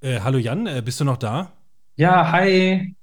[0.00, 1.50] Äh, hallo Jan, äh, bist du noch da?
[1.96, 2.94] Ja, hi.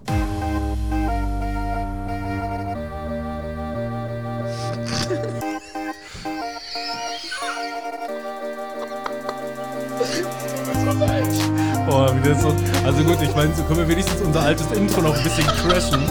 [11.87, 12.55] Oh, wie das so.
[12.85, 16.01] Also gut, ich meine, so können wir wenigstens unser altes Intro noch ein bisschen crashen.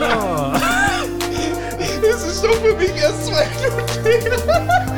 [0.00, 0.52] Oh.
[1.80, 3.46] Es ist doch für mich erst zwei
[4.04, 4.97] Minuten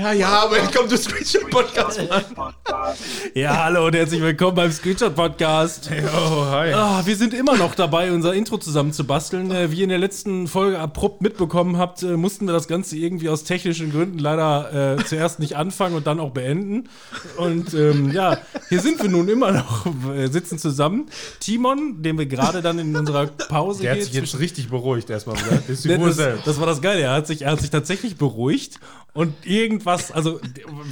[0.00, 2.00] Ja, ja, welcome to Screenshot Podcast.
[3.34, 5.90] Ja, hallo und herzlich willkommen beim Screenshot Podcast.
[5.92, 6.72] Oh, hi.
[6.72, 9.50] Ah, wir sind immer noch dabei, unser Intro zusammen zu basteln.
[9.50, 12.96] Äh, wie ihr in der letzten Folge abrupt mitbekommen habt, äh, mussten wir das Ganze
[12.96, 16.88] irgendwie aus technischen Gründen leider äh, zuerst nicht anfangen und dann auch beenden.
[17.36, 18.38] Und ähm, ja,
[18.70, 21.10] hier sind wir nun immer noch, äh, sitzen zusammen.
[21.40, 25.36] Timon, den wir gerade dann in unserer Pause Der hat sich jetzt richtig beruhigt erstmal.
[25.68, 27.02] Das das, das war das Geile.
[27.02, 28.80] Er hat, sich, er hat sich tatsächlich beruhigt
[29.12, 30.40] und irgendwas, also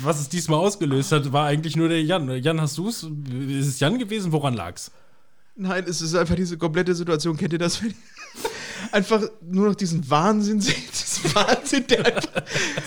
[0.03, 2.29] was es diesmal ausgelöst hat, war eigentlich nur der Jan.
[2.43, 3.05] Jan, hast du es?
[3.05, 4.33] Ist es Jan gewesen?
[4.33, 4.91] Woran lag's?
[5.55, 7.37] Nein, es ist einfach diese komplette Situation.
[7.37, 7.81] Kennt ihr das?
[8.93, 12.43] Einfach nur noch diesen Wahnsinn seht, diesen Wahnsinn, der einfach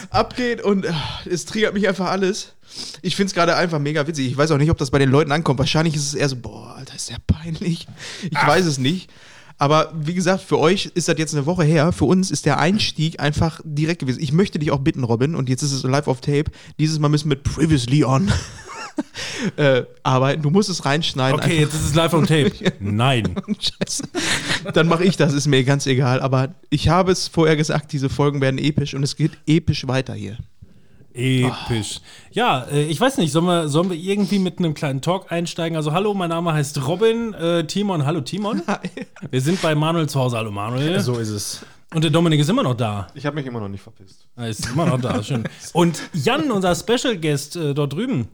[0.09, 2.53] abgeht und ah, es triggert mich einfach alles.
[3.01, 4.27] Ich finde es gerade einfach mega witzig.
[4.27, 5.59] Ich weiß auch nicht, ob das bei den Leuten ankommt.
[5.59, 7.87] Wahrscheinlich ist es eher so, boah, Alter, ist der peinlich.
[8.23, 9.11] Ich weiß es nicht.
[9.61, 11.91] Aber wie gesagt, für euch ist das jetzt eine Woche her.
[11.91, 14.19] Für uns ist der Einstieg einfach direkt gewesen.
[14.19, 16.45] Ich möchte dich auch bitten, Robin, und jetzt ist es live auf Tape.
[16.79, 18.31] Dieses Mal müssen wir mit Previously On
[19.57, 20.41] äh, arbeiten.
[20.41, 21.39] Du musst es reinschneiden.
[21.39, 21.59] Okay, einfach.
[21.59, 22.51] jetzt ist es live on tape.
[22.79, 23.35] Nein.
[23.59, 24.05] Scheiße.
[24.73, 26.21] Dann mache ich das, ist mir ganz egal.
[26.21, 30.15] Aber ich habe es vorher gesagt, diese Folgen werden episch und es geht episch weiter
[30.15, 30.39] hier.
[31.13, 31.99] Episch.
[32.31, 35.75] Ja, äh, ich weiß nicht, sollen wir, sollen wir irgendwie mit einem kleinen Talk einsteigen?
[35.75, 37.33] Also, hallo, mein Name heißt Robin.
[37.33, 38.61] Äh, Timon, hallo Timon.
[39.29, 40.37] Wir sind bei Manuel zu Hause.
[40.37, 40.99] Hallo Manuel.
[40.99, 41.65] So ist es.
[41.93, 43.07] Und der Dominik ist immer noch da.
[43.15, 44.27] Ich habe mich immer noch nicht verpisst.
[44.37, 45.43] Er ist immer noch da, schön.
[45.73, 48.29] Und Jan, unser Special Guest äh, dort drüben.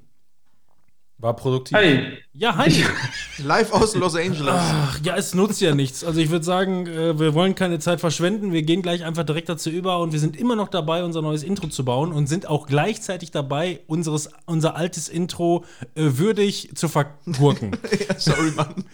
[1.20, 1.76] War produktiv.
[1.76, 2.00] Hi.
[2.34, 2.72] Ja, hi.
[3.44, 4.54] Live aus Los Angeles.
[4.56, 6.04] Ach, ja, es nutzt ja nichts.
[6.04, 8.54] Also ich würde sagen, äh, wir wollen keine Zeit verschwenden.
[8.54, 11.42] Wir gehen gleich einfach direkt dazu über und wir sind immer noch dabei, unser neues
[11.42, 16.88] Intro zu bauen und sind auch gleichzeitig dabei, unseres, unser altes Intro äh, würdig zu
[16.88, 17.72] vergurken.
[18.08, 18.86] Ja, sorry, Mann.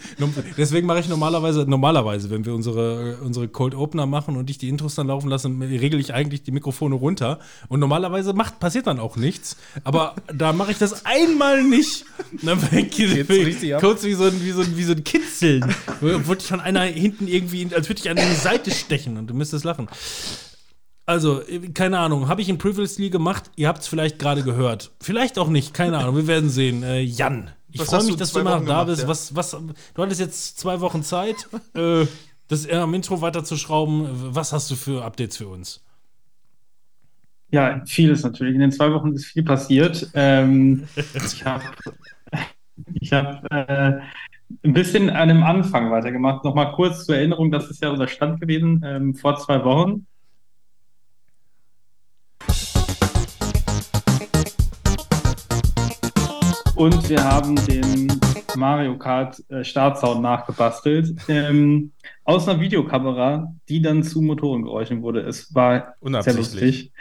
[0.58, 4.70] Deswegen mache ich normalerweise, normalerweise, wenn wir unsere, unsere Cold Opener machen und ich die
[4.70, 7.40] Intros dann laufen lasse, regel ich eigentlich die Mikrofone runter.
[7.68, 9.58] Und normalerweise macht, passiert dann auch nichts.
[9.84, 12.06] Aber da mache ich das einmal nicht.
[13.74, 13.82] Ab.
[13.82, 15.76] kurz wie so ein, wie so ein, wie so ein Kitzeln.
[16.02, 19.34] Wurde ich von einer hinten irgendwie, als würde ich an die Seite stechen und du
[19.34, 19.88] müsstest lachen.
[21.06, 21.42] Also,
[21.74, 23.52] keine Ahnung, habe ich in Previously gemacht?
[23.56, 24.92] Ihr habt es vielleicht gerade gehört.
[25.02, 26.82] Vielleicht auch nicht, keine Ahnung, wir werden sehen.
[26.84, 29.02] Äh, Jan, ich freue mich, dass du immer noch da gemacht, bist.
[29.02, 29.08] ja?
[29.08, 32.06] Was, was, du hattest jetzt zwei Wochen Zeit, äh,
[32.48, 34.08] das äh, am Intro weiterzuschrauben.
[34.36, 35.82] Was hast du für Updates für uns?
[37.54, 38.56] Ja, vieles natürlich.
[38.56, 40.10] In den zwei Wochen ist viel passiert.
[40.16, 41.64] Ähm, ich habe
[43.00, 44.00] ich hab, äh,
[44.64, 46.44] ein bisschen an dem Anfang weitergemacht.
[46.44, 50.08] Nochmal kurz zur Erinnerung, das ist ja unser Stand gewesen ähm, vor zwei Wochen.
[56.76, 58.20] Und wir haben den
[58.56, 61.92] Mario Kart äh, Startsound nachgebastelt ähm,
[62.24, 65.20] aus einer Videokamera, die dann zu Motorengeräuschen wurde.
[65.20, 66.92] Es war sehr lustig.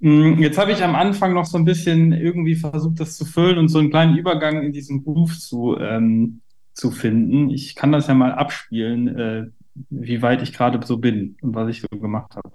[0.00, 3.58] Mm, Jetzt habe ich am Anfang noch so ein bisschen irgendwie versucht, das zu füllen
[3.58, 6.40] und so einen kleinen Übergang in diesen Groove zu, ähm,
[6.74, 7.50] zu finden.
[7.50, 9.46] Ich kann das ja mal abspielen, äh,
[9.90, 12.50] wie weit ich gerade so bin und was ich so gemacht habe.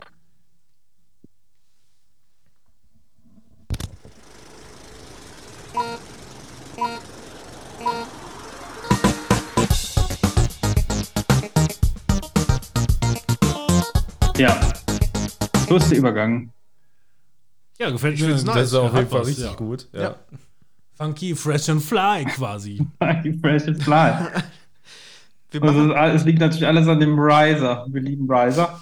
[14.37, 14.59] Ja,
[15.69, 16.51] der Übergang.
[17.79, 18.27] Ja, gefällt Ich mir.
[18.29, 18.55] find's nice.
[18.55, 19.53] Das ist auf jeden Fall was, richtig ja.
[19.55, 19.87] gut.
[19.93, 20.01] Ja.
[20.01, 20.15] Ja.
[20.95, 22.85] Funky, fresh and fly quasi.
[22.99, 24.13] Fresh and fly.
[25.51, 27.85] Wir Also es liegt natürlich alles an dem Riser.
[27.89, 28.81] Wir lieben Riser.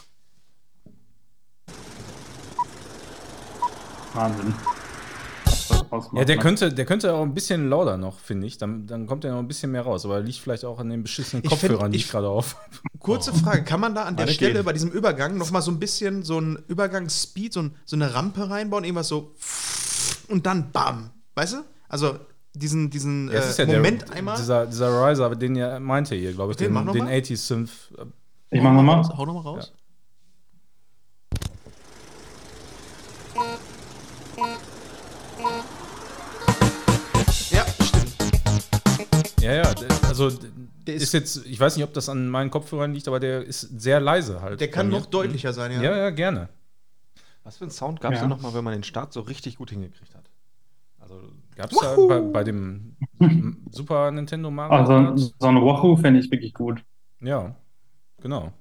[4.14, 4.54] Wahnsinn.
[5.90, 8.58] Das Ja, der könnte, der könnte auch ein bisschen lauter noch, finde ich.
[8.58, 10.06] Dann, dann kommt er noch ein bisschen mehr raus.
[10.06, 12.56] Aber liegt vielleicht auch an den beschissenen Ich Kopfhörern, die ich- ich gerade auf.
[13.02, 14.66] Kurze Frage, kann man da an der Alle Stelle gehen.
[14.66, 18.50] bei diesem Übergang nochmal so ein bisschen so ein Übergangsspeed, so, ein, so eine Rampe
[18.50, 19.34] reinbauen, irgendwas so
[20.28, 21.58] und dann bam, weißt du?
[21.90, 22.18] Also
[22.54, 24.38] diesen, diesen Ja, äh, ja der- Moment einmal.
[24.38, 27.14] Dieser, dieser Riser, den ihr meinte ihr, glaube ich, Okay, den, mach den mal.
[27.14, 27.72] 80s Synth.
[28.50, 29.04] Ich mach nochmal.
[29.18, 29.72] Hau nochmal raus.
[37.52, 38.14] Ja, stimmt.
[39.42, 40.30] Ja, ja, der- also
[40.88, 43.44] der ist, ist- jetzt, ich weiß nicht, ob das an meinen Kopfhörern liegt, aber der
[43.44, 44.60] ist sehr leise halt.
[44.62, 45.82] Der kann noch deutlicher sein, ja.
[45.82, 46.50] Ja, ja, gerne.
[47.44, 48.22] Was für einen Sound gab es Ja.
[48.24, 50.30] denn nochmal, wenn man den Start so richtig gut hingekriegt hat?
[51.00, 51.20] Also
[51.56, 52.96] gab es da bei, bei dem
[53.72, 55.20] Super Nintendo Mario Also Kart?
[55.40, 56.84] so ein Wahoo fände ich wirklich gut.
[57.20, 57.56] Ja,
[58.22, 58.54] genau.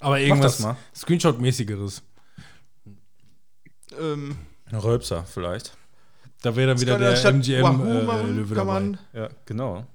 [0.00, 0.76] Aber irgendwas mal.
[0.94, 2.02] Screenshot-mäßigeres.
[3.98, 4.36] Ähm,
[4.66, 5.76] Ein Rölpser vielleicht.
[6.42, 8.64] Da wäre dann das wieder der anstatt MGM Wahoo äh, dabei.
[8.64, 9.86] man, Ja, genau.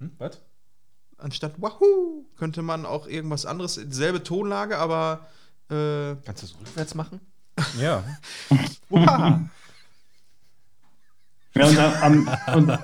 [0.00, 0.42] Hm, was?
[1.18, 5.26] Anstatt Wahoo, könnte man auch irgendwas anderes, selbe Tonlage, aber
[5.70, 7.20] äh, Kannst du es rückwärts machen?
[7.80, 8.04] Ja.
[11.54, 12.78] Ja, und, am, und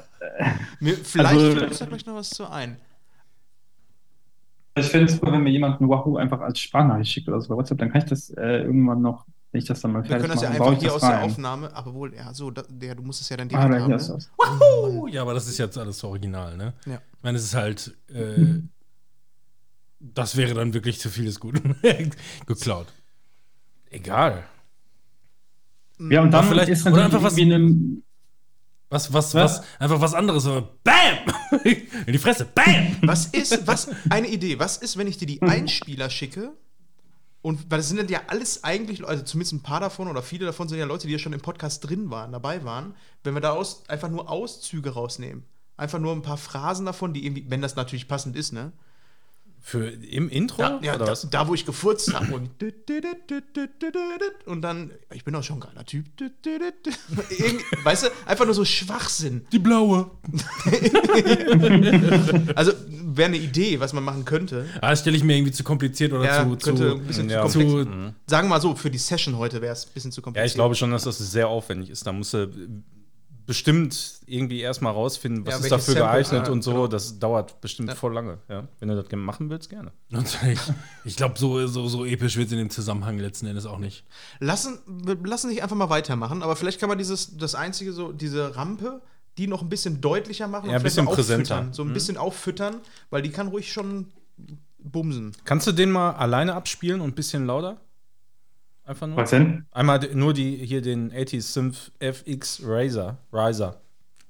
[0.80, 2.78] Mir, vielleicht Also- fällt uns da gleich noch was zu ein.
[4.76, 7.48] ich finde es super, wenn mir jemand ein Wahoo einfach als Sprachnachricht schickt oder so
[7.50, 10.08] bei WhatsApp, dann kann ich das äh, irgendwann noch, wenn ich das dann mal Wir
[10.08, 11.30] fertig können das ja einfach hier das aus der rein.
[11.30, 13.78] Aufnahme, aber wohl, ja, so, da, der, du musst es ja dann Ah, direkt da
[13.80, 13.86] haben.
[13.86, 14.14] hier ist Ne?
[14.16, 15.12] das.
[15.14, 16.72] Ja, aber das ist jetzt alles original, ne?
[16.86, 16.94] Ja.
[16.94, 18.60] Ich meine, es ist halt, äh,
[20.00, 21.76] das wäre dann wirklich zu vieles Guten
[22.46, 22.86] geklaut.
[23.90, 24.42] Egal.
[25.98, 28.02] Ja, und dann vielleicht- ist oder natürlich einfach was- irgendwie eine,
[28.88, 29.58] Was, was, Was?
[29.58, 30.44] was, einfach was anderes.
[30.44, 31.62] BAM!
[32.06, 32.96] In die Fresse, BAM!
[33.02, 36.52] Was ist, was, eine Idee, was ist, wenn ich dir die Einspieler schicke?
[37.42, 40.68] Und weil das sind ja alles eigentlich, also zumindest ein paar davon oder viele davon
[40.68, 42.94] sind ja Leute, die ja schon im Podcast drin waren, dabei waren,
[43.24, 45.44] wenn wir daraus einfach nur Auszüge rausnehmen.
[45.76, 48.72] Einfach nur ein paar Phrasen davon, die irgendwie, wenn das natürlich passend ist, ne?
[49.64, 50.56] Für im Intro?
[50.58, 51.30] Da, ja, oder da, was?
[51.30, 52.50] da, wo ich gefurzt habe und
[54.46, 56.06] und dann, ich bin auch schon ein geiler Typ.
[57.84, 59.46] Weißt du, einfach nur so Schwachsinn.
[59.52, 60.10] Die blaue.
[62.56, 64.66] Also wäre eine Idee, was man machen könnte.
[64.80, 67.30] Ah, das stelle ich mir irgendwie zu kompliziert oder Ja, zu, könnte zu, ein bisschen
[67.30, 67.46] ja.
[67.46, 67.90] zu komplex.
[67.90, 70.24] zu Sagen wir mal so, für die Session heute wäre es ein bisschen zu Ja,
[70.24, 70.48] kompliziert.
[70.48, 72.06] ich glaube schon, dass das sehr aufwendig ist.
[72.06, 72.48] Da musst du
[73.46, 76.70] bestimmt irgendwie erstmal rausfinden, was Ja, ist dafür Samples, geeignet ja, und so.
[76.72, 76.86] genau.
[76.86, 77.94] Das dauert bestimmt Ja.
[77.94, 78.38] voll lange.
[78.48, 78.68] Ja.
[78.78, 79.92] Wenn du das gerne machen willst, gerne.
[80.10, 80.60] Natürlich.
[81.04, 84.04] Ich glaube, so, so, so episch wird es in dem Zusammenhang letzten Endes auch nicht.
[84.38, 84.78] lassen,
[85.24, 89.02] lassen sich einfach mal weitermachen, aber vielleicht kann man dieses, das einzige so, diese Rampe,
[89.38, 91.68] die noch ein bisschen deutlicher machen Ja, ein bisschen präsenter.
[91.72, 92.76] So ein bisschen auffüttern,
[93.10, 94.06] weil die kann ruhig schon
[94.78, 95.32] bumsen.
[95.44, 97.80] Kannst du den mal alleine abspielen und ein bisschen lauter?
[98.84, 99.16] Einfach nur?
[99.16, 99.64] was denn?
[99.70, 103.18] Einmal nur die, hier den 80 Synth FX Razer.
[103.32, 103.80] Riser.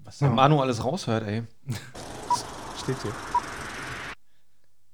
[0.05, 1.43] Was der Manu alles raushört, ey.
[2.83, 3.13] Steht hier.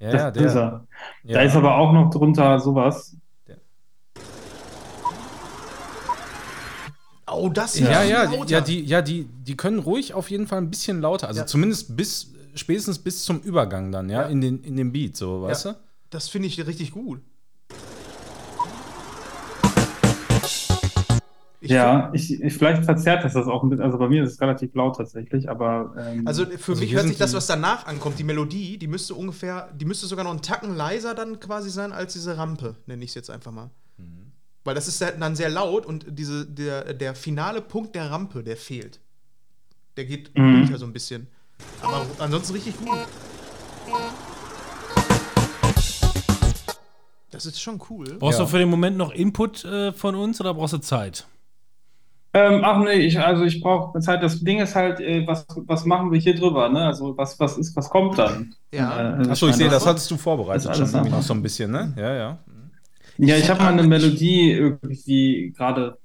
[0.00, 0.62] Ja, Das ja, ist der.
[0.62, 0.87] er.
[1.25, 1.34] Ja.
[1.34, 3.16] Da ist aber auch noch drunter sowas.
[7.31, 8.50] Oh, das ist Ja, ja, lauter.
[8.50, 11.28] ja, die, ja die, die können ruhig auf jeden Fall ein bisschen lauter.
[11.28, 11.46] Also Ja.
[11.46, 14.28] zumindest bis, spätestens bis zum Übergang dann, ja, Ja.
[14.28, 15.72] In, den, in den Beat, so, weißt Ja.
[15.72, 15.78] du?
[16.10, 17.20] Das finde ich richtig gut.
[21.69, 23.85] Ich Ja, ich, ich, vielleicht verzerrt das das auch ein bisschen.
[23.85, 27.06] Also bei mir ist es relativ laut tatsächlich, aber ähm, Also für Also mich hört
[27.06, 30.41] sich das, was danach ankommt, die Melodie, die müsste ungefähr, die müsste sogar noch einen
[30.43, 33.69] Tacken leiser dann quasi sein als diese Rampe, nenne ich es jetzt einfach mal.
[33.99, 34.32] Mhm.
[34.65, 38.56] Weil das ist dann sehr laut und diese, der, der finale Punkt der Rampe, der
[38.56, 39.00] fehlt.
[39.99, 40.61] Der geht Mhm.
[40.62, 41.26] runter so ein bisschen.
[41.82, 42.97] Aber ansonsten richtig gut.
[47.31, 48.17] Das ist schon cool.
[48.19, 48.44] Brauchst Ja.
[48.47, 51.26] du für den Moment noch Input äh, von uns oder brauchst du Zeit?
[52.35, 54.23] Ähm, ach nee, ich, also ich brauche Zeit.
[54.23, 56.87] Das Ding ist halt, äh, was, was machen wir hier drüber, ne?
[56.87, 58.55] Also was, was ist, was kommt dann?
[58.73, 59.21] Ja.
[59.23, 61.94] Äh, Achso, ich sehe, das hattest du vorbereitet schon irgendwie noch so ein bisschen, ne?
[61.97, 62.39] Ja, ja.
[63.17, 65.99] Ja, ich Ich habe mal eine Melodie irgendwie gerade.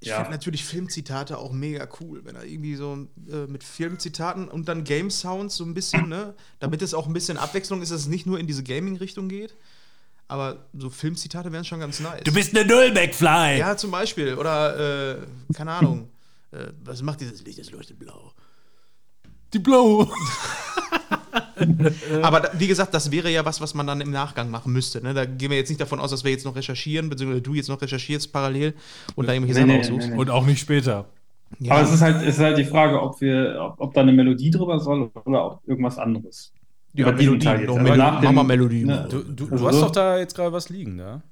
[0.00, 0.16] Ich Ja.
[0.16, 4.84] finde natürlich Filmzitate auch mega cool, wenn er irgendwie so äh, mit Filmzitaten und dann
[4.84, 8.06] Game Sounds so ein bisschen, ne, damit es auch ein bisschen Abwechslung ist, dass es
[8.08, 9.56] nicht nur in diese Gaming-Richtung geht.
[10.28, 12.22] Aber so Filmzitate wären schon ganz nice.
[12.24, 13.58] Du bist eine Null, McFly!
[13.58, 14.34] ja, zum Beispiel.
[14.34, 15.16] Oder, äh,
[15.54, 16.08] keine Ahnung.
[16.52, 17.58] äh, was macht dieses Licht?
[17.58, 18.32] Es leuchtet blau.
[19.54, 20.08] Die blaue.
[22.22, 25.02] Aber wie gesagt, das wäre ja was, was man dann im Nachgang machen müsste.
[25.02, 25.14] Ne?
[25.14, 27.68] Da gehen wir jetzt nicht davon aus, dass wir jetzt noch recherchieren, beziehungsweise du jetzt
[27.68, 28.74] noch recherchierst parallel
[29.16, 30.08] und da irgendwelche Nee, Sachen nee, aussuchst.
[30.08, 30.20] nee, nee.
[30.20, 31.06] Und auch nicht später.
[31.60, 31.72] Ja.
[31.74, 34.12] Aber es ist halt, es ist halt die Frage, ob wir, ob, ob da eine
[34.12, 36.52] Melodie drüber soll oder auch irgendwas anderes.
[36.98, 37.68] Ja, Über diesen Melodie, Teil jetzt.
[37.68, 37.98] doch, Melodie.
[37.98, 38.84] nach Mach dem- mal Melodie.
[38.84, 39.06] ne.
[39.08, 41.22] Du, du, du Also hast so- doch da jetzt gerade was liegen, da.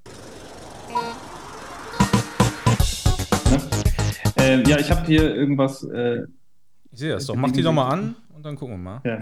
[3.50, 3.60] Ne?
[4.36, 5.82] Ähm, ja, ich habe hier irgendwas.
[5.82, 6.22] Äh,
[6.92, 7.34] Ich sehe das doch.
[7.34, 9.00] Mach die doch mal an und dann gucken wir mal.
[9.04, 9.18] ja,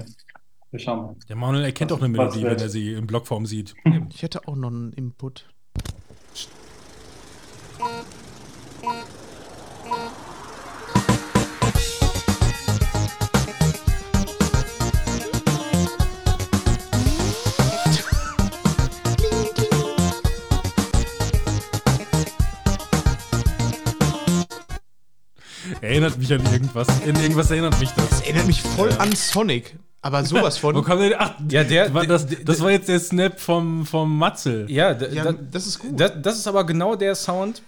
[0.70, 1.16] wir schauen mal.
[1.30, 3.74] Der Manuel erkennt Was- doch eine Melodie, wenn er sie in Blockform sieht.
[4.10, 5.48] Ich hätte auch noch einen Input.
[25.84, 26.88] Erinnert mich an irgendwas.
[27.06, 28.20] In irgendwas erinnert mich das.
[28.22, 29.76] Erinnert mich voll an Sonic.
[30.02, 30.84] Aber sowas Wo von.
[30.84, 31.20] kam der?
[31.20, 34.70] Ach, Ja, der- war das, der- das war jetzt der Snap vom, vom Matzel.
[34.70, 35.98] Ja, Ja, da- das ist gut.
[36.00, 37.62] Das, das ist aber genau der Sound,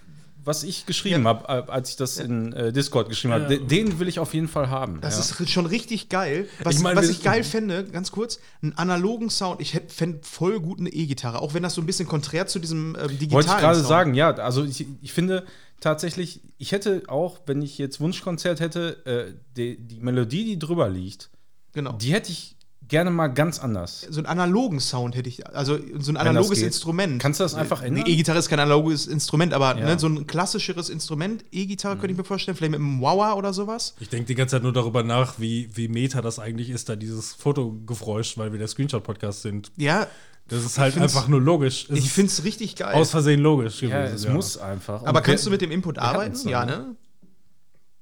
[0.45, 1.31] was ich geschrieben Ja.
[1.31, 3.41] habe, als ich das in äh, Discord geschrieben Ja.
[3.41, 3.59] habe.
[3.59, 5.01] Den will ich auf jeden Fall haben.
[5.01, 5.45] Das ja.
[5.45, 6.47] ist schon richtig geil.
[6.63, 9.61] Was, Ich mein, was ich geil fände, ganz kurz, einen analogen Sound.
[9.61, 12.97] Ich fände voll gut eine E-Gitarre, auch wenn das so ein bisschen konträr zu diesem
[13.01, 14.31] ähm, digitalen Wollte ich gerade sagen, ja.
[14.35, 15.45] Also ich, ich finde
[15.81, 20.89] tatsächlich, ich hätte auch, wenn ich jetzt Wunschkonzert hätte, äh, die, die Melodie, die drüber
[20.89, 21.31] liegt,
[21.73, 21.93] Genau.
[21.93, 22.57] die hätte ich
[22.89, 24.07] gerne mal ganz anders.
[24.09, 26.63] so einen analogen Sound hätte ich, also so ein analoges.
[26.63, 27.21] Instrument.
[27.21, 28.05] Kannst du das einfach ändern?
[28.05, 29.85] Eine E-Gitarre ist kein analoges Instrument, aber Ja.
[29.87, 33.53] ne, so ein klassischeres Instrument, E-Gitarre könnte ich mir vorstellen, vielleicht mit einem Wah oder
[33.53, 33.97] sowas.
[33.99, 36.95] Ich denke die ganze Zeit nur darüber nach, wie, wie meta das eigentlich ist, da
[36.95, 39.73] dieses Fotogeräusch, weil wir der Screenshot-Podcast sind.
[39.77, 40.07] Ja,
[40.49, 41.87] Das ist halt einfach nur logisch.
[41.91, 42.95] Es ich ist finde es richtig geil.
[42.95, 44.29] aus Versehen logisch Ja, gewesen.
[44.29, 45.03] es muss einfach.
[45.05, 46.49] aber Und kannst du mit dem Input arbeiten?
[46.49, 46.73] Ja, ne?
[46.73, 46.97] ne?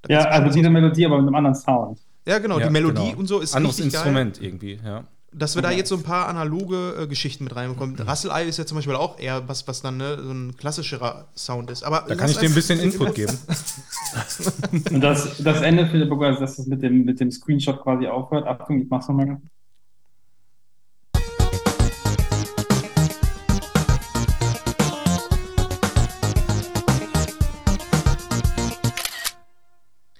[0.03, 1.99] Da Ja, also diese Melodie, aber mit einem anderen Sound.
[2.27, 3.17] ja, genau, Ja, die Melodie genau.
[3.19, 4.01] und so ist Anderes richtig geil.
[4.01, 5.03] Instrument irgendwie, ja.
[5.33, 7.95] dass wir da jetzt so ein paar analoge äh, Geschichten mit reinbekommen.
[7.95, 8.07] Mhm.
[8.07, 11.27] Russell Eye ist ja zum Beispiel auch eher was, was dann ne, so ein klassischerer
[11.35, 11.83] Sound ist.
[11.83, 13.35] Aber Da kann ich dir ein bisschen Input geben.
[14.91, 18.05] Und das, das Ende für die also dass es mit dem, mit dem Screenshot quasi
[18.07, 18.45] aufhört.
[18.45, 19.41] Achtung, ich mach's nochmal.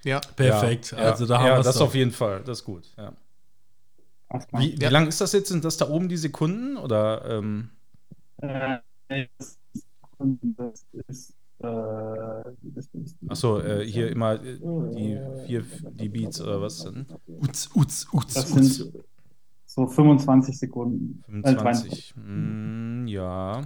[0.06, 0.22] Ja.
[0.36, 0.92] Perfekt.
[0.92, 1.82] Ja, also da haben ja, wir das es.
[1.82, 2.94] auf jeden Fall, das ist gut.
[2.98, 3.12] Ja.
[4.54, 4.90] Wie, wie Ja.
[4.90, 5.50] lang ist das jetzt?
[5.50, 6.78] Sind das da oben die Sekunden?
[6.78, 7.70] Oder ähm,
[8.42, 8.78] Äh,
[10.20, 11.68] das ist, äh,
[13.28, 17.06] achso, äh, hier immer äh, die, vier, die Beats oder was denn?
[17.28, 18.76] Uts, uts, uts, Das uts.
[18.76, 18.94] sind
[19.66, 21.24] so 25 Sekunden.
[21.44, 22.14] Äh, 25.
[22.18, 23.62] Mm, ja.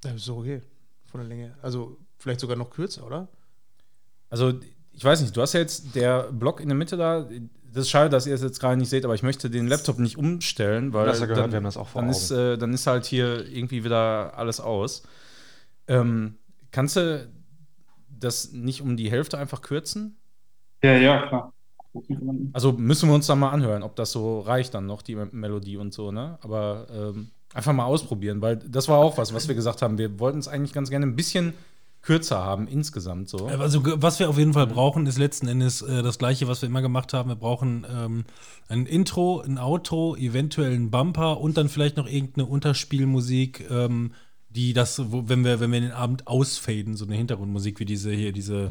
[0.00, 0.62] Das ist so okay.
[1.06, 1.54] Von der Länge.
[1.62, 3.28] Also vielleicht sogar noch kürzer, oder?
[4.28, 4.52] Also,
[4.96, 7.28] ich weiß nicht, du hast ja jetzt der Block in der Mitte da.
[7.72, 9.98] Das ist schade, dass ihr es jetzt gerade nicht seht, aber ich möchte den Laptop
[9.98, 12.18] nicht umstellen, weil Du hast ja gehört, dann, wir haben das auch vor dann, Augen.
[12.18, 15.02] ist, äh, dann ist halt hier irgendwie wieder alles aus.
[15.86, 16.36] Ähm,
[16.70, 17.28] kannst du
[18.08, 20.16] das nicht um die Hälfte einfach kürzen?
[20.82, 21.52] Ja, ja, klar.
[22.52, 25.28] Also müssen wir uns dann mal anhören, ob das so reicht dann noch, die Me-
[25.32, 26.38] Melodie und so, ne?
[26.42, 29.96] Aber ähm, einfach mal ausprobieren, weil das war auch was, was wir gesagt haben.
[29.98, 31.54] Wir wollten es eigentlich ganz gerne ein bisschen
[32.06, 33.46] kürzer haben insgesamt so.
[33.48, 36.62] Also, ge- was wir auf jeden Fall brauchen, ist letzten Endes äh, das Gleiche, was
[36.62, 37.28] wir immer gemacht haben.
[37.28, 38.24] Wir brauchen ähm,
[38.68, 44.12] ein Intro, ein Outro, eventuell einen Bumper und dann vielleicht noch irgendeine Unterspielmusik, ähm,
[44.50, 48.12] die das, wo, wenn wir, wenn wir den Abend ausfaden, so eine Hintergrundmusik wie diese
[48.12, 48.70] hier, diese.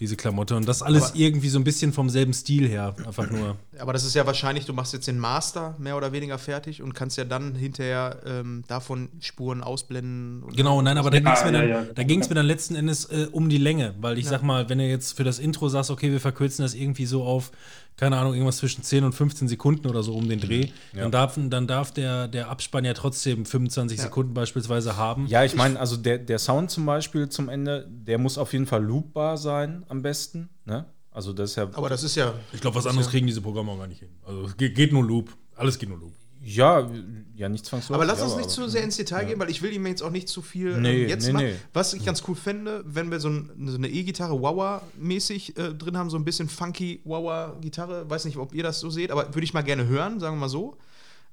[0.00, 0.56] Diese Klamotte.
[0.56, 2.94] Und das alles Aber- irgendwie so ein bisschen vom selben Stil her.
[3.06, 3.56] Einfach nur.
[3.78, 6.94] Aber das ist ja wahrscheinlich, du machst jetzt den Master mehr oder weniger fertig und
[6.94, 10.42] kannst ja dann hinterher ähm, davon Spuren ausblenden.
[10.42, 11.86] Und Genau, nein, aber da ging es Ja, mir, dann- ja, ja.
[11.94, 14.30] da ging's mir dann letzten Endes äh, um die Länge, weil ich Ja.
[14.32, 17.22] sag mal, wenn du jetzt für das Intro sagst, okay, wir verkürzen das irgendwie so
[17.22, 17.52] auf,
[17.96, 21.02] keine Ahnung, irgendwas zwischen 10 und 15 Sekunden oder so um den Dreh, Ja.
[21.02, 24.04] dann darf, dann darf der, der Abspann ja trotzdem 25 Ja.
[24.04, 25.26] Sekunden beispielsweise haben.
[25.28, 28.66] Ja, ich meine, also der, der Sound zum Beispiel zum Ende, der muss auf jeden
[28.66, 30.48] Fall loopbar sein am besten.
[30.64, 30.86] Ne?
[31.10, 31.68] Also das ist ja.
[31.74, 32.34] Aber das ist ja.
[32.52, 34.10] Ich glaube, was anderes kriegen diese Programme auch gar nicht hin.
[34.26, 35.30] Also geht nur Loop.
[35.54, 36.12] Alles geht nur Loop.
[36.44, 36.88] Ja,
[37.36, 37.94] ja, nicht zwangsläufig.
[37.94, 40.02] Aber lass uns ja, nicht zu sehr ins Detail gehen, weil ich will ihm jetzt
[40.02, 41.46] auch nicht zu viel Nee, ähm, jetzt nee, machen.
[41.46, 41.54] nee.
[41.72, 45.96] Was ich ganz cool fände, wenn wir so, ein, so eine E-Gitarre Wawa-mäßig äh, drin
[45.96, 48.08] haben, so ein bisschen funky Wawa-Gitarre.
[48.08, 50.40] Weiß nicht, ob ihr das so seht, aber würde ich mal gerne hören, sagen wir
[50.40, 50.76] mal so.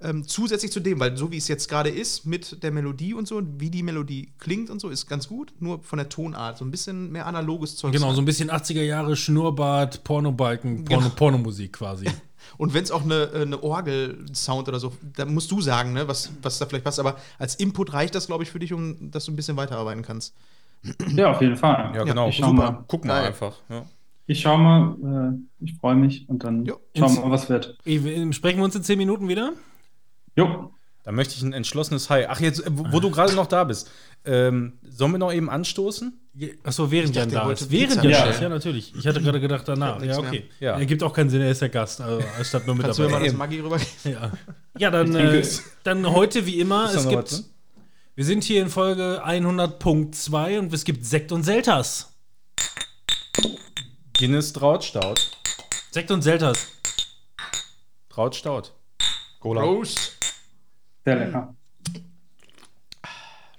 [0.04, 3.28] Ähm, zusätzlich zu dem, weil so wie es jetzt gerade ist, mit der Melodie und
[3.28, 5.54] so, wie die Melodie klingt und so, ist ganz gut.
[5.60, 7.92] Nur von der Tonart, so ein bisschen mehr analoges Zeug.
[7.92, 11.16] Genau, so ein bisschen 80er Jahre Schnurrbart, Pornobalken, Porno, Genau.
[11.16, 12.06] Pornomusik quasi.
[12.58, 16.08] Und wenn es auch eine, äh, eine Orgel-Sound oder so, da musst du sagen, ne,
[16.08, 17.00] was, was da vielleicht passt.
[17.00, 20.04] Aber als Input reicht das, glaube ich, für dich, um dass du ein bisschen weiterarbeiten
[20.04, 20.36] kannst.
[21.16, 21.92] Ja, auf jeden Fall.
[21.96, 22.28] Ja, genau.
[22.30, 22.72] ich schau Super.
[22.72, 22.84] mal.
[22.88, 23.28] Guck mal Geil.
[23.28, 23.58] einfach.
[23.70, 23.86] Ja.
[24.26, 26.80] Ich schau mal, äh, ich freue mich und dann Jo.
[26.98, 27.78] schauen wir mal, was wird.
[27.84, 29.54] Sprechen wir uns in 10 Minuten wieder?
[30.36, 30.72] Jo,
[31.04, 32.26] Da möchte ich ein entschlossenes Hi.
[32.28, 33.90] Ach, jetzt, wo, wo du gerade noch da bist.
[34.24, 36.20] Ähm, sollen wir noch eben anstoßen?
[36.64, 37.72] Achso, während Jan er da ist.
[37.72, 38.94] Während Jan da ist, ja, natürlich.
[38.96, 40.02] Ich hatte gerade gedacht danach.
[40.04, 40.50] Ja, okay.
[40.60, 40.78] Ja.
[40.78, 43.10] Ergibt auch keinen Sinn, er ist der Gast, also anstatt nur mit Kannst du mir
[43.10, 43.28] mal dabei.
[43.28, 43.38] das.
[43.38, 43.80] Maggi rüber?
[44.04, 44.32] Ja,
[44.78, 45.44] ja dann, äh,
[45.84, 47.46] dann heute wie immer, Ist es gibt, was, ne?
[48.16, 52.14] wir sind hier in Folge 100.2 und es gibt Sekt und Selters.
[54.18, 55.32] Guinness Trautstaut.
[55.90, 56.68] Sekt und Selters.
[58.10, 58.74] Trautstaut.
[59.40, 59.62] Cola.
[59.62, 60.21] Prost!
[61.06, 61.56] Sehr lecker.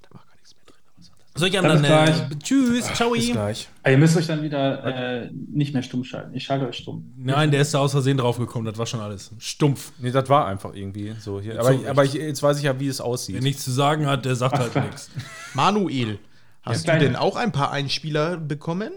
[0.03, 0.77] Da war gar nichts mehr drin.
[1.01, 1.11] So.
[1.35, 2.39] So, Jan, Dann dann, bis äh, gleich.
[2.43, 3.11] tschüss, ciao.
[3.13, 3.69] Bis gleich.
[3.87, 4.85] Ihr müsst euch dann wieder
[5.25, 6.35] äh, nicht mehr stumm schalten.
[6.35, 7.13] Ich schalte euch stumm.
[7.17, 9.31] Nein, der ist da aus Versehen draufgekommen, das war schon alles.
[9.39, 9.93] Stumpf.
[9.99, 11.55] Nee, das war einfach irgendwie so hier.
[11.55, 11.89] So Aber, richtig.
[11.91, 13.43] aber ich, jetzt weiß ich ja, wie es Wer aussieht.
[13.43, 15.11] nichts zu sagen hat, der sagt halt nichts.
[15.55, 16.19] Manuel,
[16.63, 18.93] hast Ja, du denn auch ein paar Einspieler bekommen?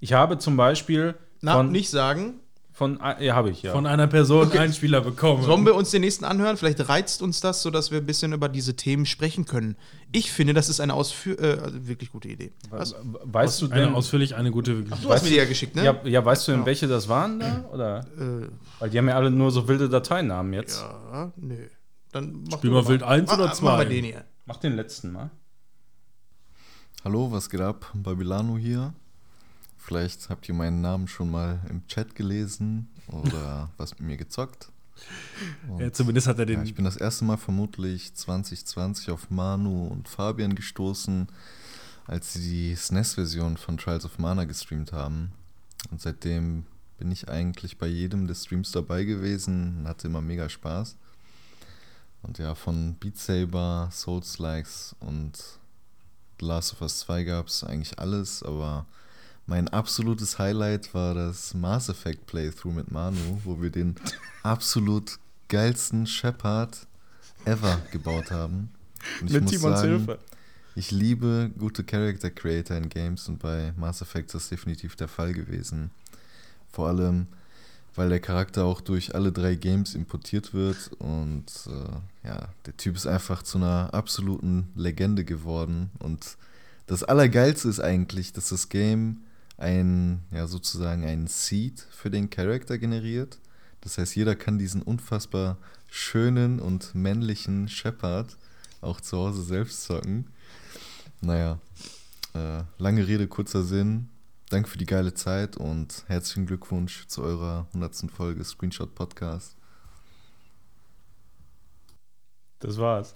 [0.00, 2.34] Ich habe zum Beispiel Na, von, nicht sagen.
[2.74, 3.72] Von, ja, habe ich, ja.
[3.72, 5.42] Von einer Person einen Spieler bekommen.
[5.42, 6.56] Sollen wir uns den nächsten anhören?
[6.56, 9.76] Vielleicht reizt uns das, sodass wir ein bisschen über diese Themen sprechen können.
[10.10, 12.52] Ich finde, das ist eine ausführ äh, also wirklich gute Idee.
[12.70, 12.94] Was?
[13.02, 15.00] weißt du eine denn, ausführlich, eine gute wirklich.
[15.00, 15.84] Du hast mir die ja geschickt, ne?
[15.84, 17.64] ja, ja, weißt du denn, welche das waren da?
[17.72, 18.00] Oder?
[18.18, 18.48] Äh,
[18.78, 20.80] Weil die haben ja alle nur so wilde Dateinamen jetzt.
[20.80, 21.66] ja, nö.
[22.10, 23.76] Dann mach Spiel mal wild eins Mach- oder Mach zwei?
[23.76, 24.24] mal den hier.
[24.46, 25.30] Mach den letzten mal.
[27.04, 27.90] Hallo, was geht ab?
[27.94, 28.94] Babilano hier.
[29.84, 34.70] Vielleicht habt ihr meinen Namen schon mal im Chat gelesen oder was mit mir gezockt.
[35.68, 36.58] Und, Ja, zumindest hat er den.
[36.60, 41.26] ja, ich bin das erste Mal vermutlich 2020 auf Manu und Fabian gestoßen,
[42.06, 45.32] als sie die SNES-Version von Trials of Mana gestreamt haben.
[45.90, 46.64] Und seitdem
[46.98, 50.96] bin ich eigentlich bei jedem der Streams dabei gewesen und hatte immer mega Spaß.
[52.22, 55.36] Und ja, von Beat Saber, Souls-Likes und
[56.38, 58.86] The Last of Us 2 gab es eigentlich alles, aber
[59.46, 63.96] mein absolutes Highlight war das Mass Effect Playthrough mit Manu, wo wir den
[64.42, 65.18] absolut
[65.48, 66.86] geilsten Shepard
[67.44, 68.70] ever gebaut haben.
[69.20, 70.18] Und ich Mit Timons sagen, Hilfe.
[70.76, 75.08] ich liebe gute Character Creator in Games und bei Mass Effect ist das definitiv der
[75.08, 75.90] Fall gewesen.
[76.70, 77.26] Vor allem,
[77.94, 82.96] weil der Charakter auch durch alle drei Games importiert wird und äh, ja, der Typ
[82.96, 85.90] ist einfach zu einer absoluten Legende geworden.
[85.98, 86.38] Und
[86.86, 89.18] das Allergeilste ist eigentlich, dass das Game
[89.62, 93.38] ein, ja, sozusagen einen Seed für den Charakter generiert.
[93.80, 95.56] Das heißt, jeder kann diesen unfassbar
[95.88, 98.36] schönen und männlichen Shepard
[98.80, 100.26] auch zu Hause selbst zocken.
[101.20, 101.58] Naja,
[102.34, 104.08] äh, lange Rede, kurzer Sinn.
[104.50, 108.10] Danke für die geile Zeit und herzlichen Glückwunsch zu eurer 100.
[108.10, 109.56] Folge Screenshot Podcast.
[112.58, 113.14] Das war's.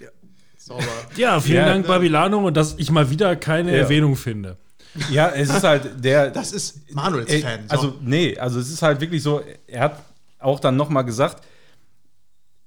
[0.57, 0.83] Sauber.
[1.17, 3.79] Ja, vielen Ja, Dank, äh, Babilano, und dass ich mal wieder keine Ja.
[3.83, 4.57] Erwähnung finde.
[5.11, 6.31] Ja, es ist halt der.
[6.31, 7.61] Das ist Manuels Ey, Fan.
[7.69, 7.77] So.
[7.77, 10.03] Also, nee, also es ist halt wirklich so, er hat
[10.39, 11.43] auch dann nochmal gesagt,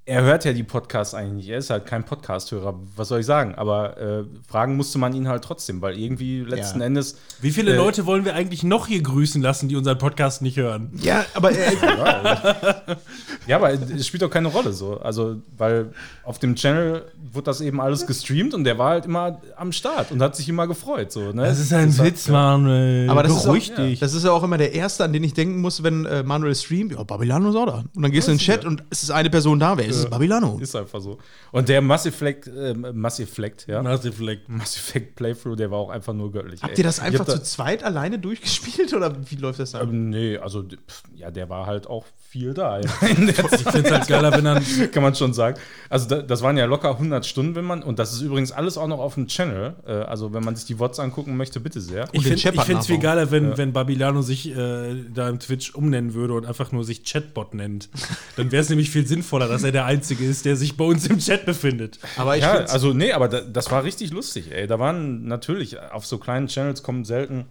[0.09, 1.49] er hört ja die Podcasts eigentlich nicht.
[1.49, 3.53] Er ist halt kein Podcast-Hörer, was soll ich sagen?
[3.55, 6.87] Aber äh, fragen musste man ihn halt trotzdem, weil irgendwie letzten Ja.
[6.87, 7.17] Endes.
[7.41, 10.57] Wie viele Äh, Leute wollen wir eigentlich noch hier grüßen lassen, die unseren Podcast nicht
[10.57, 10.89] hören?
[11.01, 11.55] ja, aber äh,
[13.47, 14.99] Ja, aber es spielt doch keine Rolle so.
[14.99, 15.91] Also, weil
[16.23, 20.11] auf dem Channel wurde das eben alles gestreamt und der war halt immer am Start
[20.11, 21.11] und hat sich immer gefreut.
[21.11, 21.43] So, ne?
[21.43, 23.09] Das ist ein halt- Witz, Manuel.
[23.09, 23.99] Aber das ist, auch, dich.
[23.99, 26.53] das ist ja auch immer der erste, an den ich denken muss, wenn äh, Manuel
[26.55, 26.91] streamt.
[26.91, 27.83] Ja, Babylano ist auch da.
[27.95, 29.77] Und dann gehst du in den Chat und es ist eine Person da.
[29.77, 30.09] Wer ist es?
[30.09, 30.57] Babylano.
[30.59, 31.17] Ist einfach so.
[31.51, 33.81] Und der Mass Effect, äh, Mass Effect, ja.
[33.81, 34.47] Massive Fleck.
[34.47, 36.61] Mass Effect Playthrough, der war auch einfach nur göttlich.
[36.61, 36.77] Habt ey.
[36.79, 39.89] ihr das Ich einfach zu zweit alleine durchgespielt oder wie läuft das dann?
[39.89, 42.79] Ähm, nee, also pff, ja, der war halt auch viel da.
[42.79, 44.63] Ich finde es halt geiler, wenn dann.
[44.91, 45.59] kann man schon sagen.
[45.89, 48.77] Also da, das waren ja locker 100 Stunden, wenn man, und das ist übrigens alles
[48.77, 49.75] auch noch auf dem Channel.
[49.85, 52.07] Äh, also wenn man sich die VODs angucken möchte, bitte sehr.
[52.11, 56.13] Ich den finde es viel geiler, wenn, wenn Babilano sich äh, da im Twitch umnennen
[56.13, 57.89] würde und einfach nur sich Chatbot nennt.
[58.35, 61.07] Dann wäre es nämlich viel sinnvoller, dass er der Einzige ist, der sich bei uns
[61.07, 61.99] im Chat befindet.
[62.17, 64.67] Aber ich ja, also nee, aber da, das war richtig lustig, ey.
[64.67, 67.47] Da waren natürlich, auf so kleinen Channels kommen selten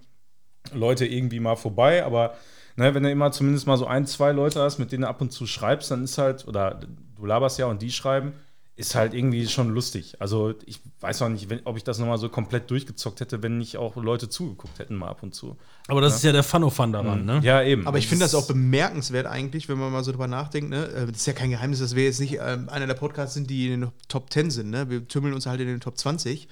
[0.72, 2.35] Leute irgendwie mal vorbei, aber
[2.77, 5.20] ne, wenn du immer zumindest mal so ein, zwei Leute hast, mit denen du ab
[5.20, 6.81] und zu schreibst, dann ist halt, oder
[7.16, 8.33] du laberst ja und die schreiben,
[8.79, 10.14] ist halt irgendwie schon lustig.
[10.21, 13.59] Also ich weiß auch nicht, wenn, ob ich das nochmal so komplett durchgezockt hätte, wenn
[13.59, 15.57] nicht auch Leute zugeguckt hätten mal ab und zu.
[15.88, 17.41] Aber das ist ja der Fun-of-Fun daran, ne?
[17.43, 17.88] Ja, eben.
[17.88, 20.71] Aber ich finde das auch bemerkenswert eigentlich, wenn man mal so drüber nachdenkt.
[20.71, 20.87] Ne?
[20.87, 23.51] Äh, Das ist ja kein Geheimnis, dass wir jetzt nicht ähm, einer der Podcasts sind,
[23.51, 24.71] die in den Top 10 sind.
[24.71, 24.88] Ne?
[24.88, 26.47] Wir tümmeln uns halt in den Top 20.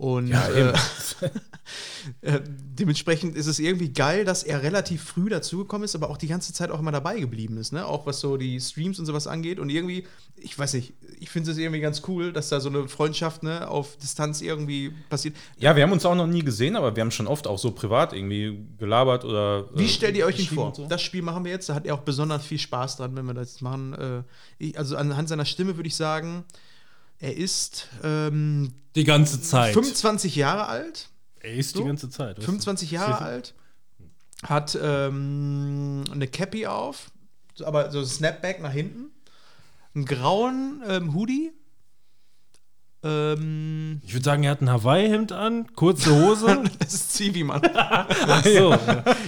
[0.00, 0.72] Und äh,
[2.22, 6.26] äh, dementsprechend ist es irgendwie geil, dass er relativ früh dazugekommen ist, aber auch die
[6.26, 7.74] ganze Zeit auch immer dabei geblieben ist.
[7.74, 7.84] Ne?
[7.84, 9.58] Auch was so die Streams und sowas angeht.
[9.58, 12.88] Und irgendwie, ich weiß nicht, ich finde es irgendwie ganz cool, dass da so eine
[12.88, 15.36] Freundschaft ne, auf Distanz irgendwie passiert.
[15.58, 17.72] Ja, wir haben uns auch noch nie gesehen, aber wir haben schon oft auch so
[17.72, 19.68] privat irgendwie gelabert oder.
[19.74, 20.74] Wie äh, stellt ihr euch ihn geschrieben vor?
[20.74, 20.86] So.
[20.86, 21.68] Das Spiel machen wir jetzt.
[21.68, 23.92] Da hat er auch besonders viel Spaß dran, wenn wir das machen.
[23.92, 24.22] Äh,
[24.56, 26.46] ich, also anhand seiner Stimme würde ich sagen,
[27.20, 29.72] er ist ähm, Die ganze Zeit.
[29.74, 31.08] 25 Jahre alt.
[31.40, 32.36] Er ist die ganze Zeit.
[32.36, 32.42] weißt du?
[32.50, 33.54] 25 Jahre alt.
[34.42, 37.10] Hat ähm, eine Cappy auf,
[37.54, 39.10] so- aber so Snapback nach hinten.
[39.94, 41.52] Einen grauen ähm, Hoodie.
[43.02, 46.62] Ähm, Ich würde sagen, er hat ein Hawaii-Hemd an, kurze Hose.
[46.78, 47.62] das ist Zivi, Mann.
[47.74, 48.74] Ach so.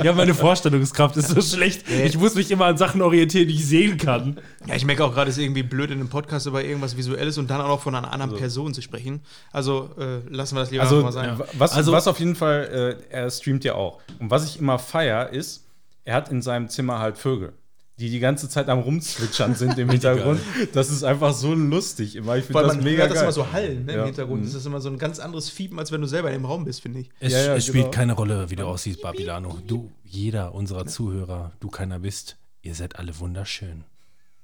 [0.02, 1.88] Ja, meine Vorstellungskraft ist so schlecht.
[1.90, 4.38] Ich muss mich immer an Sachen orientieren, die ich sehen kann.
[4.66, 7.38] Ja, ich merke auch gerade, es ist irgendwie blöd, in einem Podcast über irgendwas Visuelles
[7.38, 9.20] und dann auch noch von einer anderen Person zu sprechen.
[9.52, 11.40] Also äh, lassen wir das lieber Also, mal sein.
[11.54, 14.00] was, Also- was auf jeden Fall, äh, er streamt ja auch.
[14.18, 15.64] Und was ich immer feier, ist,
[16.04, 17.52] er hat in seinem Zimmer halt Vögel,
[17.98, 20.40] die die ganze Zeit am Rumzwitschern sind im Hintergrund.
[20.72, 22.36] Das ist einfach so lustig immer.
[22.36, 23.24] Ich finde das man mega hört das geil.
[23.24, 23.98] immer so hallen ne, Ja.
[24.00, 24.40] im Hintergrund.
[24.42, 24.46] Mhm.
[24.46, 26.64] Das ist immer so ein ganz anderes Fiepen, als wenn du selber in dem Raum
[26.64, 27.10] bist, finde ich.
[27.20, 27.90] Es, Ja, ja, es spielt genau.
[27.96, 29.58] keine Rolle, wie du aussiehst, Babilano.
[29.66, 33.82] Du, jeder unserer Zuhörer, du keiner bist, Ihr seid alle wunderschön.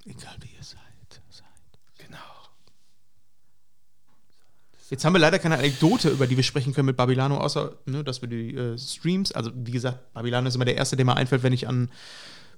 [0.04, 0.78] Egal wie ihr seid.
[1.30, 1.46] seid.
[2.04, 2.18] Genau.
[4.90, 8.02] Jetzt haben wir leider keine Anekdote, über die wir sprechen können mit Babilano, außer, ne,
[8.02, 11.16] dass wir die äh, Streams, also wie gesagt, Babilano ist immer der Erste, der mir
[11.16, 11.90] einfällt, wenn ich an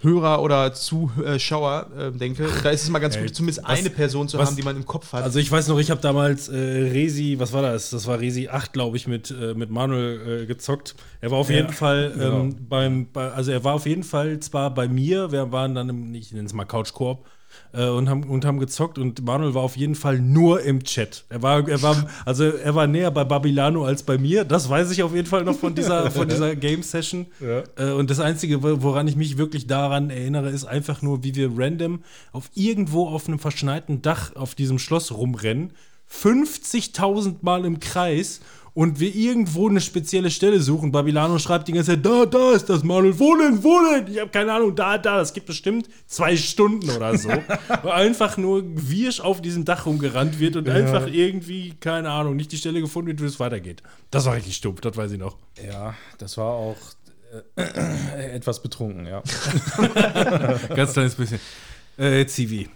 [0.03, 2.45] Hörer oder Zuschauer äh, denke.
[2.49, 4.57] Und da ist es mal ganz Ey, gut, zumindest was- eine Person zu was- haben,
[4.57, 5.23] die man im Kopf hat.
[5.23, 7.91] Also ich weiß noch, ich habe damals äh, Resi, was war das?
[7.91, 10.95] Das war Resi 8, glaube ich, mit, äh, mit Manuel äh, gezockt.
[11.21, 14.73] Er war auf jeden Fall ähm, beim, bei, also er war auf jeden Fall zwar
[14.73, 17.27] bei mir, wir waren dann im, ich nenne es mal Couch Koop,
[17.73, 21.25] äh, und haben und haben gezockt und Manuel war auf jeden Fall nur im Chat.
[21.29, 24.45] Er war, er war, also er war näher bei Babilano als bei mir.
[24.45, 27.27] Das weiß ich auf jeden Fall noch von dieser, von dieser Game Session.
[27.77, 31.35] Äh, und das Einzige, wo- woran ich mich wirklich daran erinnere, ist einfach nur, wie
[31.35, 35.73] wir random auf irgendwo auf einem verschneiten Dach auf diesem Schloss rumrennen.
[36.13, 38.41] 50.000 Mal im Kreis
[38.75, 40.93] und wir irgendwo eine spezielle Stelle suchen.
[40.93, 44.13] Babilano schreibt die ganze Zeit, da, da ist das Manuel, wo denn, wo denn?
[44.13, 47.31] Ich habe keine Ahnung, da, da, das gibt bestimmt zwei Stunden oder so.
[47.83, 52.53] Wo einfach nur wirsch auf diesem Dach rumgerannt wird und einfach irgendwie, keine Ahnung, nicht
[52.53, 53.83] die Stelle gefunden wird, wie es weitergeht.
[54.11, 55.37] Das war richtig stumpf, das weiß ich noch.
[55.65, 56.77] Ja, das war auch
[57.57, 59.23] äh, etwas betrunken, ja.
[60.75, 61.41] Ganz kleines bisschen.
[61.97, 62.69] Äh, Zivi,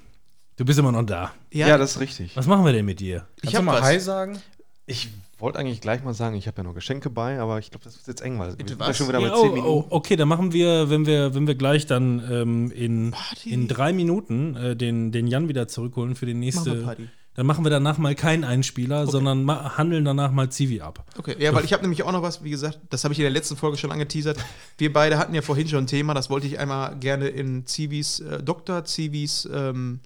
[0.57, 1.33] du bist immer noch da.
[1.53, 2.37] Ja, das ist richtig.
[2.37, 3.27] Was machen wir denn mit dir?
[3.37, 3.83] ich Kannst du habe mal was.
[3.83, 4.39] Hi sagen?
[4.87, 5.09] Ich
[5.45, 7.95] wollte eigentlich gleich mal sagen, ich habe ja noch Geschenke bei, aber ich glaube, das
[7.97, 8.89] ist jetzt eng, weil wir Bitte sind was?
[8.89, 9.69] ja schon wieder Ja, bei 10 oh, Minuten.
[9.69, 13.51] oh, okay, dann machen wir, wenn wir, wenn wir gleich dann ähm, in, Party.
[13.51, 16.75] in drei Minuten äh, den, den Jan wieder zurückholen für die nächste.
[16.77, 17.09] Machen wir.
[17.37, 21.05] Dann machen wir danach mal keinen Einspieler, sondern ma handeln danach mal Zivi ab.
[21.19, 23.25] Okay, ja, weil ich habe nämlich auch noch was, wie gesagt, das habe ich in
[23.25, 24.39] der letzten Folge schon angeteasert.
[24.79, 28.21] Wir beide hatten ja vorhin schon ein Thema, das wollte ich einmal gerne in Zivis,
[28.21, 28.85] äh, Dr.
[28.85, 29.99] Zivis ähm,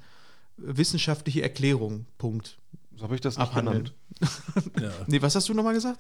[0.56, 2.56] wissenschaftliche Erklärung, Punkt,
[2.96, 3.84] So habe ich das nicht abhandeln.
[3.84, 3.94] genannt.
[4.80, 4.90] Ja.
[5.06, 5.98] Nee, was hast du nochmal gesagt?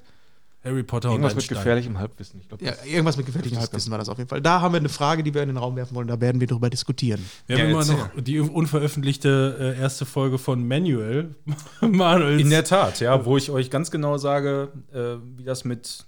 [0.64, 2.40] Harry Potter und Irgendwas mit gefährlichem Halbwissen.
[2.40, 4.40] Ich glaube, Ja, irgendwas mit gefährlichem Halbwissen war das auf jeden Fall.
[4.42, 6.48] Da haben wir eine Frage, die wir in den Raum werfen wollen, da werden wir
[6.48, 7.24] drüber diskutieren.
[7.46, 7.96] Wir haben Ja, immer erzähl.
[7.96, 11.36] noch die unveröffentlichte äh, erste Folge von Manuel.
[11.80, 12.42] Manuels.
[12.42, 16.06] In der Tat, ja, wo ich euch ganz genau sage, äh, wie das mit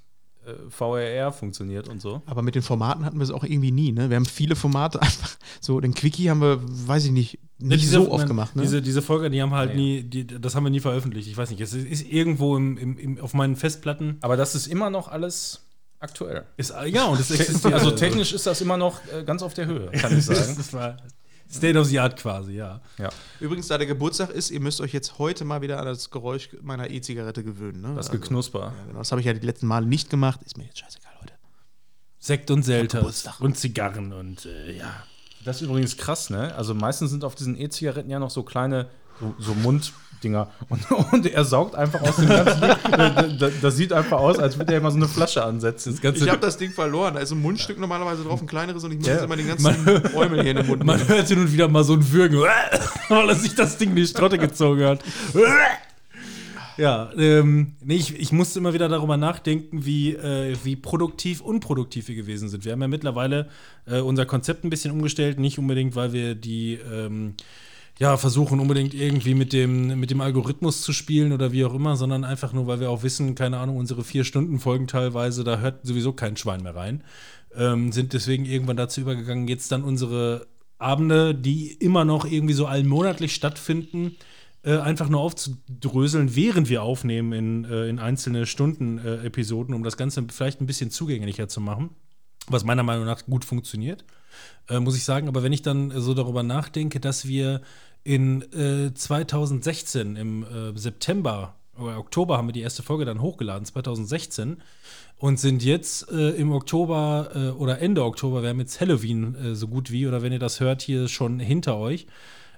[0.68, 2.22] VRR funktioniert und so.
[2.26, 4.08] Aber mit den Formaten hatten wir es auch irgendwie nie, ne?
[4.10, 7.82] Wir haben viele Formate einfach, so den Quickie haben wir, weiß ich nicht, Ne, nicht
[7.82, 8.62] diese- so oft nein, gemacht, ne?
[8.62, 9.76] Diese, diese Folge, die haben halt Ja.
[9.76, 11.28] nie, die, das haben wir nie veröffentlicht.
[11.28, 14.16] Ich weiß nicht, es ist irgendwo im, im, im, auf meinen Festplatten.
[14.22, 15.66] Aber das ist immer noch alles
[15.98, 16.44] aktuell.
[16.56, 17.74] Ist, ja, und es existiert.
[17.74, 20.54] Also technisch ist das immer noch äh, ganz auf der Höhe, kann ich sagen.
[20.56, 20.96] das war
[21.50, 22.80] State of the Art quasi, ja.
[22.98, 23.08] Ja.
[23.40, 26.50] Übrigens, da der Geburtstag ist, ihr müsst euch jetzt heute mal wieder an das Geräusch
[26.62, 27.94] meiner E-Zigarette gewöhnen, ne?
[27.96, 28.72] Das Geknusper.
[28.76, 28.98] Ja, genau.
[29.00, 30.40] Das habe ich ja die letzten Male nicht gemacht.
[30.44, 31.32] Ist mir jetzt scheißegal, Leute.
[32.18, 33.40] Sekt und Selters Geburtstag.
[33.40, 35.02] und Zigarren und äh, ja.
[35.44, 36.54] Das ist übrigens krass, ne?
[36.54, 39.54] Also meistens sind auf diesen E-Zigaretten ja noch so kleine, so, so
[40.20, 40.48] Munddinger.
[40.68, 43.38] Und, und er saugt einfach aus dem ganzen Ding.
[43.38, 45.98] Das, das, sieht einfach aus, als würde er immer so eine Flasche ansetzen.
[46.02, 47.14] Ich habe das Ding verloren.
[47.14, 49.14] Da ist ein Mundstück normalerweise drauf, ein kleineres, und ich muss Ja.
[49.14, 51.68] jetzt immer den ganzen Man- Äumel hier in den Mund Man hört hin und wieder
[51.68, 52.38] mal so ein Würgen,
[53.08, 55.00] weil er sich das Ding in die Strotte gezogen hat.
[56.76, 62.08] Ja, ähm, nee, ich, ich musste immer wieder darüber nachdenken, wie, äh, wie produktiv, unproduktiv
[62.08, 62.64] wir gewesen sind.
[62.64, 63.48] Wir haben ja mittlerweile
[63.86, 67.34] äh, unser Konzept ein bisschen umgestellt, nicht unbedingt, weil wir die ähm,
[68.00, 71.96] ja, versuchen unbedingt irgendwie mit dem, mit dem Algorithmus zu spielen oder wie auch immer,
[71.96, 75.58] sondern einfach nur, weil wir auch wissen, keine Ahnung, unsere vier Stunden Folgen teilweise, da
[75.58, 77.04] hört sowieso kein Schwein mehr rein.
[77.54, 80.46] Ähm, sind deswegen irgendwann dazu übergegangen, jetzt dann unsere
[80.78, 84.16] Abende, die immer noch irgendwie so allmonatlich stattfinden,
[84.62, 90.24] äh, einfach nur aufzudröseln, während wir aufnehmen in, äh, in einzelne Stunden-Episoden, um das Ganze
[90.32, 91.90] vielleicht ein bisschen zugänglicher zu machen,
[92.46, 94.06] was meiner Meinung nach gut funktioniert,
[94.70, 95.28] äh, muss ich sagen.
[95.28, 97.60] Aber wenn ich dann äh, so darüber nachdenke, dass wir
[98.04, 103.64] in äh, 2016 im äh, September oder Oktober haben wir die erste Folge dann hochgeladen,
[103.64, 104.58] 2016,
[105.16, 109.54] und sind jetzt äh, im Oktober äh, oder Ende Oktober, wir haben jetzt Halloween äh,
[109.54, 112.06] so gut wie, oder wenn ihr das hört, hier schon hinter euch.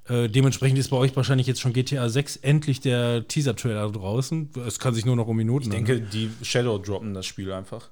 [0.09, 4.51] Äh, dementsprechend ist bei euch wahrscheinlich jetzt schon GTA 6 endlich der Teaser-Trailer draußen.
[4.67, 7.89] Es kann sich nur noch um Minuten Ich denke, die Shadow droppen das Spiel einfach.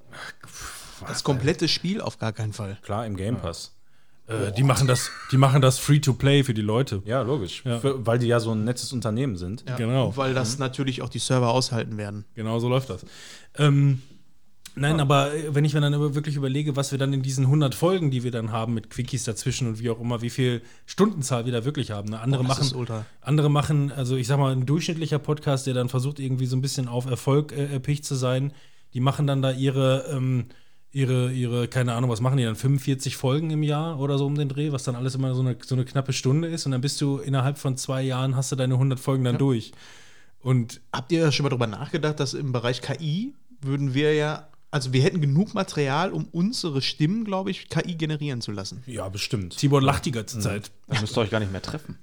[1.06, 2.78] Das komplette Spiel auf gar keinen Fall.
[2.82, 3.72] Klar, im Game Pass.
[4.30, 7.02] Äh, die, machen das, die machen das Free-to-Play für die Leute.
[7.04, 7.62] Ja, logisch.
[7.64, 7.78] Ja.
[7.80, 9.64] Für, weil die ja so ein nettes Unternehmen sind.
[9.68, 10.16] Ja, Genau.
[10.16, 12.24] Weil das natürlich auch die Server aushalten werden.
[12.34, 13.04] Genau so läuft das.
[13.58, 14.02] Ähm,
[14.76, 17.74] nein, aber äh, wenn ich mir dann wirklich überlege, was wir dann in diesen 100
[17.74, 21.44] Folgen, die wir dann haben mit Quickies dazwischen und wie auch immer, wie viel Stundenzahl
[21.46, 22.10] wir da wirklich haben.
[22.10, 22.20] Ne?
[22.20, 23.06] Andere, Oh, das ist machen, ultra.
[23.20, 26.62] andere machen, also ich sag mal, ein durchschnittlicher Podcast, der dann versucht, irgendwie so ein
[26.62, 28.52] bisschen auf Erfolg äh, erpicht zu sein,
[28.94, 30.46] die machen dann da ihre, ähm,
[30.92, 34.34] ihre, ihre, keine Ahnung, was machen die dann, 45 Folgen im Jahr oder so um
[34.34, 36.80] den Dreh, was dann alles immer so eine, so eine knappe Stunde ist und dann
[36.80, 39.72] bist du innerhalb von zwei Jahren, hast du deine 100 Folgen dann durch.
[40.40, 44.92] Und Habt ihr schon mal darüber nachgedacht, dass im Bereich KI würden wir ja also
[44.92, 48.84] wir hätten genug Material, um unsere Stimmen, glaube ich, KI generieren zu lassen.
[48.86, 49.56] Ja, bestimmt.
[49.56, 50.70] Tibor lacht die ganze Zeit.
[50.86, 51.98] Dann müsst ihr euch gar nicht mehr treffen.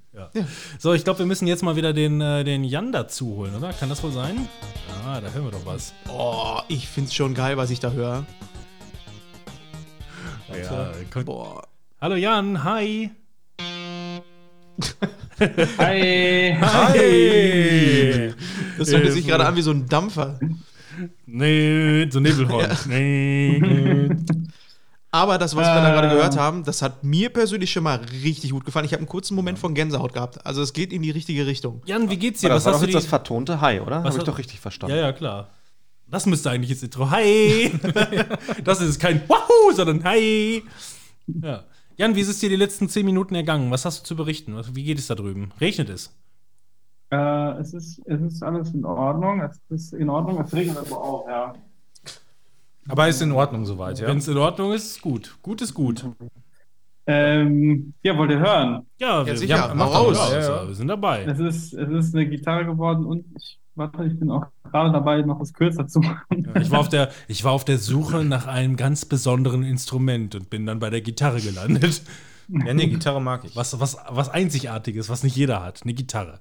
[0.79, 3.71] So, ich glaube, wir müssen jetzt mal wieder den, äh, den Jan dazu holen, oder?
[3.71, 4.49] Kann das wohl sein?
[5.05, 5.93] Ah, da hören wir doch was.
[6.09, 8.25] Oh, ich find's schon geil, was ich da höre.
[10.53, 10.91] Ja.
[11.23, 11.67] Boah.
[11.99, 13.09] Hallo Jan, hi.
[15.79, 16.55] Hi!
[16.61, 18.33] Hi.
[18.77, 20.39] Das hört Äh, sich gerade an wie so ein Dampfer.
[21.25, 22.67] Nee, so Nebelhorn.
[22.87, 23.61] Nee.
[25.11, 26.15] Aber das, was wir da gerade Äh.
[26.15, 28.85] gehört haben, das hat mir persönlich schon mal richtig gut gefallen.
[28.85, 30.45] Ich habe einen kurzen Moment von Gänsehaut gehabt.
[30.45, 31.81] Also es geht in die richtige Richtung.
[31.85, 32.47] Jan, wie geht's dir?
[32.47, 33.05] Aber Was das war hast doch du jetzt die...
[33.05, 34.03] das vertonte Hi, oder?
[34.03, 34.95] Habe ich doch richtig verstanden.
[34.95, 35.49] Ja, ja, klar.
[36.09, 37.09] Das müsste eigentlich jetzt Intro.
[37.09, 37.71] Hi!
[38.63, 40.63] das ist kein Wahoo, sondern Hi!
[41.27, 41.63] Ja.
[41.97, 43.71] Jan, wie ist es dir die letzten zehn Minuten ergangen?
[43.71, 44.55] Was hast du zu berichten?
[44.73, 45.51] Wie geht es da drüben?
[45.59, 46.15] Regnet es?
[47.09, 49.41] Äh, es, ist, es ist alles in Ordnung.
[49.41, 50.39] Es ist in Ordnung.
[50.41, 51.53] Es regnet aber auch, ja.
[52.87, 54.07] Aber ist in Ordnung soweit, ja?
[54.07, 55.37] Wenn es in Ordnung ist, ist gut.
[55.41, 56.05] Gut ist gut.
[57.05, 58.85] Ähm, ja, wollt ihr hören?
[58.99, 59.55] Ja, wir, sicher.
[59.55, 60.17] ja, mach raus.
[60.17, 60.31] raus.
[60.31, 60.67] Ja, ja.
[60.67, 61.23] Wir sind dabei.
[61.23, 65.21] Es ist, es ist eine Gitarre geworden und ich, warte, ich bin auch gerade dabei,
[65.21, 66.47] noch was kürzer zu machen.
[66.59, 70.49] Ich war, auf der, ich war auf der Suche nach einem ganz besonderen Instrument und
[70.49, 72.01] bin dann bei der Gitarre gelandet.
[72.49, 73.55] Ja, nee, Gitarre mag ich.
[73.55, 75.83] Was, was, was Einzigartiges, was nicht jeder hat.
[75.83, 76.39] Eine Gitarre.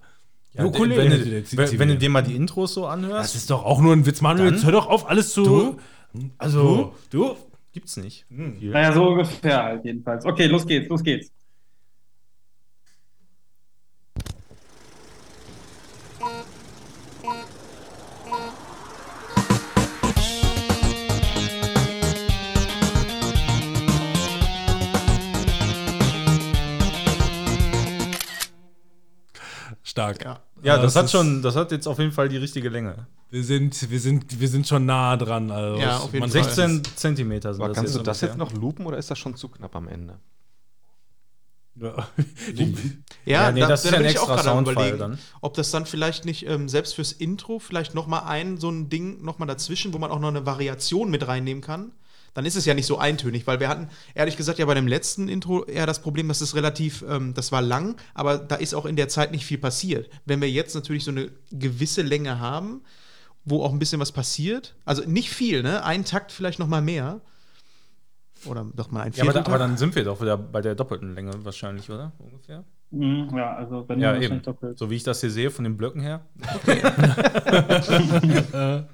[0.52, 1.10] Ja, Ukulele wenn,
[1.44, 4.06] du, wenn, du dir mal die Intros so anhörst, Das ist doch auch nur ein
[4.06, 4.52] Witz, Manuel.
[4.52, 5.76] Jetzt hör doch auf, alles zu.
[6.38, 7.36] Also, du?
[7.72, 8.24] gibt's nicht.
[8.30, 10.24] Naja, so ungefähr halt jedenfalls.
[10.24, 11.30] Okay, los geht's, los geht's.
[29.96, 30.22] Stark.
[30.24, 30.40] Ja.
[30.62, 33.06] Ja, das, hat ist- schon, das hat jetzt auf jeden Fall die richtige Länge.
[33.30, 35.50] Wir sind, wir sind, wir sind schon nah dran.
[35.50, 36.44] Also Ja, auf jeden man Fall.
[36.44, 38.28] 16 Zentimeter sind Aber das kannst du jetzt das ungefähr.
[38.44, 40.18] jetzt noch loopen oder ist das schon zu knapp am Ende?
[41.76, 42.08] Ja.
[43.24, 45.18] Ja, nee, das ist ja ein bin ich auch extra überlegen, dann.
[45.40, 48.88] Ob das dann vielleicht nicht ähm, selbst fürs Intro vielleicht noch mal ein so ein
[48.88, 51.90] Ding noch mal dazwischen, wo man auch noch eine Variation mit reinnehmen kann.
[52.36, 54.86] Dann ist es ja nicht so eintönig, weil wir hatten ehrlich gesagt ja bei dem
[54.86, 58.74] letzten Intro eher das Problem, dass es relativ, ähm, das war lang, aber da ist
[58.74, 60.10] auch in der Zeit nicht viel passiert.
[60.26, 62.82] Wenn wir jetzt natürlich so eine gewisse Länge haben,
[63.46, 65.82] wo auch ein bisschen was passiert, also nicht viel, ne?
[65.82, 67.22] Ein Takt vielleicht noch mal mehr.
[68.44, 70.74] Oder doch mal ein Ja, aber, da, aber dann sind wir doch wieder bei der
[70.74, 72.12] doppelten Länge wahrscheinlich, oder?
[72.18, 72.64] Ungefähr.
[72.90, 74.40] Mhm, ja, also wenn Ja, eben.
[74.42, 74.78] doppelt.
[74.78, 76.24] So wie ich das hier sehe von den Blöcken her.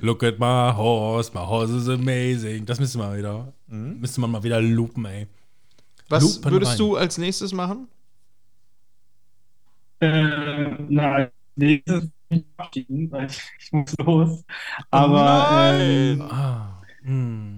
[0.00, 2.66] Look at my horse, my horse is amazing.
[2.66, 5.26] Das müsste man wieder, müsste man mal wieder loopen, ey.
[6.08, 6.78] Was Lupen würdest rein.
[6.78, 7.88] du als nächstes machen?
[10.00, 14.44] Äh, nein, nee, das ist nicht abschieden, weil ich, muss los.
[14.90, 17.57] Aber ähm, Ah, hm.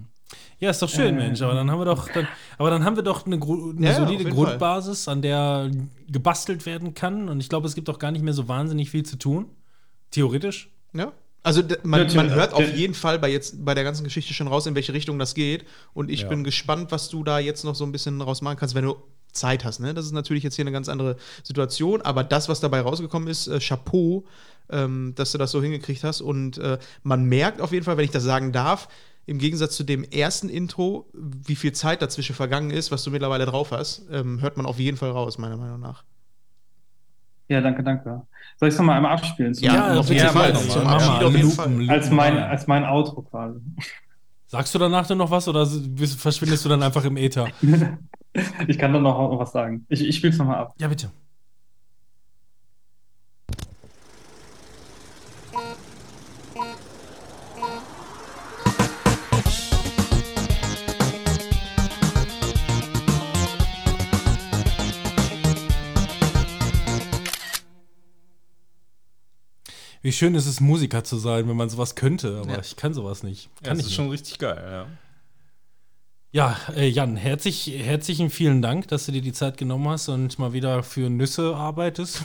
[0.60, 1.24] Ja, ist doch schön, Äh.
[1.24, 1.40] Mensch.
[1.42, 4.24] Aber dann haben wir doch, dann, aber dann haben wir doch eine, eine Ja, solide
[4.30, 5.70] Grundbasis, an der
[6.08, 7.28] gebastelt werden kann.
[7.28, 9.46] Und ich glaube, es gibt auch gar nicht mehr so wahnsinnig viel zu tun.
[10.10, 10.70] Theoretisch.
[10.92, 11.12] Ja.
[11.42, 14.46] Also man, Ja, man hört auf jeden Fall bei, jetzt, bei der ganzen Geschichte schon
[14.48, 15.64] raus, in welche Richtung das geht.
[15.94, 16.28] Und ich Ja.
[16.28, 18.96] bin gespannt, was du da jetzt noch so ein bisschen raus machen kannst, wenn du
[19.32, 19.80] Zeit hast.
[19.80, 19.94] Ne?
[19.94, 22.02] Das ist natürlich jetzt hier eine ganz andere Situation.
[22.02, 24.24] Aber das, was dabei rausgekommen ist, äh, Chapeau,
[24.68, 26.20] ähm, dass du das so hingekriegt hast.
[26.20, 28.88] Und äh, man merkt auf jeden Fall, wenn ich das sagen darf,
[29.26, 33.46] im Gegensatz zu dem ersten Intro, wie viel Zeit dazwischen vergangen ist, was du mittlerweile
[33.46, 36.04] drauf hast, ähm, hört man auf jeden Fall raus, meiner Meinung nach.
[37.48, 38.22] ja, danke, danke.
[38.58, 39.54] Soll ich es nochmal einmal abspielen?
[39.54, 40.54] Zum- Ja, auf jeden Fall.
[40.54, 41.90] Zum Abschied auf jeden Fall.
[41.90, 43.60] als, mein, als mein Outro quasi.
[44.46, 47.48] Sagst du danach dann noch was oder verschwindest du dann einfach im Äther?
[48.68, 49.84] Ich kann dann noch was sagen.
[49.88, 50.74] Ich, ich spiele es nochmal ab.
[50.78, 51.10] Ja, bitte.
[70.02, 72.60] Wie schön ist es, Musiker zu sein, wenn man sowas könnte, aber Ja.
[72.60, 73.44] ich kann sowas nicht.
[73.62, 74.86] Ja, Kann das ich ist schon richtig geil, ja.
[76.32, 80.38] Ja, äh, Jan, herzlich, herzlichen vielen Dank, dass du dir die Zeit genommen hast und
[80.38, 82.24] mal wieder für Nüsse arbeitest.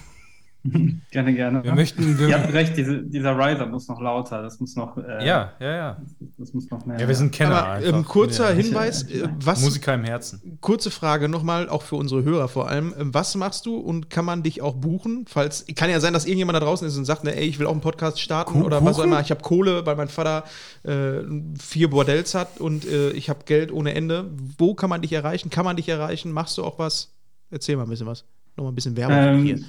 [1.11, 1.63] Gerne, gerne.
[1.63, 4.41] Wir möchten, wir, Ihr habt recht, diese, dieser Riser muss noch lauter.
[4.41, 4.97] Das muss noch.
[4.97, 5.97] Äh, Ja, ja, ja.
[6.37, 6.99] Das muss noch mehr.
[6.99, 7.93] Ja, wir sind Kenner Aber einfach.
[7.93, 8.55] ähm, kurzer Ja.
[8.61, 10.57] Hinweis, äh, was Musiker im Herzen.
[10.61, 12.93] Kurze Frage nochmal, auch für unsere Hörer vor allem.
[12.99, 15.25] Ähm, Was machst du und kann man dich auch buchen?
[15.29, 17.67] Falls, kann ja sein, dass irgendjemand da draußen ist und sagt, ne, ey, ich will
[17.67, 19.09] auch einen Podcast starten Ku- oder was auch Kuchen?
[19.11, 19.21] immer.
[19.21, 20.43] Ich habe Kohle, weil mein Vater
[20.83, 21.19] äh,
[21.59, 24.25] vier Bordells hat und äh, ich habe Geld ohne Ende.
[24.57, 25.49] Wo kann man dich erreichen?
[25.49, 26.31] Kann man dich erreichen?
[26.31, 27.11] Machst du auch was?
[27.51, 28.25] Erzähl mal ein bisschen was.
[28.57, 29.59] Nochmal ein bisschen Werbung Ähm, hier.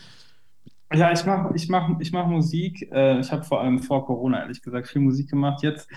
[0.92, 2.88] Ja, ich mache ich mach, ich mach Musik.
[2.92, 5.62] Äh, ich habe vor allem vor Corona, ehrlich gesagt, viel Musik gemacht.
[5.62, 5.88] Jetzt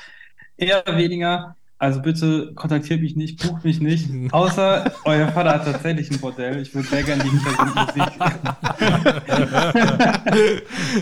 [0.58, 1.56] eher weniger.
[1.78, 4.10] Also bitte kontaktiert mich nicht, bucht mich nicht.
[4.34, 6.62] Außer euer Vater hat tatsächlich ein Bordell.
[6.62, 8.04] Ich würde sehr gerne die Hintergrundmusik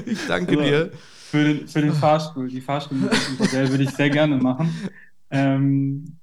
[0.06, 0.92] Ich danke Also, dir.
[1.32, 2.48] für den, für den Fahrstuhl.
[2.50, 4.70] Die Fahrstuhlmusik im Bordell würde ich sehr gerne machen.
[5.32, 6.18] Ähm,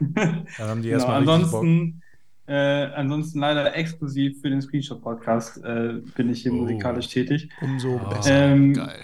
[0.00, 1.34] Dann haben die genau, erstmal Bock.
[1.34, 2.02] ansonsten,
[2.48, 6.56] äh, ansonsten leider exklusiv für den Screenshot-Podcast äh, bin ich hier Oh.
[6.56, 7.48] musikalisch tätig.
[7.60, 8.14] Umso Ah.
[8.14, 8.34] besser.
[8.52, 9.02] Ähm, Geil.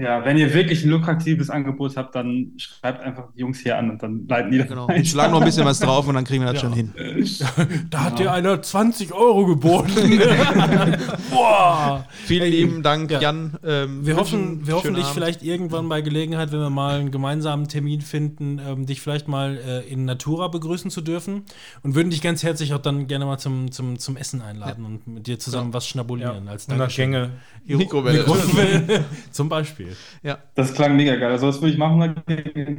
[0.00, 3.90] Ja, wenn ihr wirklich ein lukratives Angebot habt, dann schreibt einfach die Jungs hier an
[3.90, 4.86] und dann leiten die das Genau.
[4.86, 5.00] ein.
[5.02, 6.68] Ich schlage noch ein bisschen was drauf und dann kriegen wir das Ja.
[6.68, 6.94] schon hin.
[7.90, 9.92] Da hat dir einer 20 Euro geboten.
[11.30, 12.06] Boah.
[12.26, 13.20] Vielen lieben Dank, Ja.
[13.20, 13.54] Jan.
[13.64, 15.14] Ähm, Wir hoffen, wir hoffen dich Abend.
[15.14, 19.56] vielleicht irgendwann bei Gelegenheit, wenn wir mal einen gemeinsamen Termin finden, ähm, dich vielleicht mal
[19.58, 21.42] äh, in Natura begrüßen zu dürfen
[21.82, 25.06] und würden dich ganz herzlich auch dann gerne mal zum, zum, zum Essen einladen und
[25.06, 27.10] mit dir zusammen was schnabulieren als 100 Dankeschön.
[27.12, 27.30] Gänge.
[27.66, 28.18] Mikrowelle.
[28.18, 29.04] Mikrowelle.
[29.30, 29.87] Zum Beispiel.
[30.22, 30.38] Ja.
[30.54, 31.30] Das klang mega geil.
[31.30, 32.14] Also das würde ich machen,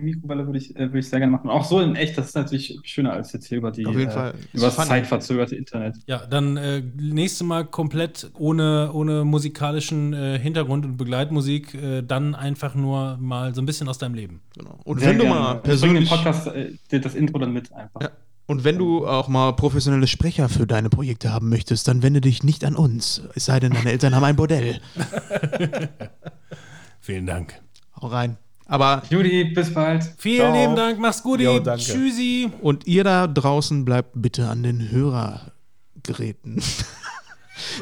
[0.01, 1.49] Mikrowelle würde ich, äh, würde ich sehr gerne machen.
[1.49, 4.09] Auch so in echt, das ist natürlich schöner als jetzt hier über die Auf jeden
[4.09, 4.33] äh, Fall.
[4.53, 5.97] über das zeitverzögerte Internet.
[6.07, 12.35] Ja, dann äh, nächste Mal komplett ohne, ohne musikalischen äh, Hintergrund und Begleitmusik, äh, dann
[12.35, 14.41] einfach nur mal so ein bisschen aus deinem Leben.
[14.57, 14.79] Genau.
[14.83, 15.39] Und Sehr wenn du gerne.
[15.39, 18.01] mal Ich bring den persönlich Podcast, äh, das Intro dann mit einfach.
[18.01, 18.09] Ja.
[18.47, 22.43] und wenn du auch mal professionelle Sprecher für deine Projekte haben möchtest, dann wende dich
[22.43, 23.21] nicht an uns.
[23.35, 24.79] Es sei denn, deine Eltern haben ein Bordell.
[27.09, 27.59] Vielen Dank.
[27.99, 28.37] Hau rein.
[28.67, 30.03] Aber Judy, bis bald.
[30.19, 30.61] Vielen Ciao.
[30.61, 31.39] lieben Dank, mach's gut.
[31.39, 31.81] Jo, danke.
[31.81, 32.51] Tschüssi.
[32.61, 36.61] und ihr da draußen bleibt bitte an den Hörergeräten.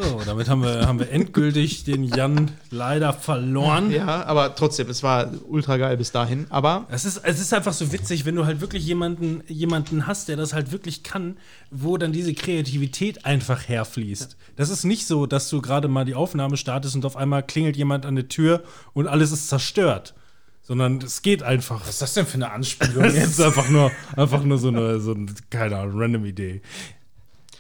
[0.02, 3.92] So, damit haben wir, haben wir endgültig den Jan leider verloren.
[3.92, 6.48] Ja, aber trotzdem, es war ultra geil bis dahin.
[6.50, 10.28] Aber Es ist, es ist einfach so witzig, wenn du halt wirklich jemanden, jemanden hast,
[10.28, 11.38] der das halt wirklich kann,
[11.72, 14.38] wo dann diese Kreativität einfach herfließt.
[14.56, 17.78] Das ist nicht so, dass du gerade mal die Aufnahme startest und auf einmal klingelt
[17.78, 18.64] jemand an der Tür
[18.94, 20.14] und alles ist zerstört.
[20.64, 21.80] Sondern es geht einfach.
[21.82, 23.30] Was ist das denn für eine Anspielung Das jetzt?
[23.30, 26.62] ist einfach nur, einfach nur so eine, so eine, keine Ahnung, random Idee.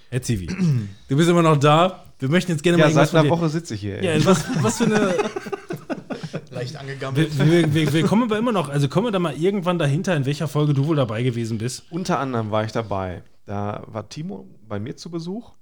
[0.10, 0.48] Herr Zivi,
[1.08, 2.04] du bist immer noch da.
[2.20, 4.04] Wir möchten jetzt gerne Ja, mal irgendwas seit einer Woche sitze ich hier.
[4.04, 4.26] Ja, ey.
[4.26, 5.14] was, was für eine.
[6.52, 7.38] leicht angegammelt.
[7.38, 10.16] Wir, wir, wir, wir kommen aber immer noch, also kommen wir da mal irgendwann dahinter,
[10.16, 11.84] in welcher Folge du wohl dabei gewesen bist.
[11.92, 13.24] Unter anderem war ich dabei.
[13.46, 15.54] Da war Timo bei mir zu Besuch.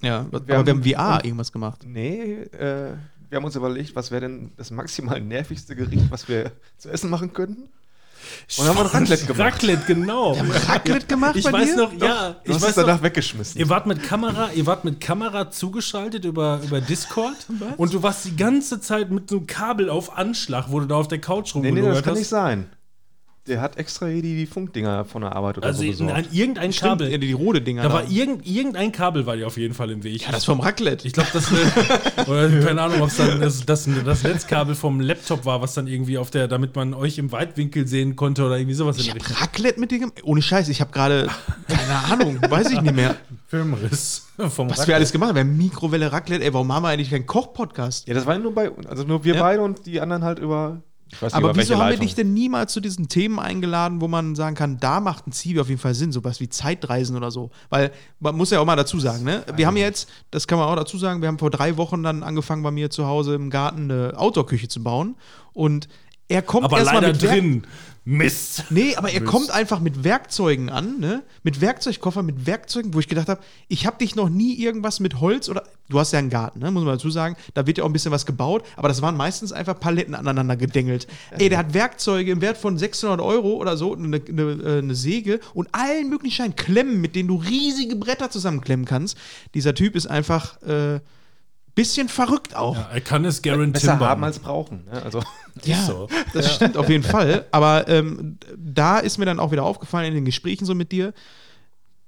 [0.00, 1.80] Ja, aber Wir wir haben- haben VR irgendwas gemacht.
[1.86, 2.92] Nee, äh,
[3.30, 7.10] wir haben uns überlegt, was wäre denn das maximal nervigste Gericht, was wir zu essen
[7.10, 7.68] machen könnten.
[8.58, 9.40] Und haben wir ein Raclette gemacht.
[9.54, 10.32] Raclette, genau.
[10.68, 11.76] Raclette gemacht Ich bei weiß dir?
[11.76, 13.60] noch, ja, Du ich hast weiß es danach noch, weggeschmissen.
[13.60, 17.36] ihr wart mit Kamera, ihr wart mit Kamera zugeschaltet über, über Discord
[17.76, 20.96] und du warst die ganze Zeit mit so einem Kabel auf Anschlag, wo du da
[20.96, 22.18] auf der Couch nee, nee, das kann hast.
[22.18, 22.70] nicht sein.
[23.48, 26.14] Der hat extra hier die, die Funkdinger von der Arbeit oder Also so in, besorgt.
[26.14, 27.18] an irgendein Stimmt, Kabel.
[27.18, 27.82] die rote Dinger.
[27.82, 28.08] da war da.
[28.10, 30.22] irgend, irgendein Kabel war dir auf jeden Fall im Weg.
[30.22, 31.06] ja, das vom Raclette.
[31.06, 31.50] Ich glaube, das
[32.28, 35.86] oder keine Ahnung, ob es dann das, das, das Netzkabel vom Laptop war, was dann
[35.86, 39.06] irgendwie auf der, damit man euch im Weitwinkel sehen konnte oder irgendwie sowas in Ich
[39.08, 39.36] der Richtung.
[39.36, 40.20] Raclette mit dir gemacht?
[40.22, 41.28] Ohne Scheiß, ich habe gerade,
[41.66, 45.36] keine Ahnung, weiß ich nicht mehr, Filmriss vom was wir alles gemacht haben.
[45.36, 48.06] Wir haben Mikrowelle, Raclette, ey, warum haben wir eigentlich keinen Koch-Podcast?
[48.06, 49.40] ja, das war nur bei also nur wir Ja.
[49.42, 50.82] beide und die anderen halt über.
[51.10, 54.54] Nicht, Aber wieso haben wir dich denn niemals zu diesen Themen eingeladen, wo man sagen
[54.54, 57.50] kann, da macht ein Zivi auf jeden Fall Sinn, sowas wie Zeitreisen oder so?
[57.70, 59.44] Weil man muss ja auch mal dazu sagen, ne?
[59.56, 62.22] Wir haben jetzt, das kann man auch dazu sagen, wir haben vor drei Wochen dann
[62.22, 65.16] angefangen, bei mir zu Hause im Garten eine Outdoor-Küche zu bauen.
[65.54, 65.88] Und
[66.28, 67.62] er kommt Aber erstmal leider mit Werk- drin.
[68.10, 68.64] Mist.
[68.70, 71.22] Nee, aber er kommt einfach mit Werkzeugen an, ne?
[71.42, 75.20] Mit Werkzeugkoffer, mit Werkzeugen, wo ich gedacht habe, ich habe dich noch nie irgendwas mit
[75.20, 75.64] Holz oder.
[75.90, 76.70] Du hast ja einen Garten, ne?
[76.70, 77.36] Muss man dazu sagen.
[77.52, 80.56] Da wird ja auch ein bisschen was gebaut, aber das waren meistens einfach Paletten aneinander
[80.56, 81.06] gedengelt.
[81.32, 84.94] Ey, der hat Werkzeuge im Wert von 600 Euro oder so, eine, eine, äh, eine
[84.94, 89.18] Säge und allen möglichen Scheinen, Klemmen, mit denen du riesige Bretter zusammenklemmen kannst.
[89.52, 90.62] Dieser Typ ist einfach.
[90.62, 91.00] Äh,
[91.78, 92.74] Bisschen verrückt auch.
[92.74, 94.84] Ja, er kann es Garen besser haben als brauchen.
[94.90, 95.00] Ne?
[95.00, 95.22] Also,
[95.64, 96.08] Ja, so.
[96.32, 97.46] das stimmt auf jeden Fall.
[97.52, 101.14] Aber ähm, da ist mir dann auch wieder aufgefallen in den Gesprächen so mit dir,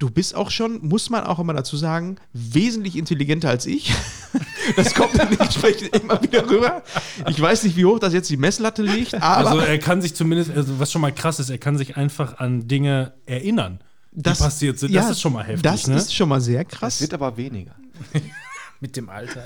[0.01, 3.93] du bist auch schon, muss man auch immer dazu sagen, wesentlich intelligenter als ich.
[4.77, 6.85] Das kommt in den Gesprächen immer wieder rüber.
[7.29, 10.15] Ich weiß nicht, wie hoch das jetzt die Messlatte liegt, aber Also er kann sich
[10.15, 13.81] zumindest, also was schon mal krass ist, er kann sich einfach an Dinge erinnern,
[14.13, 14.95] die passiert sind.
[14.95, 15.63] Das ja, ist schon mal heftig.
[15.63, 15.97] Das ne?
[15.97, 17.01] ist schon mal sehr es krass.
[17.01, 17.75] wird aber weniger.
[18.83, 19.43] Mit dem Alter.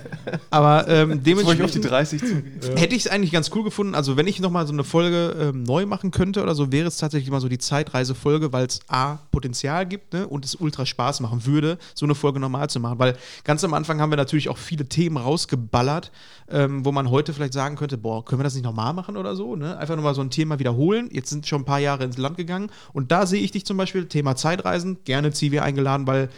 [0.50, 2.76] Aber ähm, ich auf die dementsprechend 30 zugehe.
[2.76, 3.96] hätte ich es eigentlich ganz cool gefunden.
[3.96, 6.98] Also, wenn ich nochmal so eine Folge ähm, neu machen könnte oder so, wäre es
[6.98, 11.18] tatsächlich mal so die Zeitreisefolge, weil es A, Potenzial gibt ne, und es ultra Spaß
[11.18, 13.00] machen würde, so eine Folge normal zu machen.
[13.00, 16.12] Weil ganz am Anfang haben wir natürlich auch viele Themen rausgeballert,
[16.48, 19.34] ähm, wo man heute vielleicht sagen könnte: Boah, können wir das nicht nochmal machen oder
[19.34, 19.56] so?
[19.56, 19.76] Ne?
[19.76, 21.08] Einfach nochmal so ein Thema wiederholen.
[21.10, 23.78] Jetzt sind schon ein paar Jahre ins Land gegangen und da sehe ich dich zum
[23.78, 26.28] Beispiel, Thema Zeitreisen, gerne Zivi eingeladen, weil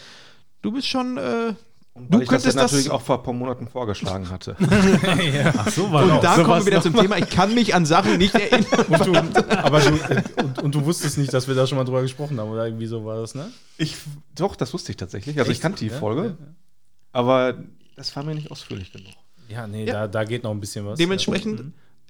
[0.63, 1.19] du bist schon.
[1.19, 1.53] Äh,
[1.99, 4.55] Du weil ich das, könntest ja das- natürlich auch vor ein paar Monaten vorgeschlagen hatte.
[5.57, 6.21] Ach, so war Und das.
[6.21, 8.67] da so kommen wir wieder zum Thema, ich kann mich an Sachen nicht erinnern.
[8.89, 9.89] Und du, aber du,
[10.45, 12.87] und, und du wusstest nicht, dass wir da schon mal drüber gesprochen haben, oder irgendwie
[12.87, 13.51] so war das, ne?
[13.79, 13.97] Ich,
[14.35, 15.39] doch, das wusste ich tatsächlich.
[15.39, 15.63] Also ich Echt?
[15.63, 16.37] kannte die Ja, Folge, ja, ja.
[17.13, 17.55] aber
[17.97, 19.13] das war mir nicht ausführlich genug.
[19.49, 19.93] Ja, nee, Ja.
[19.93, 20.99] Da, da geht noch ein bisschen was.
[20.99, 21.67] Dementsprechend Ja.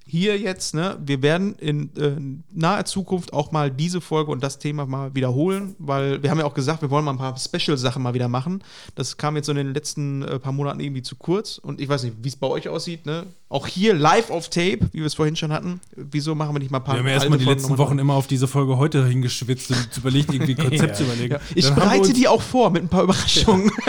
[0.07, 2.15] Hier jetzt, ne, wir werden in äh,
[2.53, 6.45] naher Zukunft auch mal diese Folge und das Thema mal wiederholen, weil wir haben ja
[6.45, 8.63] auch gesagt, wir wollen mal ein paar Special-Sachen mal wieder machen.
[8.95, 11.89] Das kam jetzt so in den letzten äh, paar Monaten irgendwie zu kurz und ich
[11.89, 13.25] weiß nicht, wie es bei euch aussieht, ne?
[13.49, 15.79] Auch hier live auf Tape, wie wir es vorhin schon hatten.
[15.95, 18.13] Wieso machen wir nicht mal ein paar Wir haben ja erstmal die letzten Wochen immer
[18.15, 20.93] auf diese Folge heute hingeschwitzt und überlegt, irgendwie ein Konzept Ja.
[20.93, 21.33] zu überlegen.
[21.33, 23.71] Ja, ich Dann bereite die auch vor mit ein paar Überraschungen.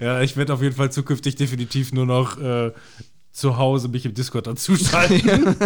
[0.00, 2.72] Ja, ich werde auf jeden Fall zukünftig definitiv nur noch äh,
[3.34, 5.56] zu Hause mich im Discord dazuschalten.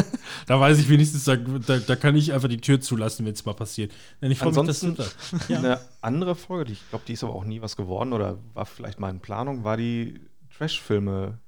[0.46, 3.44] da weiß ich wenigstens, da, da, da kann ich einfach die Tür zulassen, wenn es
[3.44, 3.92] mal passiert.
[4.22, 5.48] Denn ich freue mich, dass du Ansonsten da.
[5.54, 5.58] Ja.
[5.58, 8.64] eine andere Folge, die ich glaube, die ist aber auch nie was geworden oder war
[8.64, 10.18] vielleicht mal in Planung, war die
[10.56, 11.38] Trash-Filme.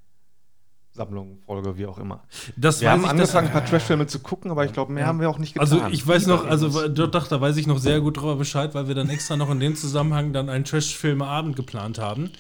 [0.93, 2.25] Sammlung, Folge, wie auch immer.
[2.57, 5.21] Das Wir haben ich, angefangen, ein paar Trash-Filme zu gucken, aber ich glaube, mehr haben
[5.21, 5.63] wir auch nicht getan.
[5.81, 8.89] Also ich weiß noch, also doch, da weiß ich noch sehr gut darüber Bescheid, weil
[8.89, 12.31] wir dann extra noch in dem Zusammenhang dann einen Trash-Filme-Abend geplant haben,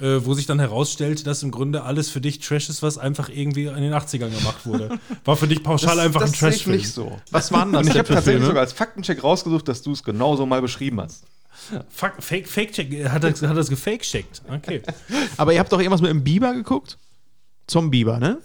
[0.00, 3.28] äh, wo sich dann herausstellte, dass im Grunde alles für dich Trash ist, was einfach
[3.28, 4.98] irgendwie in den 80ern gemacht wurde.
[5.24, 6.76] War für dich pauschal das, einfach das ein ich Trash-Film.
[6.76, 7.18] nicht so.
[7.30, 8.46] Was waren das Und ich habe tatsächlich Filme?
[8.46, 11.24] sogar als Faktencheck rausgesucht, dass du es genauso mal beschrieben hast.
[11.90, 14.42] Fuck, Fake, Fake-Check, hat er hat das gefake-checkt.
[14.48, 14.82] Okay.
[15.36, 16.98] Aber ihr habt doch irgendwas mit dem Biber geguckt?
[17.66, 18.38] Zombieber, ne?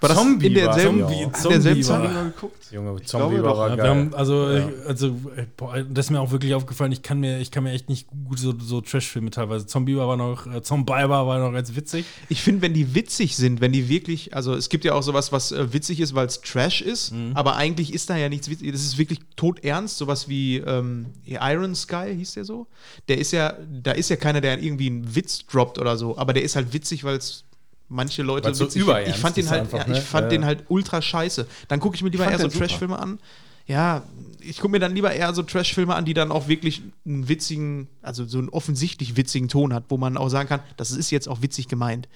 [0.00, 1.82] War das in Zombieber, derselben, Zombie- in derselben.
[1.82, 2.34] Zeit?
[2.34, 2.66] geguckt?
[2.70, 3.88] Junge, Ich Zombie glaube war Ja, wir geil.
[3.90, 4.58] haben, also, Ja.
[4.68, 7.64] äh, also äh, boah, das ist mir auch wirklich aufgefallen, ich kann mir, ich kann
[7.64, 9.66] mir echt nicht gut so, so Trash-Filme teilweise.
[9.66, 12.04] Zombie war noch, äh, Zombiber war noch ganz witzig.
[12.28, 15.32] Ich finde, wenn die witzig sind, wenn die wirklich, also es gibt ja auch sowas,
[15.32, 18.70] was äh, witzig ist, weil es Trash ist, aber eigentlich ist da ja nichts witzig.
[18.72, 22.66] Das ist wirklich todernst, sowas wie ähm, Iron Sky hieß der so.
[23.08, 26.32] Der ist ja, da ist ja keiner, der irgendwie einen Witz droppt oder so, aber
[26.34, 27.44] der ist halt witzig, weil es
[27.88, 29.98] manche Leute so witzig überernst Ich fand den halt, einfach, ja, ne?
[29.98, 30.48] ich fand Ja, den ja.
[30.48, 31.46] halt ultra scheiße.
[31.68, 32.58] Dann gucke ich mir lieber fand eher so.
[32.58, 33.18] Trash-Filme an.
[33.66, 34.04] Ja,
[34.40, 37.88] ich gucke mir dann lieber eher so Trash-Filme an, die dann auch wirklich einen witzigen,
[38.02, 41.28] also so einen offensichtlich witzigen Ton hat, wo man auch sagen kann, das ist jetzt
[41.28, 42.08] auch witzig gemeint.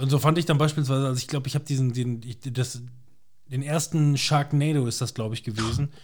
[0.00, 2.80] Und so fand ich dann beispielsweise, also ich glaube, ich habe diesen, den, ich, das,
[3.50, 5.90] den ersten Sharknado ist das, glaube ich, gewesen.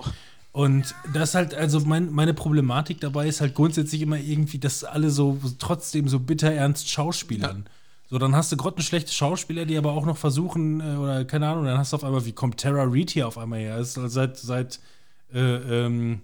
[0.53, 4.85] Und das ist halt, also mein, meine Problematik dabei ist halt grundsätzlich immer irgendwie, dass
[4.85, 7.65] alle so trotzdem so bitter ernst schauspielern.
[8.13, 11.65] So, dann hast du grottenschlechte Schauspieler, die aber auch noch versuchen, äh, oder keine Ahnung,
[11.65, 13.79] dann hast du auf einmal, wie kommt Tara Reid hier auf einmal her?
[13.79, 14.81] Ist also seit, seit
[15.33, 16.21] äh, ähm,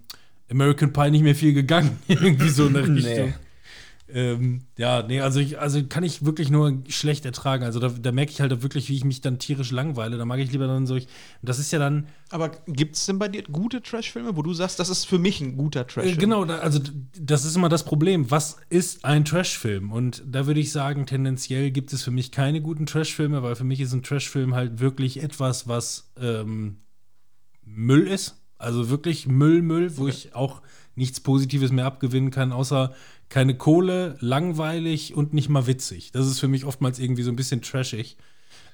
[0.51, 3.32] American Pie nicht mehr viel gegangen, irgendwie so in der Nee.
[4.11, 7.65] Ähm, ja, nee, also, ich, also kann ich wirklich nur schlecht ertragen.
[7.65, 10.17] Also da, da merke ich halt wirklich, wie ich mich dann tierisch langweile.
[10.17, 11.07] Da mag ich lieber dann solch.
[11.43, 14.79] Das ist ja dann, Aber gibt es denn bei dir gute Trash-Filme, wo du sagst,
[14.79, 16.19] das ist für mich ein guter äh, Trash-Film?
[16.19, 16.81] genau, da, also
[17.21, 18.31] das ist immer das Problem.
[18.31, 19.93] Was ist ein Trash-Film?
[19.93, 23.65] Und da würde ich sagen, tendenziell gibt es für mich keine guten Trash-Filme, weil für
[23.65, 26.79] mich ist ein Trash-Film halt wirklich etwas, was ähm,
[27.63, 28.37] Müll ist.
[28.57, 30.63] Also wirklich Müll, Müll, wo ich auch
[30.99, 32.92] nichts Positives mehr abgewinnen kann, außer
[33.28, 36.12] keine Kohle, langweilig und nicht mal witzig.
[36.12, 38.16] Das ist für mich oftmals irgendwie so ein bisschen trashig.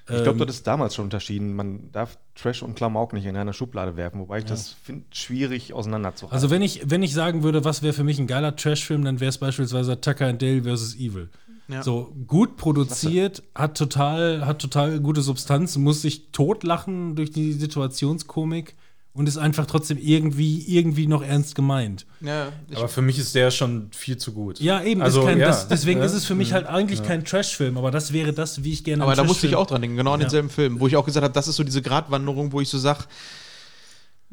[0.07, 1.55] Ich glaube, das ist damals schon unterschieden.
[1.55, 5.73] Man darf Trash und Klamauk nicht in eine Schublade werfen, wobei ich das finde schwierig
[5.73, 6.35] auseinanderzuhalten.
[6.35, 9.19] Also wenn ich, wenn ich sagen würde, was wäre für mich ein geiler Trash-Film, dann
[9.19, 10.95] wäre es beispielsweise Tucker and Dale vs.
[10.95, 11.29] Evil.
[11.67, 11.81] Ja.
[11.81, 18.75] So gut produziert, hat total, hat total gute Substanz, muss sich totlachen durch die Situationskomik
[19.15, 22.05] und ist einfach trotzdem irgendwie, irgendwie noch ernst gemeint.
[22.21, 24.59] Ja, Aber für mich ist der schon viel zu gut.
[24.59, 25.47] Ja, eben, Also, ist kein, ja.
[25.47, 26.05] das, deswegen Ja.
[26.05, 29.03] ist es für mich halt eigentlich kein Trash-Film, aber das wäre das, wie ich gerne
[29.03, 30.25] aber da musste ich auch dran denken, genau an Ja.
[30.25, 32.77] denselben Film, wo ich auch gesagt habe, das ist so diese Gratwanderung, wo ich so
[32.77, 33.05] sage,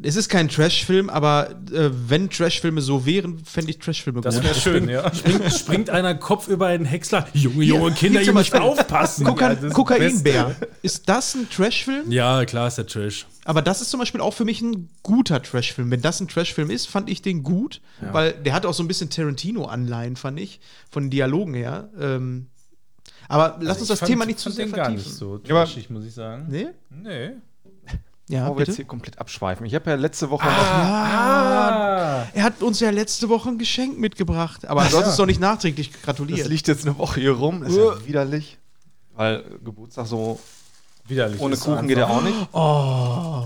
[0.01, 4.45] es ist kein Trash-Film, aber äh, wenn Trash-Filme so wären, fände ich Trash-Filme Das gut.
[4.45, 5.13] wäre schön, ja.
[5.15, 7.27] Springt, springt einer Kopf über einen Häcksler.
[7.35, 9.25] Junge, junge Kinder, hier ihr zum müsst Beispiel- aufpassen.
[9.27, 10.57] Koka Ja, das Kokainbär.
[10.83, 12.11] Ist das ein Trash-Film?
[12.11, 13.27] Ja, klar ist der Trash.
[13.45, 15.91] Aber das ist zum Beispiel auch für mich ein guter Trash-Film.
[15.91, 17.81] Wenn das ein Trash-Film ist, fand ich den gut,
[18.13, 21.91] weil der hat auch so ein bisschen Tarantino-Anleihen, fand ich, von den Dialogen her.
[22.01, 22.47] Ähm,
[23.29, 25.09] aber lass uns das Also Ich Thema fand- nicht zu fand sehr den gar vertiefen.
[25.09, 26.47] nicht so Ja, trashig, muss ich sagen.
[26.49, 26.69] Nee?
[26.91, 27.31] Nee.
[28.33, 29.67] Ja, Bevor wir jetzt hier komplett abschweifen.
[29.67, 32.27] Ich habe ja letzte Woche noch Ah.
[32.33, 35.41] Er hat uns ja letzte Woche ein Geschenk mitgebracht, aber du hast es doch nicht
[35.41, 36.49] nachträglich Das gratuliert.
[36.49, 37.63] liegt jetzt eine Woche hier rum.
[37.63, 38.59] Ist ja widerlich.
[39.15, 40.41] Weil Geburtstag so
[41.07, 41.41] Widerlich.
[41.41, 42.19] ohne ist Kuchen geht ja einfach.
[42.19, 42.37] auch nicht.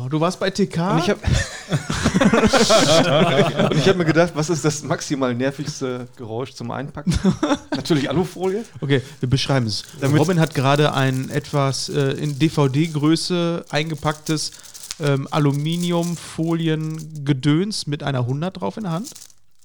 [0.04, 0.92] Oh, du warst bei TK?
[0.92, 1.20] Und ich habe
[3.70, 7.18] und ich hab mir gedacht, was ist das maximal nervigste Geräusch zum Einpacken?
[7.74, 8.64] Natürlich Alufolie.
[8.80, 9.84] Okay, wir beschreiben es.
[10.00, 14.52] Damit- Robin hat gerade ein etwas äh, in DVD-Größe eingepacktes
[15.00, 19.10] ähm, Aluminiumfolien-Gedöns mit einer 100 drauf in der Hand.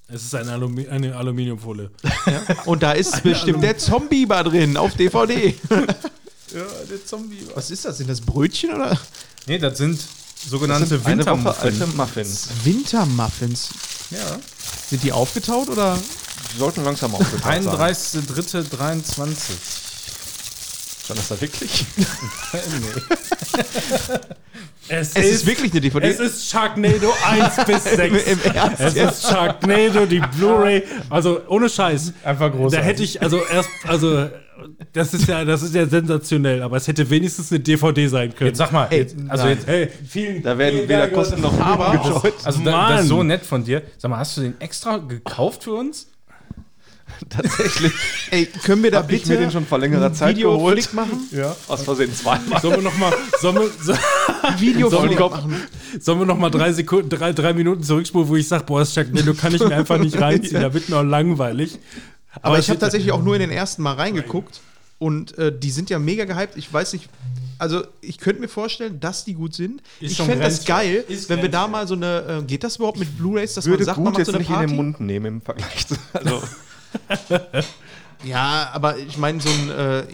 [0.08, 1.90] Es ist eine, Alumi eine Aluminiumfolie.
[2.66, 5.54] Und da ist bestimmt der Zombie-Bar drin auf DVD.
[6.54, 7.38] Ja, der Zombie.
[7.54, 7.96] Was ist das?
[7.96, 8.98] Sind das Brötchen oder?
[9.46, 9.98] Nee, das sind
[10.46, 11.96] sogenannte eine Woche alte Wintermuffin.
[11.96, 12.48] Muffins.
[12.62, 13.70] Wintermuffins.
[14.10, 14.38] Ja.
[14.90, 15.98] Sind die aufgetaut oder?
[16.52, 17.66] Die sollten langsam aufgetaucht sein.
[17.66, 19.32] 31.3.23.
[21.04, 21.84] Stand das da wirklich?
[24.88, 26.08] Es, Es ist wirklich eine DVD.
[26.08, 28.24] Es ist Sharknado 1 bis 6.
[28.26, 28.80] Im Ernst?
[28.80, 30.82] Es ist Sharknado, die Blu-ray.
[31.08, 32.12] Also ohne Scheiß.
[32.24, 32.72] Einfach groß.
[32.72, 34.28] Da hätte ich, also erst, also
[34.92, 38.48] das ist ja, das ist ja sensationell, aber es hätte wenigstens eine DVD sein können.
[38.48, 39.56] Jetzt sag mal, Ey, jetzt, also nein.
[39.56, 41.88] jetzt, hey, vielen, Da werden vielen weder Kosten noch Aber-
[42.44, 43.82] also da, das ist so nett von dir.
[43.98, 46.08] Sag mal, hast du den extra gekauft für uns?
[47.28, 47.92] Tatsächlich
[48.30, 50.76] Ey, können wir da habe ich bitte mir den schon vor längerer einen Zeit geholt.
[50.76, 51.28] Videoflick machen?
[51.30, 51.54] Ja.
[51.68, 52.60] Aus Versehen zweimal.
[52.60, 53.92] Sollen wir noch mal, sollen wir, so,
[54.58, 55.56] Videoflick Sollen wir- machen.
[56.00, 58.92] sollen wir noch mal drei Sekunden, drei, drei Minuten zurückspulen, wo ich sage, boah, das
[58.94, 61.78] Sharknado kann ich mir einfach nicht reinziehen, da wird mir auch langweilig.
[62.40, 64.60] Aber ich es habe tatsächlich auch nur in den ersten Mal reingeguckt
[64.98, 66.56] und äh, die sind ja mega gehypt.
[66.56, 67.08] Ich weiß nicht,
[67.58, 69.82] also ich könnte mir vorstellen, dass die gut sind.
[70.00, 72.76] Ist ich fände das geil, Ist wenn wir da mal so eine, äh, geht das
[72.76, 74.54] überhaupt mit Blu-Rays, dass Würde man sagt, man gut macht jetzt so eine nicht in
[74.56, 74.68] Party?
[74.68, 75.94] den Mund nehmen im Vergleich zu.
[76.14, 76.42] Also,
[78.24, 80.04] Ja, aber ich meine so ein, äh,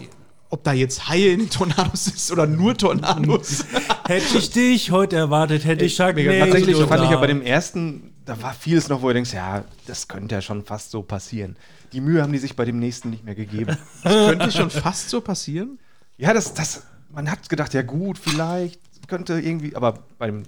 [0.49, 3.65] ob da jetzt Haie in den Tornados ist oder nur Tornados.
[4.07, 6.29] Hätte ich dich heute erwartet, hätte ich Sharknado.
[6.29, 6.45] mega.
[6.45, 6.87] tatsächlich da.
[6.87, 10.07] fand ich ja bei dem ersten, da war vieles noch, wo du denkst, ja, das
[10.07, 11.55] könnte ja schon fast so passieren.
[11.93, 13.77] Die Mühe haben die sich bei dem nächsten nicht mehr gegeben.
[14.03, 15.77] könnte schon fast so passieren.
[16.17, 20.43] Ja, das, das, man hat gedacht, ja gut, vielleicht könnte irgendwie, aber beim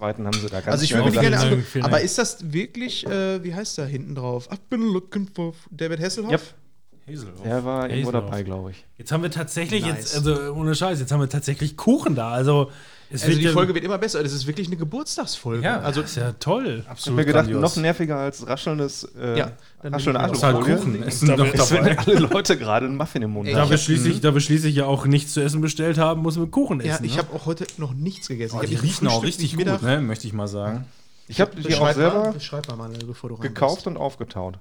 [0.00, 1.82] zweiten haben sie da ganz Also ich würde gerne angucken.
[1.82, 4.50] Aber ist das wirklich, äh, wie heißt da hinten drauf?
[4.50, 6.32] I've been looking for David Hasselhoff?
[6.32, 6.40] Yep.
[7.08, 7.42] Hazelhoff.
[7.42, 8.30] Der war irgendwo Hazelhoff.
[8.30, 8.84] dabei, glaube ich.
[8.96, 9.96] Jetzt haben wir tatsächlich, Nice.
[10.14, 12.30] jetzt, also ohne Scheiß, jetzt haben wir tatsächlich Kuchen da.
[12.30, 12.70] Also,
[13.12, 14.22] es Also die ja- Folge wird immer besser.
[14.22, 15.64] Das ist wirklich eine Geburtstagsfolge.
[15.64, 16.76] Ja, also ist ja toll.
[16.78, 17.76] Ich habe Absolut mir gedacht, grandios.
[17.76, 19.52] noch nerviger als raschelndes, äh, Ja,
[19.82, 20.76] raschelnde ich ist halt Alufolie.
[20.76, 21.02] Kuchen.
[21.02, 23.70] Es sind alle Leute gerade einen Muffin im Mund Ey, Da haben.
[23.70, 26.80] wir, schließlich, da wir schließlich ja auch nichts zu essen bestellt haben, muss man Kuchen
[26.80, 27.04] ja, essen.
[27.04, 27.18] ich ne?
[27.22, 28.56] habe auch heute noch nichts gegessen.
[28.58, 30.00] Oh, ich die riechen auch richtig Mittag- gut, ne?
[30.00, 30.84] möchte ich mal sagen.
[31.28, 32.34] Ich habe die auch selber
[32.76, 32.90] mal,
[33.40, 34.58] gekauft und aufgetaut.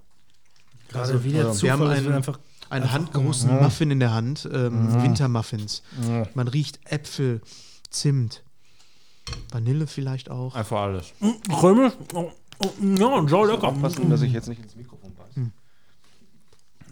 [0.90, 2.40] Gerade wie der wir Zufall haben ist, einen- einfach.
[2.72, 5.82] Einen handgroßen Muffin in der Hand, ähm, Wintermuffins.
[6.36, 7.42] Man riecht Äpfel,
[7.90, 8.44] Zimt,
[9.52, 10.56] Vanille vielleicht auch.
[10.56, 11.14] Einfach alles.
[11.22, 11.34] Oh,
[12.14, 12.32] oh,
[12.82, 13.70] Ja, so lecker.
[13.70, 15.52] Aufpassen, dass ich jetzt nicht ins Mikrofon beiße.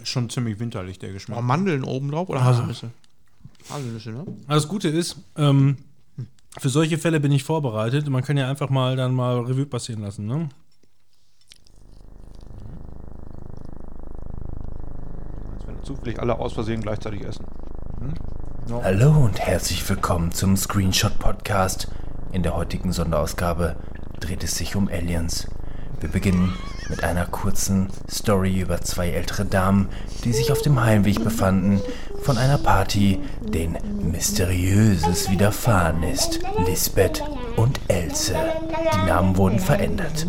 [0.01, 1.41] Ist schon ziemlich winterlich, der Oh, Geschmack.
[1.43, 2.91] Mandeln oben drauf oder Haselnüsse?
[3.69, 4.25] Haselnüsse, ne?
[4.47, 5.77] Das Gute ist, ähm,
[6.57, 8.07] für solche Fälle bin ich vorbereitet.
[8.09, 10.25] Man kann ja einfach mal dann mal Revue passieren lassen.
[10.25, 10.49] Ne?
[15.53, 17.45] Als wenn zufällig alle aus Versehen gleichzeitig essen.
[18.70, 21.88] Hallo und herzlich willkommen zum Screenshot Podcast.
[22.34, 23.78] In der heutigen Sonderausgabe
[24.20, 25.47] dreht es sich um Aliens.
[26.01, 26.53] Wir beginnen
[26.89, 29.88] mit einer kurzen Story über zwei ältere Damen,
[30.26, 31.80] die sich auf dem Heimweg befanden
[32.24, 36.41] von einer Party, denen Mysteriöses widerfahren ist.
[36.65, 37.24] Lisbeth
[37.57, 38.33] und Else.
[38.93, 40.25] Die Namen wurden verändert.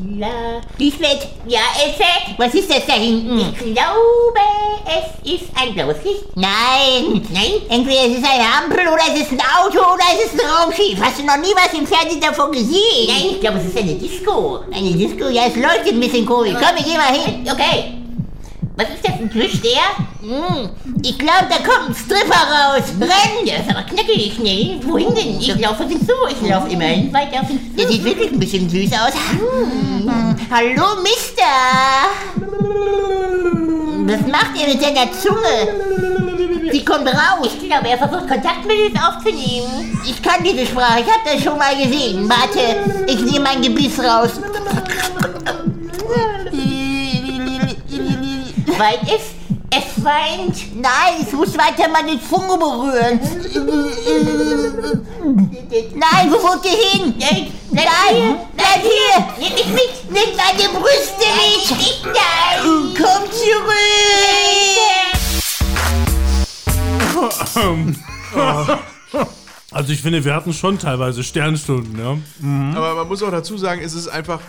[0.78, 2.04] Lisbeth, ja, Else,
[2.36, 3.38] was ist das da hinten?
[3.38, 4.40] Ich glaube,
[4.86, 6.24] es ist ein blaues Licht.
[6.34, 7.26] Nein.
[7.30, 7.52] Nein?
[7.68, 10.98] Entweder es ist eine Ampel oder es ist ein Auto oder es ist ein Raumschiff.
[11.00, 13.06] Hast du noch nie was im Fernsehen davon gesehen?
[13.08, 14.60] Nein, ich glaube, es ist eine Disco.
[14.72, 15.28] Eine Disco?
[15.28, 16.54] Ja, es leuchtet ein bisschen komisch.
[16.54, 17.46] Komm, wir gehen mal hin.
[17.50, 17.97] Okay.
[18.78, 19.82] Was ist das, ein Türsteher?
[20.20, 20.70] Hm,
[21.02, 22.84] ich glaube, da kommt ein Stripper raus.
[23.00, 23.44] Renn!
[23.44, 24.78] Der ist aber knackig schnell.
[24.84, 25.40] Wohin denn?
[25.40, 26.12] Ich laufe auf ihn zu.
[26.30, 27.76] Ich laufe immerhin weiter auf ihn zu.
[27.76, 29.14] Der sieht wirklich ein bisschen süß aus.
[29.32, 30.36] Hm.
[30.48, 31.42] Hallo, Mister!
[34.06, 36.70] Was macht ihr mit seiner Zunge?
[36.70, 37.50] Sie kommt raus.
[37.60, 40.00] Ich glaube, er versucht Kontakt mit uns aufzunehmen.
[40.06, 41.00] Ich kann diese Sprache.
[41.00, 42.28] Ich habe das schon mal gesehen.
[42.28, 44.30] Warte, ich nehme mein Gebiss raus.
[48.76, 49.34] Weit ist?
[49.70, 50.76] Es weint.
[50.80, 53.20] Nein, ich muss weiter meine Zunge berühren.
[55.94, 57.14] Nein, wo wollt ihr hin?
[57.18, 59.26] Nein, nein, bleib hier.
[59.38, 60.10] Nimm mich mit.
[60.10, 62.04] Nimm meine Brüste mit.
[62.04, 62.94] Nein.
[62.96, 63.78] Komm zurück.
[69.70, 71.92] Also ich finde, wir hatten schon teilweise Sternstunden.
[71.94, 72.22] Ne?
[72.74, 74.40] Aber man muss auch dazu sagen, es ist einfach,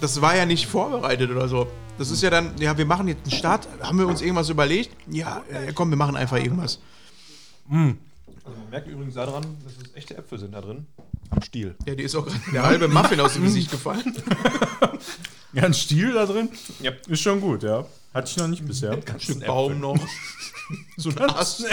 [0.00, 1.66] das war ja nicht vorbereitet oder so.
[1.98, 3.68] Das ist ja dann, ja, wir machen jetzt einen Start.
[3.80, 4.90] Haben wir uns irgendwas überlegt?
[5.10, 6.78] Ja, ja komm, wir machen einfach irgendwas.
[7.68, 7.98] Man
[8.70, 10.86] merkt übrigens daran, dass es echte Äpfel sind da drin.
[11.30, 11.74] Am Stiel.
[11.86, 14.14] Ja, die ist auch gerade der halbe Muffin aus dem Gesicht gefallen.
[15.52, 16.50] Ja, ein Stiel da drin?
[16.80, 16.92] Ja.
[17.08, 17.86] Ist schon gut, ja.
[18.12, 18.92] Hatte ich noch nicht bisher.
[19.06, 19.98] Ein Stück Baum noch.
[20.96, 21.64] so ein Ast.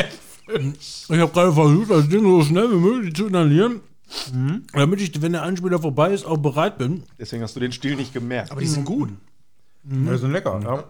[0.47, 3.81] Ich habe gerade versucht, das Ding so schnell wie möglich zu inhalieren,
[4.73, 7.03] damit ich, wenn der Einspieler vorbei ist, auch bereit bin.
[7.19, 8.51] Deswegen hast du den Stiel nicht gemerkt.
[8.51, 9.09] Aber die sind gut.
[9.83, 10.83] Die sind lecker, ja.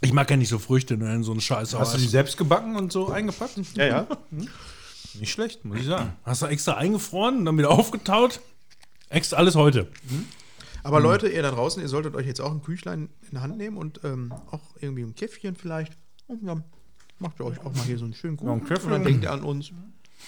[0.00, 1.74] Ich mag ja nicht so Früchte, ne, in so einen Scheiß.
[1.78, 3.58] Hast du die selbst gebacken und so eingepackt?
[3.74, 4.06] Ja, ja.
[5.18, 6.12] Nicht schlecht, muss ich sagen.
[6.24, 8.40] Hast du extra eingefroren und dann wieder aufgetaut?
[9.08, 9.88] Extra alles heute.
[10.82, 13.56] Aber Leute, ihr da draußen, ihr solltet euch jetzt auch ein Küchlein in die Hand
[13.56, 15.96] nehmen und ähm, auch irgendwie ein Käffchen vielleicht.
[16.26, 16.64] Und dann
[17.18, 18.50] macht ihr euch auch mal hier so einen schönen Kuchen.
[18.50, 18.86] ein Käffchen.
[18.86, 19.72] Und dann denkt ihr an uns.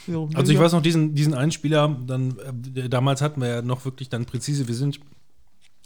[0.07, 2.39] Ja, Also ich weiß noch, diesen, diesen Einspieler, dann,
[2.75, 5.01] äh, damals hatten wir ja noch wirklich dann präzise, wir sind,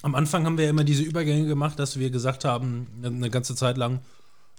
[0.03, 3.55] am Anfang haben wir ja immer diese Übergänge gemacht, dass wir gesagt haben, eine ganze
[3.55, 4.01] Zeit lang,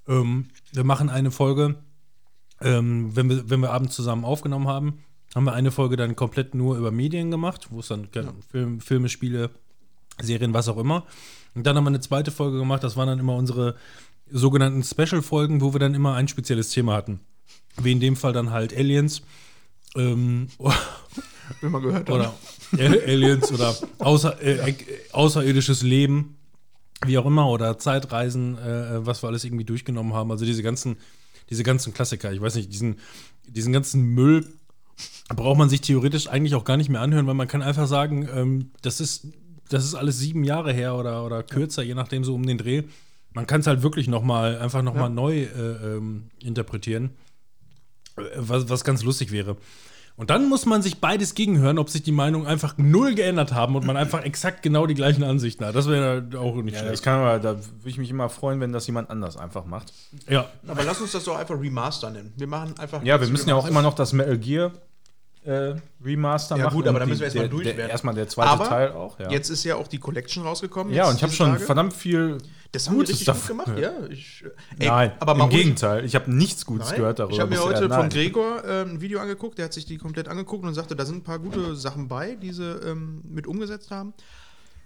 [0.08, 1.76] ähm, wir machen eine Folge,
[2.62, 5.00] ähm, wenn, wir, wenn wir abends zusammen aufgenommen haben,
[5.34, 8.10] haben wir eine Folge dann komplett nur über Medien gemacht, wo es dann
[8.50, 9.50] Film, Filme, Spiele,
[10.22, 11.06] Serien, was auch immer.
[11.56, 13.76] Und dann haben wir eine zweite Folge gemacht, das waren dann immer unsere
[14.30, 17.20] sogenannten Special-Folgen, wo wir dann immer ein spezielles Thema hatten.
[17.82, 19.22] Wie in dem Fall dann halt Aliens.
[19.96, 20.48] Ähm,
[21.62, 22.16] Wenn man gehört hat.
[22.16, 22.34] oder
[22.72, 24.76] Aliens oder außer, äh, äh,
[25.12, 26.38] außerirdisches Leben,
[27.06, 30.32] wie auch immer, oder Zeitreisen, äh, was wir alles irgendwie durchgenommen haben.
[30.32, 30.98] Also diese ganzen,
[31.50, 32.32] diese ganzen Klassiker.
[32.32, 33.00] Ich weiß nicht, diesen,
[33.48, 34.46] diesen ganzen Müll
[35.30, 38.28] braucht man sich theoretisch eigentlich auch gar nicht mehr anhören, weil man kann einfach sagen,
[38.34, 39.28] ähm, das ist,
[39.70, 42.84] das ist alles sieben Jahre her oder, oder kürzer, je nachdem so um den Dreh.
[43.34, 47.31] Man kann es halt wirklich noch mal, einfach noch mal neu äh, ähm, interpretieren, äh,
[48.36, 49.58] was, was ganz lustig wäre.
[50.18, 53.76] Und dann muss man sich beides gegenhören, ob sich die Meinungen einfach null geändert haben
[53.76, 55.74] und man einfach exakt genau die gleichen Ansichten hat.
[55.74, 57.04] Das wäre auch nicht Ja, das schlecht.
[57.04, 59.94] kann aber, da würde ich mich immer freuen, wenn das jemand anders einfach macht.
[60.30, 62.34] Ja, Aber lass uns das doch einfach Remaster nennen.
[62.36, 63.02] Wir machen einfach.
[63.04, 64.72] Ja, wir müssen ja auch immer noch das Metal Gear
[65.44, 65.74] äh,
[66.04, 66.76] Remaster Ja, machen.
[66.76, 67.90] gut, aber da müssen wir erstmal durch werden.
[67.90, 69.30] Erstmal der zweite Aber Teil auch, ja.
[69.32, 70.94] Jetzt ist ja auch die Collection rausgekommen.
[70.94, 71.64] ja, und ich habe schon Tage.
[71.64, 72.38] verdammt viel.
[72.72, 73.92] Das haben wir Gutes richtig gut gemacht, ja.
[74.10, 76.06] Ich, äh, ey, Nein, aber im Gegenteil.
[76.06, 77.34] Ich habe nichts Gutes Nein, gehört darüber.
[77.34, 78.10] Ich habe mir heute von.
[78.10, 81.18] Gregor äh, ein Video angeguckt, der hat sich die komplett angeguckt und sagte, da sind
[81.18, 84.14] ein paar gute Sachen bei, die sie ähm, mit umgesetzt haben.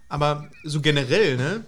[0.08, 1.64] Aber so generell, ne?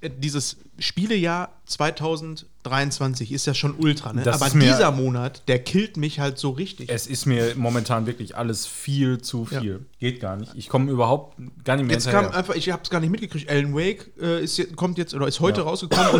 [0.00, 4.22] Äh, Dieses Spielejahr 2023 ist ja schon ultra, ne?
[4.32, 6.88] Aber dieser Monat, der killt mich halt so richtig.
[6.90, 9.60] Es ist mir momentan wirklich alles viel zu Ja.
[9.60, 9.86] viel.
[9.98, 10.52] Geht gar nicht.
[10.54, 12.38] Ich komme überhaupt gar nicht mehr Jetzt kam hinterher.
[12.38, 13.48] einfach, ich habe es gar nicht mitgekriegt.
[13.50, 16.10] Alan Wake äh, ist kommt jetzt oder ist heute rausgekommen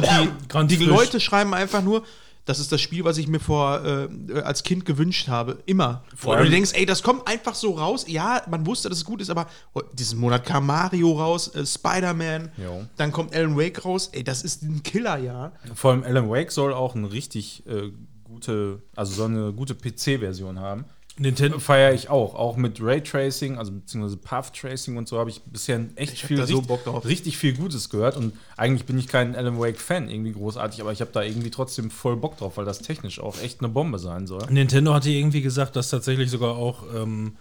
[0.52, 0.84] und die, die.
[0.84, 2.02] Leute schreiben einfach nur,
[2.44, 5.58] das ist das Spiel, was ich mir vor äh, als Kind gewünscht habe.
[5.66, 6.02] Immer.
[6.16, 8.04] Vor und du allem- denkst, ey, das kommt einfach so raus.
[8.08, 11.64] Ja, man wusste, dass es gut ist, aber oh, diesen Monat kam Mario raus, äh,
[11.66, 12.50] Spider-Man,
[12.96, 14.08] dann kommt Alan Wake raus.
[14.12, 15.52] Ey, das ist ein Killerjahr.
[15.74, 17.90] Vor allem Alan Wake soll auch eine richtig äh,
[18.24, 20.84] gute, also soll eine gute PC-Version haben.
[21.20, 21.58] Nintendo.
[21.58, 22.34] Feiere ich auch.
[22.34, 26.38] Auch mit Raytracing, also beziehungsweise Path Tracing und so habe ich bisher echt Ich viel,
[26.38, 27.04] so richtig, Bock drauf.
[27.04, 28.16] richtig viel Gutes gehört.
[28.16, 31.90] Und eigentlich bin ich kein Alan Wake-Fan irgendwie großartig, aber ich habe da irgendwie trotzdem
[31.90, 34.46] voll Bock drauf, weil das technisch auch echt eine Bombe sein soll.
[34.48, 37.36] Nintendo hatte irgendwie gesagt, dass tatsächlich sogar auch, ähm,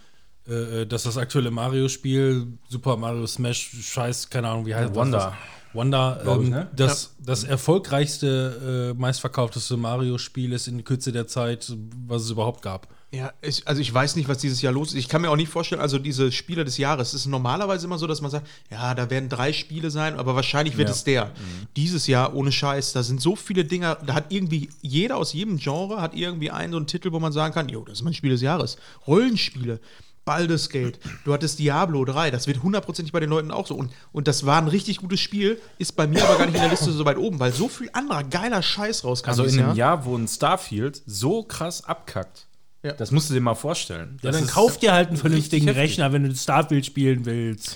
[0.46, 5.18] äh, dass das aktuelle Mario-Spiel, Super Mario Smash, Scheiß, keine Ahnung, wie heißt Wonder.
[5.18, 5.34] das?
[5.72, 6.68] Wonder, Glaub ich, ähm, ne?
[6.76, 11.72] das, das erfolgreichste, äh, meistverkaufteste Mario-Spiel ist in Kürze der Zeit,
[12.08, 12.88] was es überhaupt gab.
[13.12, 14.96] Ja, ich, also ich weiß nicht, was dieses Jahr los ist.
[15.00, 17.98] Ich kann mir auch nicht vorstellen, also diese Spiele des Jahres, es ist normalerweise immer
[17.98, 20.94] so, dass man sagt, ja, da werden drei Spiele sein, aber wahrscheinlich wird Ja.
[20.94, 21.32] es der.
[21.76, 25.58] Dieses Jahr, ohne Scheiß, da sind so viele Dinger, da hat irgendwie jeder aus jedem
[25.58, 28.14] Genre hat irgendwie einen so einen Titel, wo man sagen kann, jo, das ist mein
[28.14, 28.78] Spiel des Jahres.
[29.08, 29.80] Rollenspiele.
[30.26, 33.74] Baldur's Gate, du hattest Diablo 3, das wird hundertprozentig bei den Leuten auch so.
[33.74, 36.62] Und, und das war ein richtig gutes Spiel, ist bei mir aber gar nicht in
[36.62, 39.30] der Liste so weit oben, weil so viel anderer geiler Scheiß rauskam.
[39.30, 42.46] Also in einem Jahr, wo ein Starfield so krass abkackt,
[42.84, 42.94] Ja.
[42.94, 44.18] das musst du dir mal vorstellen.
[44.24, 45.82] Ja, dann kauf dir halt einen vernünftigen heftig.
[45.84, 47.76] Rechner, wenn du Starfield spielen willst.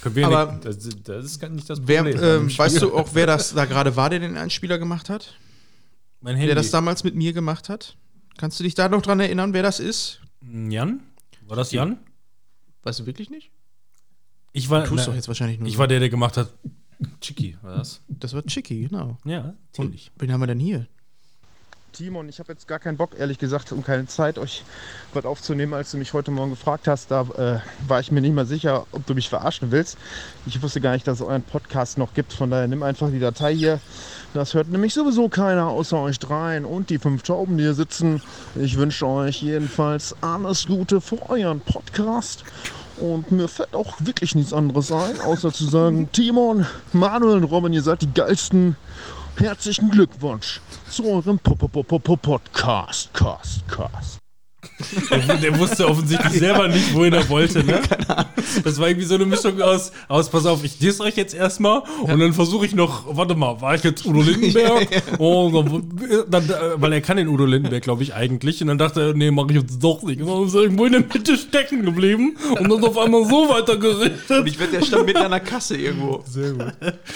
[0.00, 2.20] Können wir Aber Das, das ist gar nicht das wer, Problem.
[2.20, 5.34] dem ähm, weißt du auch, wer das da gerade war, der den Einspieler gemacht hat?
[6.20, 6.46] mein Handy.
[6.46, 7.96] Der das damals mit mir gemacht hat?
[8.38, 10.20] Kannst du dich da noch dran erinnern, wer das ist?
[10.40, 11.00] Jan?
[11.46, 11.98] War das Jan?
[12.82, 13.50] Weißt du wirklich nicht?
[14.52, 15.68] Ich war, Du tust na, doch jetzt wahrscheinlich nur.
[15.68, 15.78] ich so.
[15.80, 16.48] war der, der gemacht hat.
[17.20, 18.00] Chicky, war das?
[18.08, 19.18] das war Chicky, genau.
[19.26, 20.10] Ja, natürlich.
[20.16, 20.86] Wen haben wir denn hier?
[21.94, 24.64] Timon, ich habe jetzt gar keinen Bock, ehrlich gesagt, um keine Zeit, euch
[25.12, 25.74] was aufzunehmen.
[25.74, 28.84] Als du mich heute Morgen gefragt hast, da äh, war ich mir nicht mal sicher,
[28.90, 29.96] ob du mich verarschen willst.
[30.44, 32.32] Ich wusste gar nicht, dass es euren Podcast noch gibt.
[32.32, 33.78] Von daher nimm einfach die Datei hier.
[34.34, 38.20] Das hört nämlich sowieso keiner außer euch dreien und die fünf Tauben, die hier sitzen.
[38.56, 42.42] Ich wünsche euch jedenfalls alles Gute für euren Podcast.
[42.96, 47.72] Und mir fällt auch wirklich nichts anderes ein, außer zu sagen, Timon, Manuel und Robin,
[47.72, 48.76] ihr seid die geilsten.
[49.36, 53.12] Herzlichen Glückwunsch zu eurem Po- Po- Po- Po- Po- Podcast.
[53.12, 54.23] Cast, Cast.
[55.10, 57.80] Der, der wusste offensichtlich selber nicht, wohin er wollte, ne?
[58.62, 61.82] Das war irgendwie so eine Mischung aus, aus pass auf, ich diss euch jetzt erstmal
[62.02, 64.88] und dann versuche ich noch, warte mal, war ich jetzt Udo Lindenberg?
[65.18, 65.84] Oh, dann,
[66.28, 68.60] dann, weil er kann den Udo Lindenberg, glaube ich, eigentlich.
[68.60, 70.20] Und dann dachte er, nee, mache ich jetzt doch nicht.
[70.20, 73.48] Und dann ist er irgendwo in der Mitte stecken geblieben und dann auf einmal so
[73.48, 74.30] weitergerichtet.
[74.30, 76.22] Und ich wette, der stand mitten an der Kasse irgendwo.
[76.26, 76.72] Sehr gut.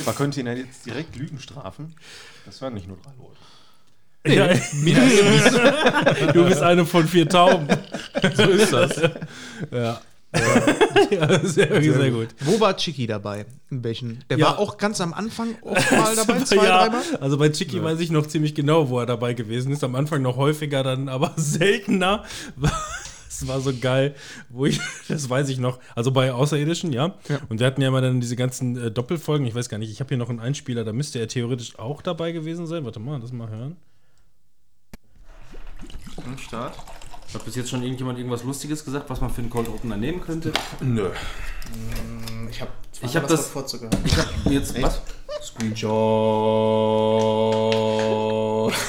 [0.06, 1.94] Man könnte ihn ja jetzt direkt Lügen strafen.
[2.46, 3.47] Das wären nicht nur drei Leute.
[4.26, 4.48] Ja,
[6.32, 7.66] du bist eine von vier Tauben.
[8.34, 9.00] So ist das.
[9.70, 10.00] Ja.
[11.10, 12.28] ja, sehr, sehr, gut.
[12.40, 13.46] Wo war Chiki dabei?
[13.70, 14.22] In welchen?
[14.28, 14.46] Der Ja.
[14.46, 17.02] war auch ganz am Anfang oft mal dabei, zwei, ja, dreimal.
[17.20, 19.82] Also bei Chicky weiß ich noch ziemlich genau, wo er dabei gewesen ist.
[19.84, 22.24] Am Anfang noch häufiger, dann aber seltener.
[22.60, 24.14] Das war so geil,
[24.50, 27.14] wo ich, das weiß ich noch, also bei Außerirdischen, ja.
[27.28, 27.38] Ja.
[27.48, 30.00] Und wir hatten ja immer dann diese ganzen äh, Doppelfolgen, ich weiß gar nicht, ich
[30.00, 32.84] habe hier noch einen Einspieler, da müsste er theoretisch auch dabei gewesen sein.
[32.84, 33.76] Warte mal, das mal hören.
[36.38, 36.74] Start.
[37.34, 40.20] Hat bis jetzt schon irgendjemand irgendwas Lustiges gesagt, was man für einen Cold Opener nehmen
[40.20, 40.52] könnte?
[40.80, 41.10] Nö.
[42.50, 42.70] Ich habe
[43.02, 43.96] Ich hab das- vorzugehabt.
[44.04, 45.00] Ich hab jetzt was?
[45.42, 45.88] Screenshot.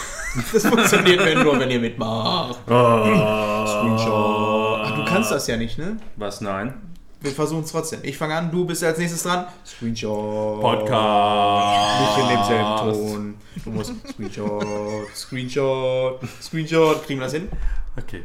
[0.53, 2.59] Das funktioniert wenn nur, wenn ihr mitmacht.
[2.65, 4.81] Screenshot.
[4.85, 5.97] Ach, du kannst das ja nicht, ne?
[6.17, 6.39] Was?
[6.41, 6.75] Nein.
[7.21, 7.99] Wir versuchen es trotzdem.
[8.03, 9.45] Ich fange an, du bist als nächstes dran.
[9.65, 10.61] Screenshot.
[10.61, 11.99] Podcast.
[11.99, 13.35] Nicht in demselben Ton.
[13.65, 14.65] Du musst Screenshot,
[15.13, 17.05] Screenshot, Screenshot.
[17.05, 17.49] Kriegen wir das hin?
[17.97, 18.23] Okay.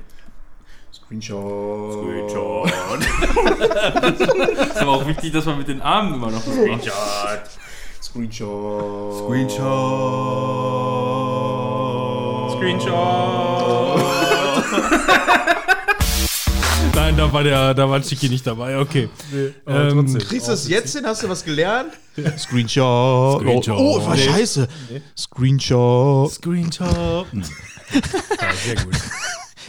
[0.93, 1.93] Screenshot.
[1.93, 2.71] Screenshot.
[4.71, 6.93] ist aber auch wichtig, dass man mit den Armen immer noch Screenshot.
[8.01, 9.19] Screenshot.
[16.95, 19.09] Nein, da war der, da war Chicky nicht dabei, okay.
[19.67, 21.05] ähm, Kriegst du das jetzt hin?
[21.07, 21.93] Hast du was gelernt?
[22.39, 23.41] Screenshot.
[23.41, 23.77] Screenshot.
[23.79, 24.23] Oh, oh war Nee.
[24.23, 24.69] scheiße.
[25.19, 26.31] Screenshot.
[26.33, 27.27] Screenshot.
[27.33, 28.95] ja, sehr gut.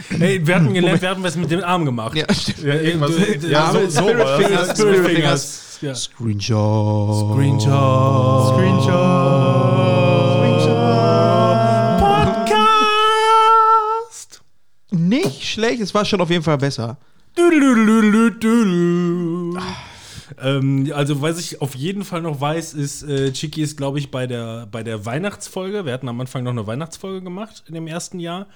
[0.10, 2.16] Hey, wir hatten gelernt, wir hatten was mit dem Arm gemacht.
[2.16, 2.64] Ja, stimmt.
[2.64, 3.12] Ja, irgendwas.
[3.50, 4.28] Ja, so, so Spirit.
[4.46, 5.06] Fingers, Spirit.
[5.08, 5.78] Fingers.
[5.82, 5.96] Ja.
[5.96, 7.32] Screenshot.
[7.34, 8.52] Screenshot.
[13.46, 14.42] Podcast.
[14.92, 16.98] Nicht schlecht, es war schon auf jeden Fall besser.
[20.42, 24.12] Ähm, also, was ich auf jeden Fall noch weiß, ist, äh, Chiki ist, glaube ich,
[24.12, 25.86] bei der, bei der Weihnachtsfolge.
[25.86, 28.48] Wir hatten am Anfang noch eine Weihnachtsfolge gemacht in dem ersten Jahr.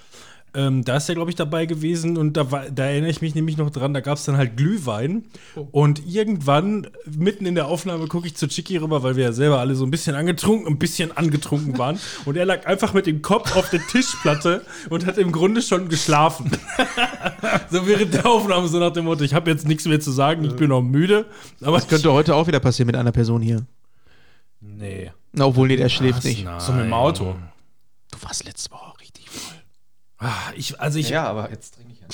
[0.55, 3.35] Ähm, da ist er, glaube ich, dabei gewesen und da, war, da erinnere ich mich
[3.35, 5.25] nämlich noch dran, da gab es dann halt Glühwein.
[5.71, 9.59] Und irgendwann, mitten in der Aufnahme, gucke ich zu Chiki rüber, weil wir ja selber
[9.59, 11.99] alle so ein bisschen angetrunken, ein bisschen angetrunken waren.
[12.25, 15.89] Und er lag einfach mit dem Kopf auf der Tischplatte und hat im Grunde schon
[15.89, 16.51] geschlafen.
[17.69, 20.43] so während der Aufnahme, so nach dem Motto, ich habe jetzt nichts mehr zu sagen,
[20.43, 21.25] ich bin noch müde.
[21.61, 23.65] Aber Das könnte heute auch wieder passieren mit einer Person hier.
[24.61, 25.11] Nee.
[25.31, 26.47] Na, obwohl, nee, der schläft nicht.
[26.59, 27.35] So mit dem Auto.
[28.11, 28.88] Du warst letzte Woche richtig voll.
[28.88, 28.88] Ah,
[30.55, 32.07] ich, also ich, Ja, aber jetzt trinke ich ja.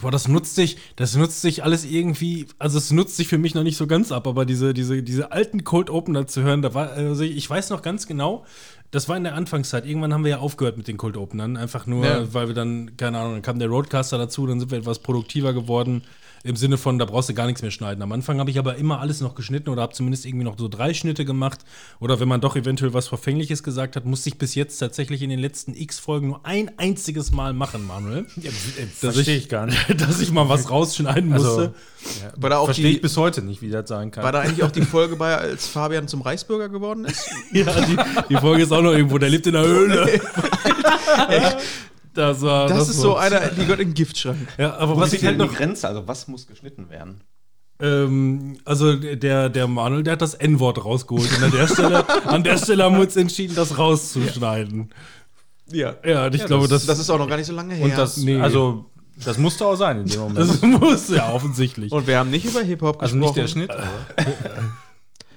[0.00, 3.54] boah, das nutzt sich, das nutzt sich alles irgendwie, also es nutzt sich für mich
[3.54, 6.74] noch nicht so ganz ab, aber diese, diese, diese alten Cold Opener zu hören, da
[6.74, 8.44] war, also ich weiß noch ganz genau,
[8.90, 9.86] das war in der Anfangszeit.
[9.86, 12.34] Irgendwann haben wir ja aufgehört mit den Cold Openern, einfach nur, Ja.
[12.34, 15.52] weil wir dann, keine Ahnung, dann kam der Roadcaster dazu, dann sind wir etwas produktiver
[15.54, 16.02] geworden.
[16.44, 18.02] Im Sinne von, da brauchst du gar nichts mehr schneiden.
[18.02, 20.66] Am Anfang habe ich aber immer alles noch geschnitten oder habe zumindest irgendwie noch so
[20.68, 21.60] drei Schnitte gemacht.
[22.00, 25.30] Oder wenn man doch eventuell was Verfängliches gesagt hat, musste ich bis jetzt tatsächlich in
[25.30, 28.26] den letzten X-Folgen nur ein einziges Mal machen, Manuel.
[28.36, 29.78] dass Verstehe ich gar nicht.
[30.00, 31.74] dass ich mal was rausschneiden Also, musste.
[32.40, 34.24] Da auch Verstehe die, ich bis heute nicht, wie das sein kann.
[34.24, 37.30] war da eigentlich auch die Folge bei, als Fabian zum Reichsbürger geworden ist?
[37.52, 37.96] Ja, die,
[38.30, 40.20] die Folge ist auch noch irgendwo, der lebt in der Höhle.
[42.14, 44.48] Das war, Das, ist so einer, die gehört in den Giftschrank.
[44.58, 45.88] Ja, aber Wo was ich halt denn noch die Grenze?
[45.88, 47.20] Also was muss geschnitten werden?
[47.80, 51.28] Ähm, also der, der Manuel, der hat das N-Wort rausgeholt.
[51.36, 54.90] Und an der Stelle, an der Stelle haben wir uns entschieden, das rauszuschneiden.
[55.70, 55.94] Ja.
[56.04, 57.84] Ja, und ich glaube, das, Das ist auch noch gar nicht so lange her.
[57.84, 58.40] Und das, Nee.
[58.40, 58.86] also,
[59.24, 60.38] das musste auch sein in dem Moment.
[60.38, 61.90] das muss ja offensichtlich.
[61.92, 63.34] Und wir haben nicht über Hip-Hop also gesprochen.
[63.34, 63.70] nicht der Schnitt.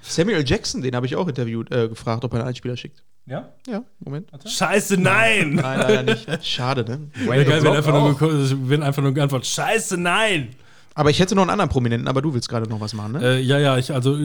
[0.08, 3.02] Samuel Jackson, den habe ich auch interviewt, äh, gefragt, ob er einen Einspieler schickt.
[3.26, 3.48] Ja?
[3.66, 4.30] Ja, Moment.
[4.46, 5.54] Scheiße, nein!
[5.54, 6.26] Nein, leider nicht.
[6.46, 7.10] Schade, ne?
[7.28, 10.54] Wäre geil, wenn einfach, nur, wenn einfach nur geantwortet, Scheiße, nein!
[10.98, 13.20] Aber ich hätte noch einen anderen Prominenten, aber du willst gerade noch was machen, ne?
[13.22, 14.16] Äh, ja, ja, ich, also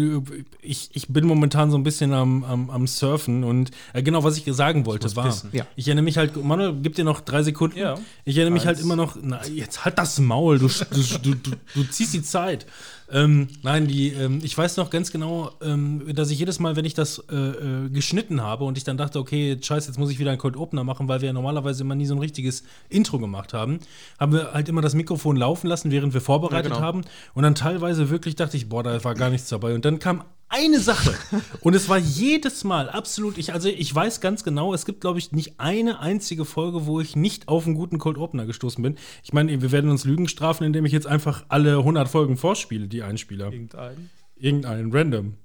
[0.61, 4.37] ich, ich bin momentan so ein bisschen am, am, am Surfen und äh, genau, was
[4.37, 5.49] ich sagen wollte, war, pissen.
[5.51, 5.65] Ja.
[5.75, 7.77] ich erinnere mich halt, Manuel, gib dir noch drei Sekunden.
[7.77, 7.95] Ja.
[8.23, 8.85] Ich erinnere mich halt Eins.
[8.85, 12.65] immer noch, na, jetzt halt das Maul, du, du, du, du, du ziehst die Zeit.
[13.11, 16.85] Ähm, nein, die, ähm, ich weiß noch ganz genau, ähm, dass ich jedes Mal, wenn
[16.85, 20.19] ich das äh, äh, geschnitten habe und ich dann dachte, okay, scheiße, jetzt muss ich
[20.19, 23.19] wieder einen Cold Opener machen, weil wir ja normalerweise immer nie so ein richtiges Intro
[23.19, 23.79] gemacht haben,
[24.19, 26.87] haben wir halt immer das Mikrofon laufen lassen, während wir vorbereitet Ja, genau.
[26.87, 27.01] haben.
[27.33, 29.75] Und dann teilweise wirklich dachte ich, boah, da war gar nichts dabei.
[29.75, 31.15] Und dann kam eine Sache.
[31.61, 35.17] Und es war jedes Mal absolut, ich, also ich weiß ganz genau, es gibt, glaube
[35.17, 38.97] ich, nicht eine einzige Folge, wo ich nicht auf einen guten Cold Opener gestoßen bin.
[39.23, 42.87] Ich meine, wir werden uns Lügen strafen, indem ich jetzt einfach alle 100 Folgen vorspiele,
[42.87, 43.51] die Einspieler.
[43.51, 44.09] Irgendein.
[44.35, 45.37] Irgendeinen, random.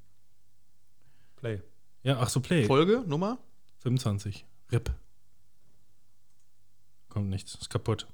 [1.36, 1.62] Play.
[2.02, 2.64] Ja, ach so, Play.
[2.64, 3.38] Folge, Nummer?
[3.78, 4.44] 25.
[4.72, 4.90] RIP.
[7.08, 8.06] Kommt nichts, ist kaputt.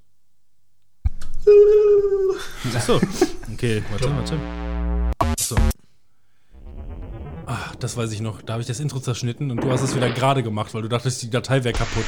[2.75, 3.01] Achso.
[3.53, 5.37] Okay, warte, warte.
[5.41, 5.57] So.
[7.47, 8.41] Ah, das weiß ich noch.
[8.43, 10.89] Da habe ich das Intro zerschnitten und du hast es wieder gerade gemacht, weil du
[10.89, 12.05] dachtest, die Datei wäre kaputt.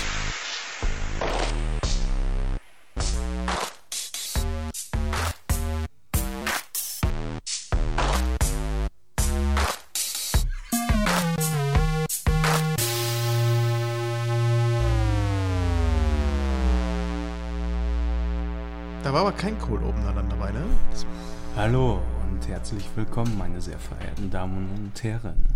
[19.03, 20.65] Da war aber kein Cold Opener dann dabei, ne?
[21.57, 22.01] Hallo
[22.35, 25.47] und herzlich willkommen, meine sehr verehrten Damen und Herren.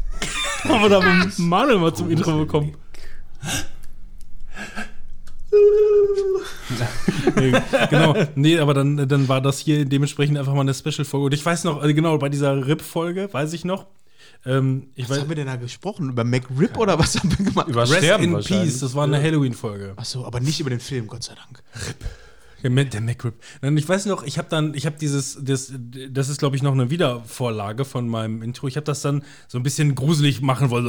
[0.63, 2.77] Aber da haben wir Manuel mal zum Intro bekommen.
[7.37, 7.53] nee,
[7.91, 8.15] genau.
[8.37, 11.27] Nee, aber dann, dann war das hier dementsprechend einfach mal eine Special-Folge.
[11.27, 13.87] Und ich weiß noch, also genau, bei dieser RIP-Folge, weiß ich noch.
[14.47, 16.11] Ähm, ich was weiß, haben wir denn da gesprochen?
[16.11, 17.67] Über McRib oder was haben wir gemacht?
[17.67, 18.41] Über Rest Sterben in.
[18.41, 19.95] Peace, das war eine Halloween-Folge.
[19.97, 21.61] Achso, aber nicht über den Film, Gott sei Dank.
[22.63, 23.35] Der, der MacRib.
[23.63, 25.73] Ich weiß noch, ich habe dann, ich habe dieses, das,
[26.11, 28.67] das ist glaube ich noch eine Wiedervorlage von meinem Intro.
[28.67, 30.89] Ich habe das dann so ein bisschen gruselig machen wollen.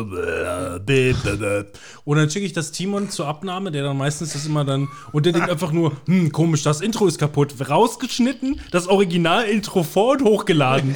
[2.06, 5.26] Und dann schicke ich das Timon zur Abnahme, der dann meistens das immer dann, und
[5.26, 7.54] der denkt einfach nur, hm, komisch, das Intro ist kaputt.
[7.70, 10.96] Rausgeschnitten, das Original-Intro vor und hochgeladen.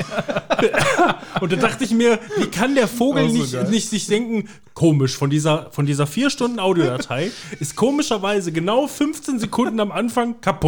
[1.42, 3.70] und da dachte ich mir, wie kann der Vogel so nicht, geil.
[3.70, 9.40] nicht sich denken, komisch, von dieser, von dieser vier Stunden Audiodatei ist komischerweise genau 15
[9.40, 10.63] Sekunden am Anfang kaputt.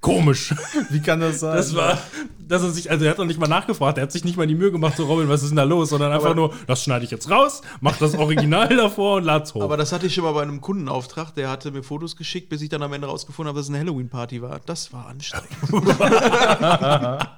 [0.00, 0.54] Komisch.
[0.90, 1.56] Wie kann das sein?
[1.56, 1.98] Das war,
[2.38, 4.46] dass er sich, also er hat doch nicht mal nachgefragt, er hat sich nicht mal
[4.46, 7.04] die Mühe gemacht, so Robin, was ist denn da los, sondern einfach nur, das schneide
[7.04, 9.62] ich jetzt raus, mach das Original davor und lad's hoch.
[9.62, 12.62] Aber das hatte ich schon mal bei einem Kundenauftrag, der hatte mir Fotos geschickt, bis
[12.62, 14.60] ich dann am Ende rausgefunden habe, dass es eine Halloween-Party war.
[14.64, 15.48] Das war anstrengend.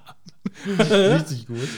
[0.66, 1.68] richtig gut.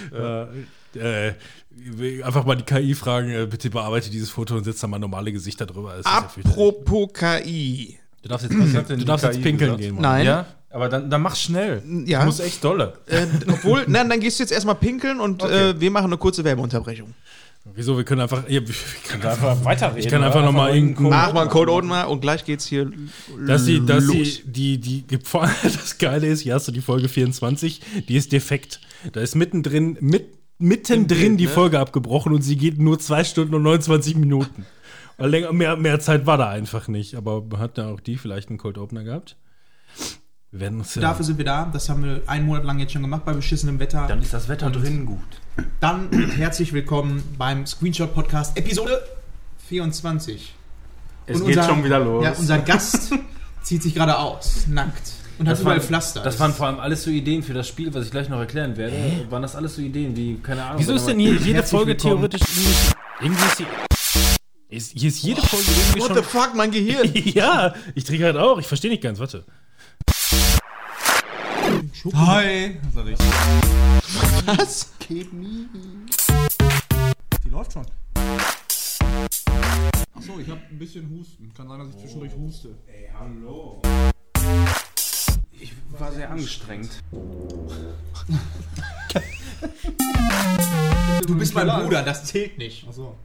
[0.95, 4.86] äh, äh, einfach mal die KI fragen, äh, bitte bearbeite dieses Foto und setz da
[4.86, 5.95] mal normale Gesichter drüber.
[5.95, 6.18] Es ist ja.
[6.18, 7.99] Apropos KI.
[8.29, 9.81] Du darfst jetzt, denn du darfst jetzt pinkeln gesagt?
[9.81, 9.95] gehen.
[9.95, 10.03] Mann.
[10.03, 10.26] Nein.
[10.26, 11.83] Ja, aber dann, dann mach schnell.
[12.07, 12.18] Ja.
[12.18, 12.95] Das muss echt dolle.
[13.07, 15.70] Äh, obwohl, nein, dann gehst du jetzt erstmal pinkeln und Okay.
[15.70, 17.14] äh, wir machen eine kurze Werbeunterbrechung.
[17.74, 17.97] Wieso?
[17.97, 18.45] Wir können einfach.
[18.49, 18.74] Ja, wir
[19.09, 19.99] können einfach Einfach weiterreden.
[19.99, 22.91] Ich kann einfach noch mal irgendeinen Mach mal einen Code Opener und gleich geht's hier
[23.47, 24.16] Dass sie, dass los.
[24.16, 27.81] sie, die, die, die, vor allem das Geile ist, hier hast du die Folge 24,
[28.09, 28.81] die ist defekt.
[29.12, 30.26] Da ist mittendrin, mit,
[30.59, 31.51] mittendrin die ne?
[31.51, 34.64] Folge abgebrochen und sie geht nur 2 Stunden und 29 Minuten.
[35.19, 37.16] Weil länger, mehr, mehr Zeit war da einfach nicht.
[37.16, 39.37] Aber hat da auch die vielleicht einen Cold Opener gehabt?
[40.53, 41.03] Wir werden uns ja.
[41.03, 41.69] Dafür sind wir da.
[41.73, 44.07] Das haben wir einen Monat lang jetzt schon gemacht bei beschissenem Wetter.
[44.07, 45.19] Dann ist das Wetter drinnen gut.
[45.81, 49.03] Dann herzlich willkommen beim Screenshot Podcast Episode
[49.66, 50.55] 24.
[51.27, 52.25] Es Und geht unser- schon wieder los.
[52.25, 53.12] Ja, unser Gast
[53.62, 55.12] zieht sich gerade aus, nackt.
[55.41, 56.23] Und hat überall Pflaster.
[56.23, 58.77] Das waren vor allem alles so Ideen für das Spiel, was ich gleich noch erklären
[58.77, 58.95] werde.
[59.31, 60.79] Waren das alles so Ideen wie, keine Ahnung.
[60.81, 62.29] Wieso ist denn hier jede Folge willkommen.
[62.31, 62.95] theoretisch irgendwie.
[63.21, 63.66] Irgendwie ist, die,
[64.69, 66.16] ist Hier ist jede Folge irgendwie What schon.
[66.16, 67.11] the fuck, mein Gehirn?
[67.35, 68.59] ja, ich trinke halt auch.
[68.59, 69.19] Ich verstehe nicht ganz.
[69.19, 69.45] Warte.
[72.14, 72.79] Hi!
[72.95, 73.19] Sag ich.
[74.47, 74.93] Was?
[75.09, 75.27] Die
[77.51, 77.87] läuft schon.
[80.14, 81.53] Achso, ich hab ein bisschen Husten.
[81.57, 82.75] Kann sein, dass ich zwischendurch huste.
[82.87, 83.83] Ey, hallo.
[85.61, 86.91] Ich war sehr angestrengt.
[91.27, 92.87] Du bist mein Bruder, das zählt nicht.
[92.89, 93.16] Achso.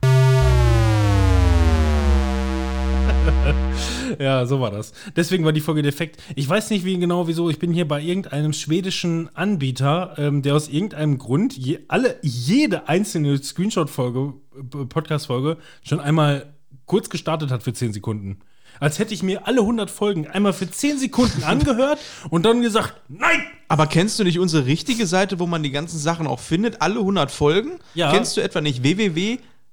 [4.20, 4.94] Ja, so war das.
[5.16, 6.22] Deswegen war die Folge defekt.
[6.36, 7.50] Ich weiß nicht wie genau, wieso.
[7.50, 12.88] Ich bin hier bei irgendeinem schwedischen Anbieter, ähm, der aus irgendeinem Grund je, alle, jede
[12.88, 16.54] einzelne Screenshot-Folge, äh, Podcast-Folge schon einmal
[16.86, 18.40] kurz gestartet hat für 10 Sekunden.
[18.80, 22.00] Als hätte ich mir alle 100 Folgen einmal für 10 Sekunden angehört
[22.30, 23.42] und dann gesagt, nein!
[23.68, 26.82] Aber kennst du nicht unsere richtige Seite, wo man die ganzen Sachen auch findet?
[26.82, 27.80] Alle 100 Folgen?
[27.96, 28.12] Ja.
[28.12, 28.84] Kennst du etwa nicht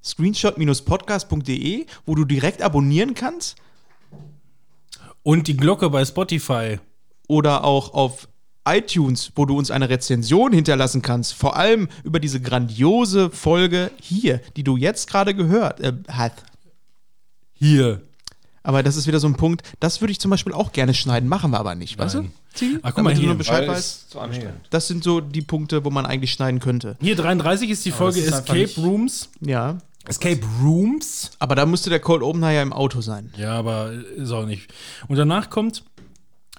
[0.03, 3.57] www.screenshot-podcast.de, wo du direkt abonnieren kannst?
[5.23, 6.79] Und die Glocke bei Spotify.
[7.29, 8.29] Oder auch auf
[8.67, 11.35] iTunes, wo du uns eine Rezension hinterlassen kannst.
[11.35, 16.45] Vor allem über diese grandiose Folge hier, die du jetzt gerade gehört äh, hast.
[17.53, 18.03] Hier.
[18.63, 21.29] Aber das ist wieder so ein Punkt, das würde ich zum Beispiel auch gerne schneiden,
[21.29, 22.23] machen wir aber nicht, weißt du?
[22.23, 22.33] Nein.
[22.83, 23.35] Ah, guck mal hier.
[23.35, 24.17] Bescheid weißt.
[24.71, 26.97] Das sind so die Punkte, wo man eigentlich schneiden könnte.
[27.01, 29.31] Hier 33 ist die Folge ist Escape Rooms.
[29.41, 29.79] Ja.
[30.07, 31.31] Escape Rooms?
[31.39, 33.33] Aber da müsste der Cold Opener ja im Auto sein.
[33.37, 34.73] Ja, aber ist auch nicht.
[35.09, 35.85] Und danach kommt,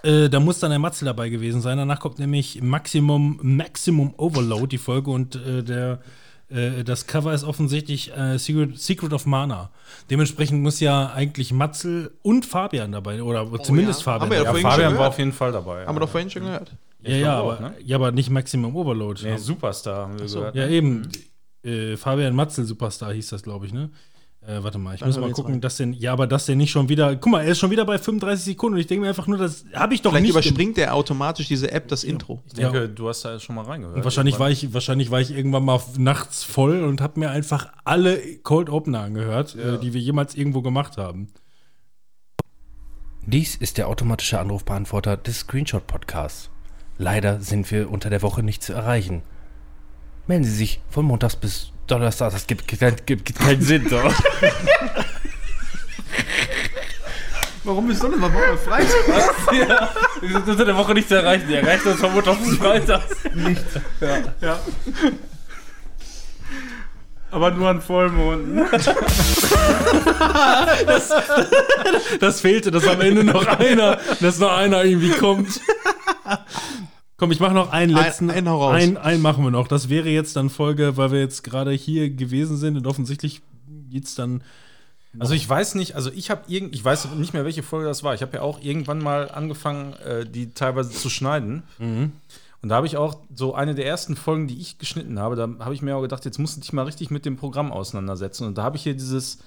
[0.03, 1.77] äh, da muss dann der Matze dabei gewesen sein.
[1.77, 5.11] Danach kommt nämlich Maximum, Maximum Overload, die Folge.
[5.11, 5.99] Und äh, der
[6.49, 9.69] Äh, das Cover ist offensichtlich äh, Secret, Secret of Mana.
[10.09, 14.19] Dementsprechend muss ja eigentlich Matzel und Fabian dabei, oder zumindest Oh ja.
[14.19, 14.37] Haben Fabian.
[14.37, 15.85] ja dabei vorhin Fabian schon war auf jeden Fall dabei.
[15.85, 16.75] Haben wir doch vorhin schon gehört.
[17.03, 17.75] ja, ja, glaub auch, aber, ne?
[17.85, 19.21] ja, aber nicht Maximum Overload.
[19.23, 20.55] Nee, Superstar haben wir gehört.
[20.55, 21.07] Ja, eben.
[21.63, 23.89] Äh, Fabian Matzel Superstar hieß das, glaube ich, ne?
[24.43, 25.61] Äh, warte mal, ich Dann muss mal gucken, rein.
[25.61, 27.85] dass denn, ja, aber dass der nicht schon wieder, guck mal, er ist schon wieder
[27.85, 30.31] bei 35 Sekunden und ich denke mir einfach nur, das habe ich doch Vielleicht nicht.
[30.31, 32.41] überspringt der automatisch diese App das Intro.
[32.47, 33.97] Ich denke, du hast da schon mal reingehört.
[33.97, 37.67] Und wahrscheinlich war ich, wahrscheinlich war ich irgendwann mal nachts voll und habe mir einfach
[37.83, 39.75] alle Cold Opener angehört, Ja.
[39.75, 41.27] äh, die wir jemals irgendwo gemacht haben.
[43.27, 46.49] Dies ist der automatische Anrufbeantworter des Screenshot Podcasts.
[46.97, 49.21] Leider sind wir unter der Woche nicht zu erreichen.
[50.31, 52.31] Melden Sie sich von Montags bis Donnerstag.
[52.31, 54.01] Das gibt, gibt, gibt, gibt keinen Sinn, doch.
[57.65, 58.95] Warum denn mal Woche Freitag?
[59.51, 59.89] ja,
[60.21, 61.49] wir sind unter der Woche nicht zu erreichen.
[61.49, 63.01] Die erreicht uns von Montag bis Freitag.
[63.35, 63.65] Nicht.
[63.99, 64.19] Ja.
[64.39, 64.57] ja.
[67.29, 68.65] Aber nur an Vollmonden.
[70.85, 71.09] das,
[72.21, 75.59] das fehlte, dass am Ende noch einer, dass noch einer irgendwie kommt.
[77.21, 78.31] Komm, ich mache noch einen Ein- letzten.
[78.31, 78.73] einen hau raus.
[78.73, 79.67] Einen, einen machen wir noch.
[79.67, 83.43] Das wäre jetzt dann Folge, weil wir jetzt gerade hier gewesen sind und offensichtlich
[83.91, 84.41] geht's dann.
[85.19, 88.03] Also ich weiß nicht, also ich habe irgend, ich weiß nicht mehr, welche Folge das
[88.03, 88.15] war.
[88.15, 91.61] Ich habe ja auch irgendwann mal angefangen, äh, die teilweise zu schneiden.
[91.77, 95.47] Und da habe ich auch so eine der ersten Folgen, die ich geschnitten habe, da
[95.63, 98.47] habe ich mir auch gedacht, jetzt musst du dich mal richtig mit dem Programm auseinandersetzen.
[98.47, 99.37] Und da habe ich hier dieses,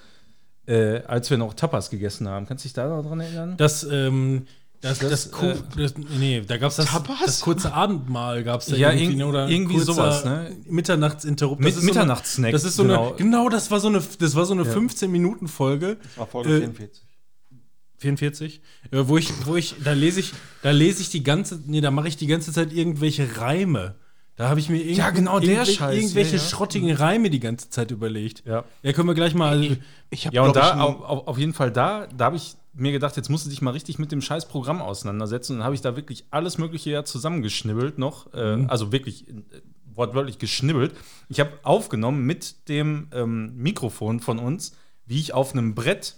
[0.67, 3.55] äh, als wir noch Tapas gegessen haben, kannst du dich da noch dran erinnern?
[3.57, 4.47] Das, ähm,
[4.85, 6.89] das, das, Das, äh, das, nee, da gab es das,
[7.25, 10.55] das kurze Abendmahl, gab es da Ja, irgendwie, irg- ne, oder irgendwie kurzer sowas, ne?
[10.69, 11.61] Mitternachtsinterrupt.
[11.61, 13.09] Mit- Das ist so eine- Mitternachtssnack, Das ist so genau.
[13.09, 14.73] eine, genau, das war so eine, das war so eine Ja.
[14.73, 15.97] 15-Minuten-Folge.
[16.03, 17.03] Das war Folge Äh, 44.
[17.99, 18.61] 44,
[18.91, 20.33] äh, wo ich, wo ich, da lese ich,
[20.63, 23.95] da lese ich die ganze, nee, da mache ich die ganze Zeit irgendwelche Reime.
[24.37, 26.49] Da habe ich mir irgend, Ja, genau, der irgendwelche, Scheiß, irgendwelche ja, ja.
[26.49, 28.43] schrottigen Reime die ganze Zeit überlegt.
[28.45, 28.65] Ja.
[28.83, 29.51] Ja, können wir gleich mal.
[29.59, 29.77] Also,
[30.11, 32.93] Ich habe Ja, und ich, da, auf- auf jeden Fall da, da habe ich mir
[32.93, 35.53] gedacht, jetzt musst du dich mal richtig mit dem scheiß Programm auseinandersetzen.
[35.53, 38.33] Und dann habe ich da wirklich alles Mögliche ja zusammengeschnibbelt noch.
[38.35, 39.43] Äh, Also wirklich äh,
[39.95, 40.93] wortwörtlich geschnibbelt.
[41.29, 46.17] Ich habe aufgenommen mit dem ähm, Mikrofon von uns, wie ich auf einem Brett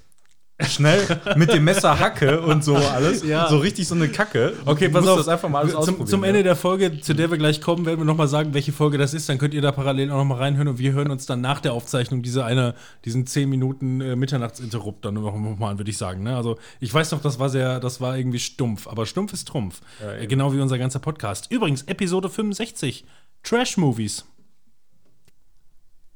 [0.65, 1.03] schnell
[1.37, 3.23] mit dem Messer hacke und so alles.
[3.23, 3.49] Ja.
[3.49, 4.55] So richtig so eine Kacke.
[4.65, 5.19] Okay, pass musst auf.
[5.19, 6.07] das einfach mal alles zum, ausprobieren.
[6.07, 6.29] zum ja.
[6.29, 9.13] Ende der Folge, zu der wir gleich kommen, werden wir nochmal sagen, welche Folge das
[9.13, 9.29] ist.
[9.29, 11.75] Dann könnt ihr da parallel auch nochmal reinhören und wir hören uns dann nach der
[11.75, 16.23] Aufzeichnung diese eine, diesen 10 Minuten äh, Mitternachtsinterrupt dann noch mal an, würde ich sagen.
[16.23, 16.35] Ne?
[16.35, 19.81] Also ich weiß noch, das war sehr, das war irgendwie stumpf, aber stumpf ist Trumpf.
[20.21, 21.51] äh, genau wie unser ganzer Podcast.
[21.51, 23.05] Übrigens, Episode 65,
[23.43, 24.25] Trash-Movies.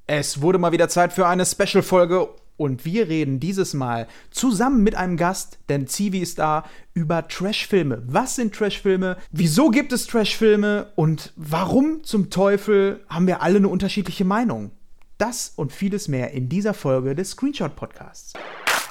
[0.07, 2.29] Es wurde mal wieder Zeit für eine Special-Folge
[2.61, 8.03] und wir reden dieses Mal zusammen mit einem Gast, denn Zivi ist da, über Trashfilme.
[8.07, 9.17] Was sind Trashfilme?
[9.33, 10.93] Wieso gibt es Trashfilme?
[10.95, 14.73] Und warum zum Teufel haben wir alle eine unterschiedliche Meinung?
[15.17, 18.35] Das und vieles mehr in dieser Folge des Screenshot-Podcasts.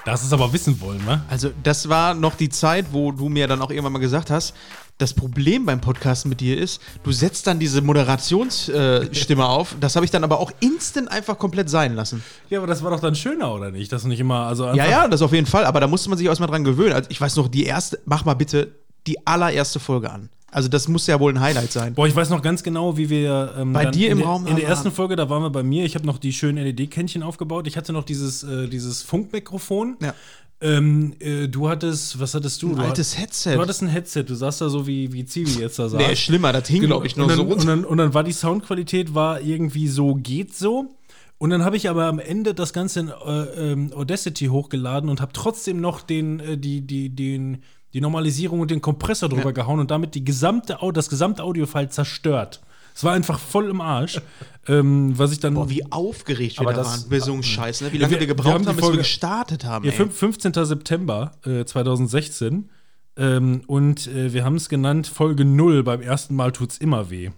[0.04, 1.22] Das ist aber wissen wollen, ne?
[1.30, 4.56] Also, das war noch die Zeit, wo du mir dann auch irgendwann mal gesagt hast,
[5.00, 9.76] das Problem beim Podcast mit dir ist, du setzt dann diese Moderationsstimme äh, auf.
[9.80, 12.24] Das habe ich dann aber auch instant einfach komplett sein lassen.
[12.50, 13.92] Ja, aber das war doch dann schöner, oder nicht?
[13.92, 15.66] Das nicht immer, also Ja, ja, das auf jeden Fall.
[15.66, 16.94] Aber da musste man sich erstmal dran gewöhnen.
[16.94, 18.74] Also, ich weiß noch, die erste, mach mal bitte
[19.08, 20.30] die allererste Folge an.
[20.52, 21.94] Also, das muss ja wohl ein Highlight sein.
[21.94, 24.48] Boah, ich weiß noch ganz genau, wie wir ähm, Bei dir in im der, Raum
[24.48, 25.86] In der waren- ersten Folge, da waren wir bei mir.
[25.86, 27.68] Ich habe noch die schönen LED-Kännchen aufgebaut.
[27.68, 29.96] Ich hatte noch dieses, äh, dieses Funkmikrofon.
[30.02, 30.14] Ja.
[30.62, 32.72] Ähm, äh, du hattest, was hattest du?
[32.72, 33.56] Ein du altes hat- Headset.
[33.56, 34.24] Du hattest ein Headset.
[34.24, 35.98] Du saßt da so wie, wie Zivi jetzt da saß.
[36.02, 36.96] Nee, schlimmer, das hing, Genau.
[36.96, 37.66] glaube ich, noch und dann, so und, runter.
[37.68, 40.90] dann, und dann war die Soundqualität war irgendwie so, geht so.
[41.38, 45.22] Und dann habe ich aber am Ende das Ganze in äh, ähm, Audacity hochgeladen und
[45.22, 49.80] habe trotzdem noch den, äh, die, die, den, die Normalisierung und den Kompressor drüber gehauen
[49.80, 52.60] und damit die gesamte, das gesamte Audiofile zerstört.
[53.00, 54.20] Es war einfach voll im Arsch.
[54.68, 55.54] ähm, was ich dann.
[55.54, 57.94] Boah, wie aufgeregt wir Aber da das- waren bei so einem Scheiß, ne?
[57.94, 59.86] Wie lange wir- wir, wir gebraucht haben haben, die bis wir gestartet haben.
[59.86, 59.98] Ja, ey.
[59.98, 60.66] fünf- 15.
[60.66, 62.70] September äh, 2016.
[63.16, 65.84] Ähm, und äh, wir haben es genannt Folge 0.
[65.84, 67.30] Beim ersten Mal tut's immer weh.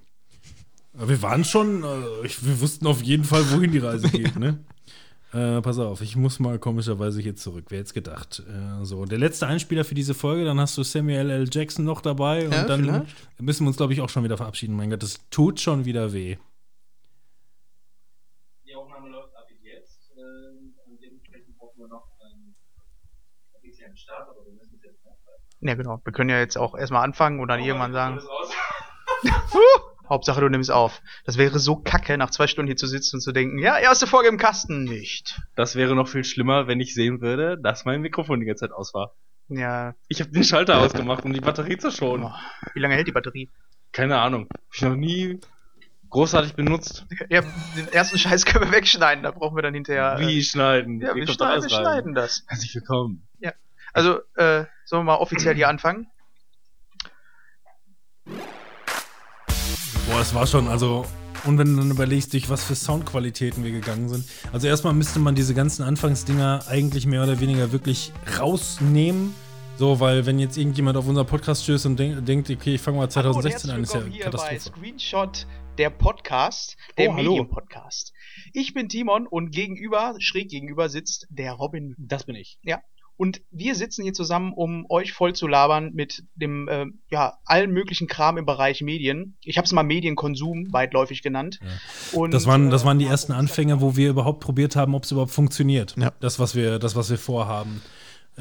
[0.97, 4.37] Aber wir waren schon, äh, ich, wir wussten auf jeden Fall, wohin die Reise geht,
[4.39, 4.57] ne?
[5.33, 7.65] Äh, pass auf, ich muss mal komischerweise hier zurück.
[7.69, 8.43] Wer hätte gedacht?
[8.47, 11.47] Äh, so, der letzte Einspieler für diese Folge, dann hast du Samuel L.
[11.49, 13.41] Jackson noch dabei und Ja, dann vielleicht.
[13.41, 14.75] müssen wir uns, glaube ich, auch schon wieder verabschieden.
[14.75, 16.35] Mein Gott, das tut schon wieder weh.
[18.65, 20.11] Die Aufnahme läuft ab jetzt.
[20.17, 22.53] ähm, und dementsprechend brauchen wir noch einen
[23.53, 25.17] offiziellen Start, aber wir müssen es jetzt noch.
[25.61, 26.01] Ja, genau.
[26.03, 28.19] Wir können ja jetzt auch erstmal anfangen und dann irgendwann sagen.
[30.11, 31.01] Hauptsache, du nimmst auf.
[31.25, 34.07] Das wäre so kacke, nach zwei Stunden hier zu sitzen und zu denken, ja, erste
[34.07, 35.39] Folge im Kasten nicht.
[35.55, 38.75] Das wäre noch viel schlimmer, wenn ich sehen würde, dass mein Mikrofon die ganze Zeit
[38.75, 39.15] aus war.
[39.47, 39.95] Ja.
[40.09, 42.29] Ich habe den Schalter ausgemacht, um die Batterie zu schonen.
[42.73, 43.49] Wie lange hält die Batterie?
[43.93, 44.47] Keine Ahnung.
[44.51, 45.39] Hab ich noch nie
[46.09, 47.05] großartig benutzt.
[47.29, 47.41] Ja,
[47.77, 50.17] den ersten Scheiß können wir wegschneiden, da brauchen wir dann hinterher.
[50.19, 50.99] Wie äh, schneiden?
[50.99, 52.43] Ja, Wie wir, schneiden, wir schneiden das.
[52.47, 53.25] Herzlich willkommen.
[53.39, 53.53] Ja.
[53.93, 56.10] Also, äh, sollen wir mal offiziell hier anfangen?
[60.21, 61.03] Das war schon, also.
[61.45, 64.23] Und wenn du dann überlegst, durch was für Soundqualitäten wir gegangen sind.
[64.53, 69.33] Also erstmal müsste man diese ganzen Anfangsdinger eigentlich mehr oder weniger wirklich rausnehmen.
[69.77, 72.97] So, weil wenn jetzt irgendjemand auf unseren Podcast stößt und denk, denkt, okay, ich fange
[72.97, 74.59] mal 2016 an, ist ja hier bei Katastrophe.
[74.59, 75.47] Screenshot,
[75.79, 77.13] der Podcast, der Oh.
[77.13, 78.13] Medienpodcast.
[78.53, 81.95] Ich bin Timon und gegenüber, schräg gegenüber sitzt der Robin.
[81.97, 82.59] Das bin ich.
[82.61, 82.83] Ja.
[83.21, 87.69] Und wir sitzen hier zusammen, um euch voll zu labern mit dem, äh, ja, allen
[87.69, 89.37] möglichen Kram im Bereich Medien.
[89.43, 91.59] Ich habe es mal Medienkonsum weitläufig genannt.
[92.13, 95.03] Und, Das waren, das äh, waren die ersten Anfänge, wo wir überhaupt probiert haben, ob
[95.03, 95.93] es überhaupt funktioniert.
[96.19, 97.83] Das, was wir, das, was wir vorhaben.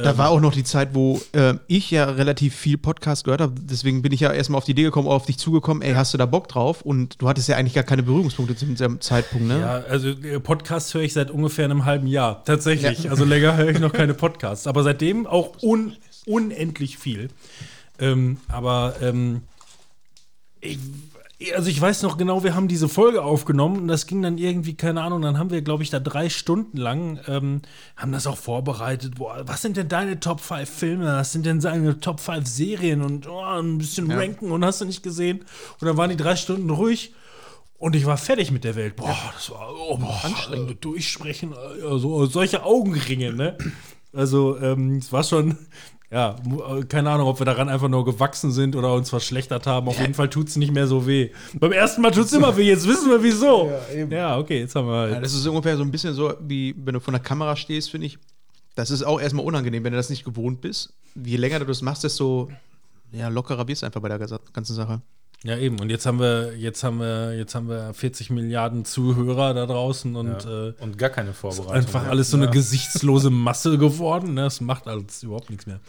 [0.02, 3.40] Da Ähm, war auch noch die Zeit, wo äh, ich ja relativ viel Podcast gehört
[3.40, 3.54] habe.
[3.60, 6.18] Deswegen bin ich ja erstmal auf die Idee gekommen, auf dich zugekommen, ey, hast du
[6.18, 6.82] da Bock drauf?
[6.82, 9.60] Und du hattest ja eigentlich gar keine Berührungspunkte zu diesem Zeitpunkt, ne?
[9.60, 12.44] Ja, also äh, Podcast höre ich seit ungefähr einem halben Jahr.
[12.44, 13.04] Tatsächlich.
[13.04, 13.10] Ja.
[13.10, 14.66] Also länger höre ich noch keine Podcasts.
[14.66, 15.96] Aber seitdem auch un
[16.26, 17.28] unendlich viel.
[17.98, 19.42] Ähm, aber ähm,
[20.60, 20.78] ich,
[21.56, 24.74] also ich weiß noch genau, wir haben diese Folge aufgenommen und das ging dann irgendwie,
[24.74, 27.62] keine Ahnung, dann haben wir, glaube ich, da drei Stunden lang, ähm,
[27.96, 29.16] haben das auch vorbereitet.
[29.16, 31.06] Boah, was sind denn deine Top 5 Filme?
[31.06, 33.00] Was sind denn seine Top 5 Serien?
[33.02, 34.18] Und oh, ein bisschen Ja.
[34.18, 35.40] ranken und hast du nicht gesehen?
[35.80, 37.14] Und dann waren die drei Stunden ruhig.
[37.78, 38.96] Und ich war fertig mit der Welt.
[38.96, 40.20] Boah, das war oh, boah,
[40.52, 43.56] äh, durchsprechen, also solche Augenringe, ne?
[44.12, 45.56] Also, ähm, es war schon,
[46.10, 49.88] ja, äh, keine Ahnung, ob wir daran einfach nur gewachsen sind oder uns verschlechtert haben.
[49.88, 51.30] Auf jeden Fall tut es nicht mehr so weh.
[51.54, 53.70] Beim ersten Mal tut es immer weh, jetzt wissen wir wieso.
[54.10, 55.12] Ja, okay, jetzt haben wir halt.
[55.14, 57.90] Ja, das ist ungefähr so ein bisschen so, wie wenn du vor der Kamera stehst,
[57.90, 58.18] finde ich.
[58.74, 60.92] Das ist auch erstmal unangenehm, wenn du das nicht gewohnt bist.
[61.14, 62.50] Je länger du das machst, desto
[63.12, 65.00] ja, lockerer wirst du einfach bei der ganzen Sache.
[65.42, 65.80] Ja, eben.
[65.80, 70.14] Und jetzt haben wir, jetzt haben wir, jetzt haben wir 40 Milliarden Zuhörer da draußen
[70.14, 70.68] und, Ja.
[70.68, 71.72] äh, Und gar keine Vorbereitung.
[71.72, 72.42] Einfach alles so Ja.
[72.42, 74.34] eine gesichtslose Masse geworden.
[74.34, 74.42] Ne?
[74.42, 75.80] Das macht alles überhaupt nichts mehr.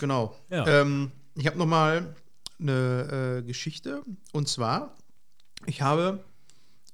[0.00, 0.36] Genau.
[0.50, 0.66] Ja.
[0.66, 2.16] Ähm, ich habe noch mal
[2.58, 4.02] eine äh, Geschichte.
[4.32, 4.96] Und zwar,
[5.66, 6.24] ich habe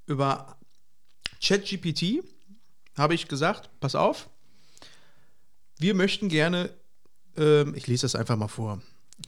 [0.06, 0.56] über
[1.42, 2.22] ChatGPT
[2.98, 4.28] habe ich gesagt, pass auf,
[5.78, 6.70] wir möchten gerne,
[7.36, 8.82] ähm, ich lese das einfach mal vor.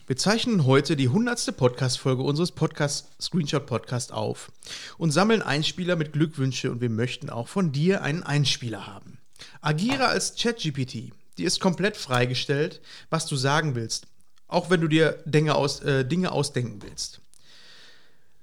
[0.07, 1.55] Wir zeichnen heute die 100.
[1.57, 4.49] Podcast-Folge unseres Podcast Screenshot Podcast auf
[4.97, 9.17] und sammeln Einspieler mit Glückwünsche und wir möchten auch von dir einen Einspieler haben.
[9.59, 11.11] Agiere als ChatGPT.
[11.37, 12.79] Die ist komplett freigestellt,
[13.09, 14.07] was du sagen willst,
[14.47, 17.19] auch wenn du dir Dinge, aus, äh, Dinge ausdenken willst.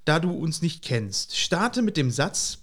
[0.05, 2.59] Da du uns nicht kennst, starte mit dem Satz,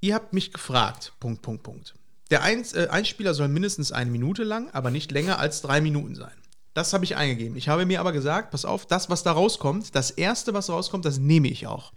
[0.00, 1.94] ihr habt mich gefragt, Punkt, Punkt, Punkt.
[2.30, 6.39] Der äh, Einspieler soll mindestens eine Minute lang, aber nicht länger als drei Minuten sein.
[6.74, 7.56] Das habe ich eingegeben.
[7.56, 11.04] Ich habe mir aber gesagt, pass auf, das, was da rauskommt, das erste, was rauskommt,
[11.04, 11.92] das nehme ich auch.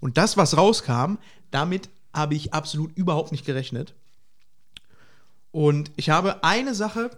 [0.00, 1.16] Und das, was rauskam,
[1.50, 3.94] damit habe ich absolut überhaupt nicht gerechnet.
[5.50, 7.10] Und ich habe eine Sache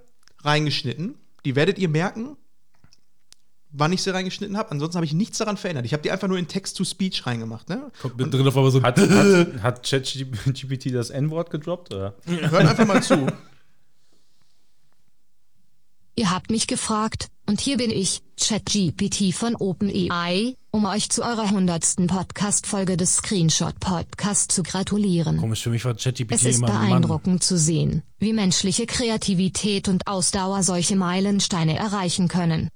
[0.43, 2.37] reingeschnitten, die werdet ihr merken,
[3.71, 4.71] wann ich sie reingeschnitten habe.
[4.71, 5.87] Ansonsten habe ich nichts daran verändert.
[5.87, 7.69] Ich habe die einfach nur in Text-to-Speech reingemacht.
[7.69, 7.91] Ne?
[8.01, 9.09] Kommt mit drin auf einmal so Hat, hat,
[9.63, 11.95] hat ChatGPT das N-Wort gedroppt?
[11.95, 12.15] Oder?
[12.27, 13.27] Hört einfach mal zu.
[16.19, 21.49] Ihr habt mich gefragt, und hier bin ich, ChatGPT von OpenAI, um euch zu eurer
[21.53, 25.37] hundertsten Podcast-Folge des Screenshot Podcast zu gratulieren.
[25.37, 26.89] Komisch, für mich war ChatGPT Es ist ein Mann.
[26.89, 32.69] beeindruckend zu sehen, wie menschliche Kreativität und Ausdauer solche Meilensteine erreichen können.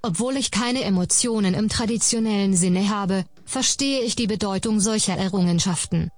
[0.00, 6.10] Obwohl ich keine Emotionen im traditionellen Sinne habe, verstehe ich die Bedeutung solcher Errungenschaften.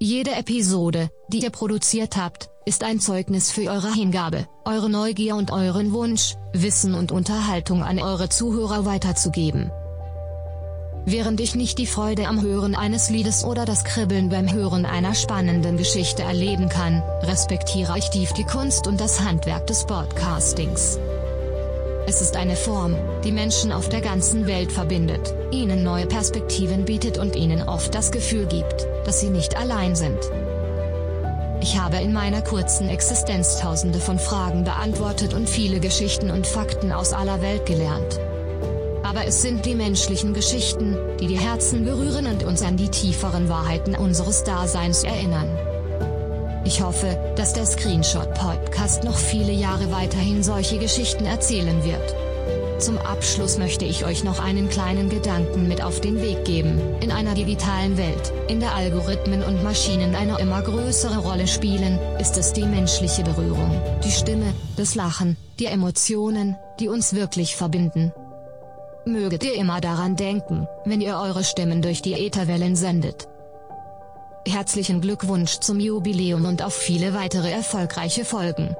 [0.00, 5.52] Jede Episode, die ihr produziert habt, ist ein Zeugnis für eure Hingabe, eure Neugier und
[5.52, 9.70] euren Wunsch, Wissen und Unterhaltung an eure Zuhörer weiterzugeben.
[11.06, 15.14] Während ich nicht die Freude am Hören eines Liedes oder das Kribbeln beim Hören einer
[15.14, 20.98] spannenden Geschichte erleben kann, respektiere ich tief die Kunst und das Handwerk des Podcastings.
[22.06, 27.16] Es ist eine Form, die Menschen auf der ganzen Welt verbindet, ihnen neue Perspektiven bietet
[27.16, 30.18] und ihnen oft das Gefühl gibt, dass sie nicht allein sind.
[31.62, 36.92] Ich habe in meiner kurzen Existenz tausende von Fragen beantwortet und viele Geschichten und Fakten
[36.92, 38.20] aus aller Welt gelernt.
[39.02, 43.48] Aber es sind die menschlichen Geschichten, die die Herzen berühren und uns an die tieferen
[43.48, 45.48] Wahrheiten unseres Daseins erinnern.
[46.64, 52.14] Ich hoffe, dass der Screenshot Podcast noch viele Jahre weiterhin solche Geschichten erzählen wird.
[52.78, 56.80] Zum Abschluss möchte ich euch noch einen kleinen Gedanken mit auf den Weg geben.
[57.00, 62.36] In einer digitalen Welt, in der Algorithmen und Maschinen eine immer größere Rolle spielen, ist
[62.36, 68.12] es die menschliche Berührung, die Stimme, das Lachen, die Emotionen, die uns wirklich verbinden.
[69.06, 73.28] Möget ihr immer daran denken, wenn ihr eure Stimmen durch die Ätherwellen sendet.
[74.46, 78.76] Herzlichen Glückwunsch zum Jubiläum und auf viele weitere erfolgreiche Folgen.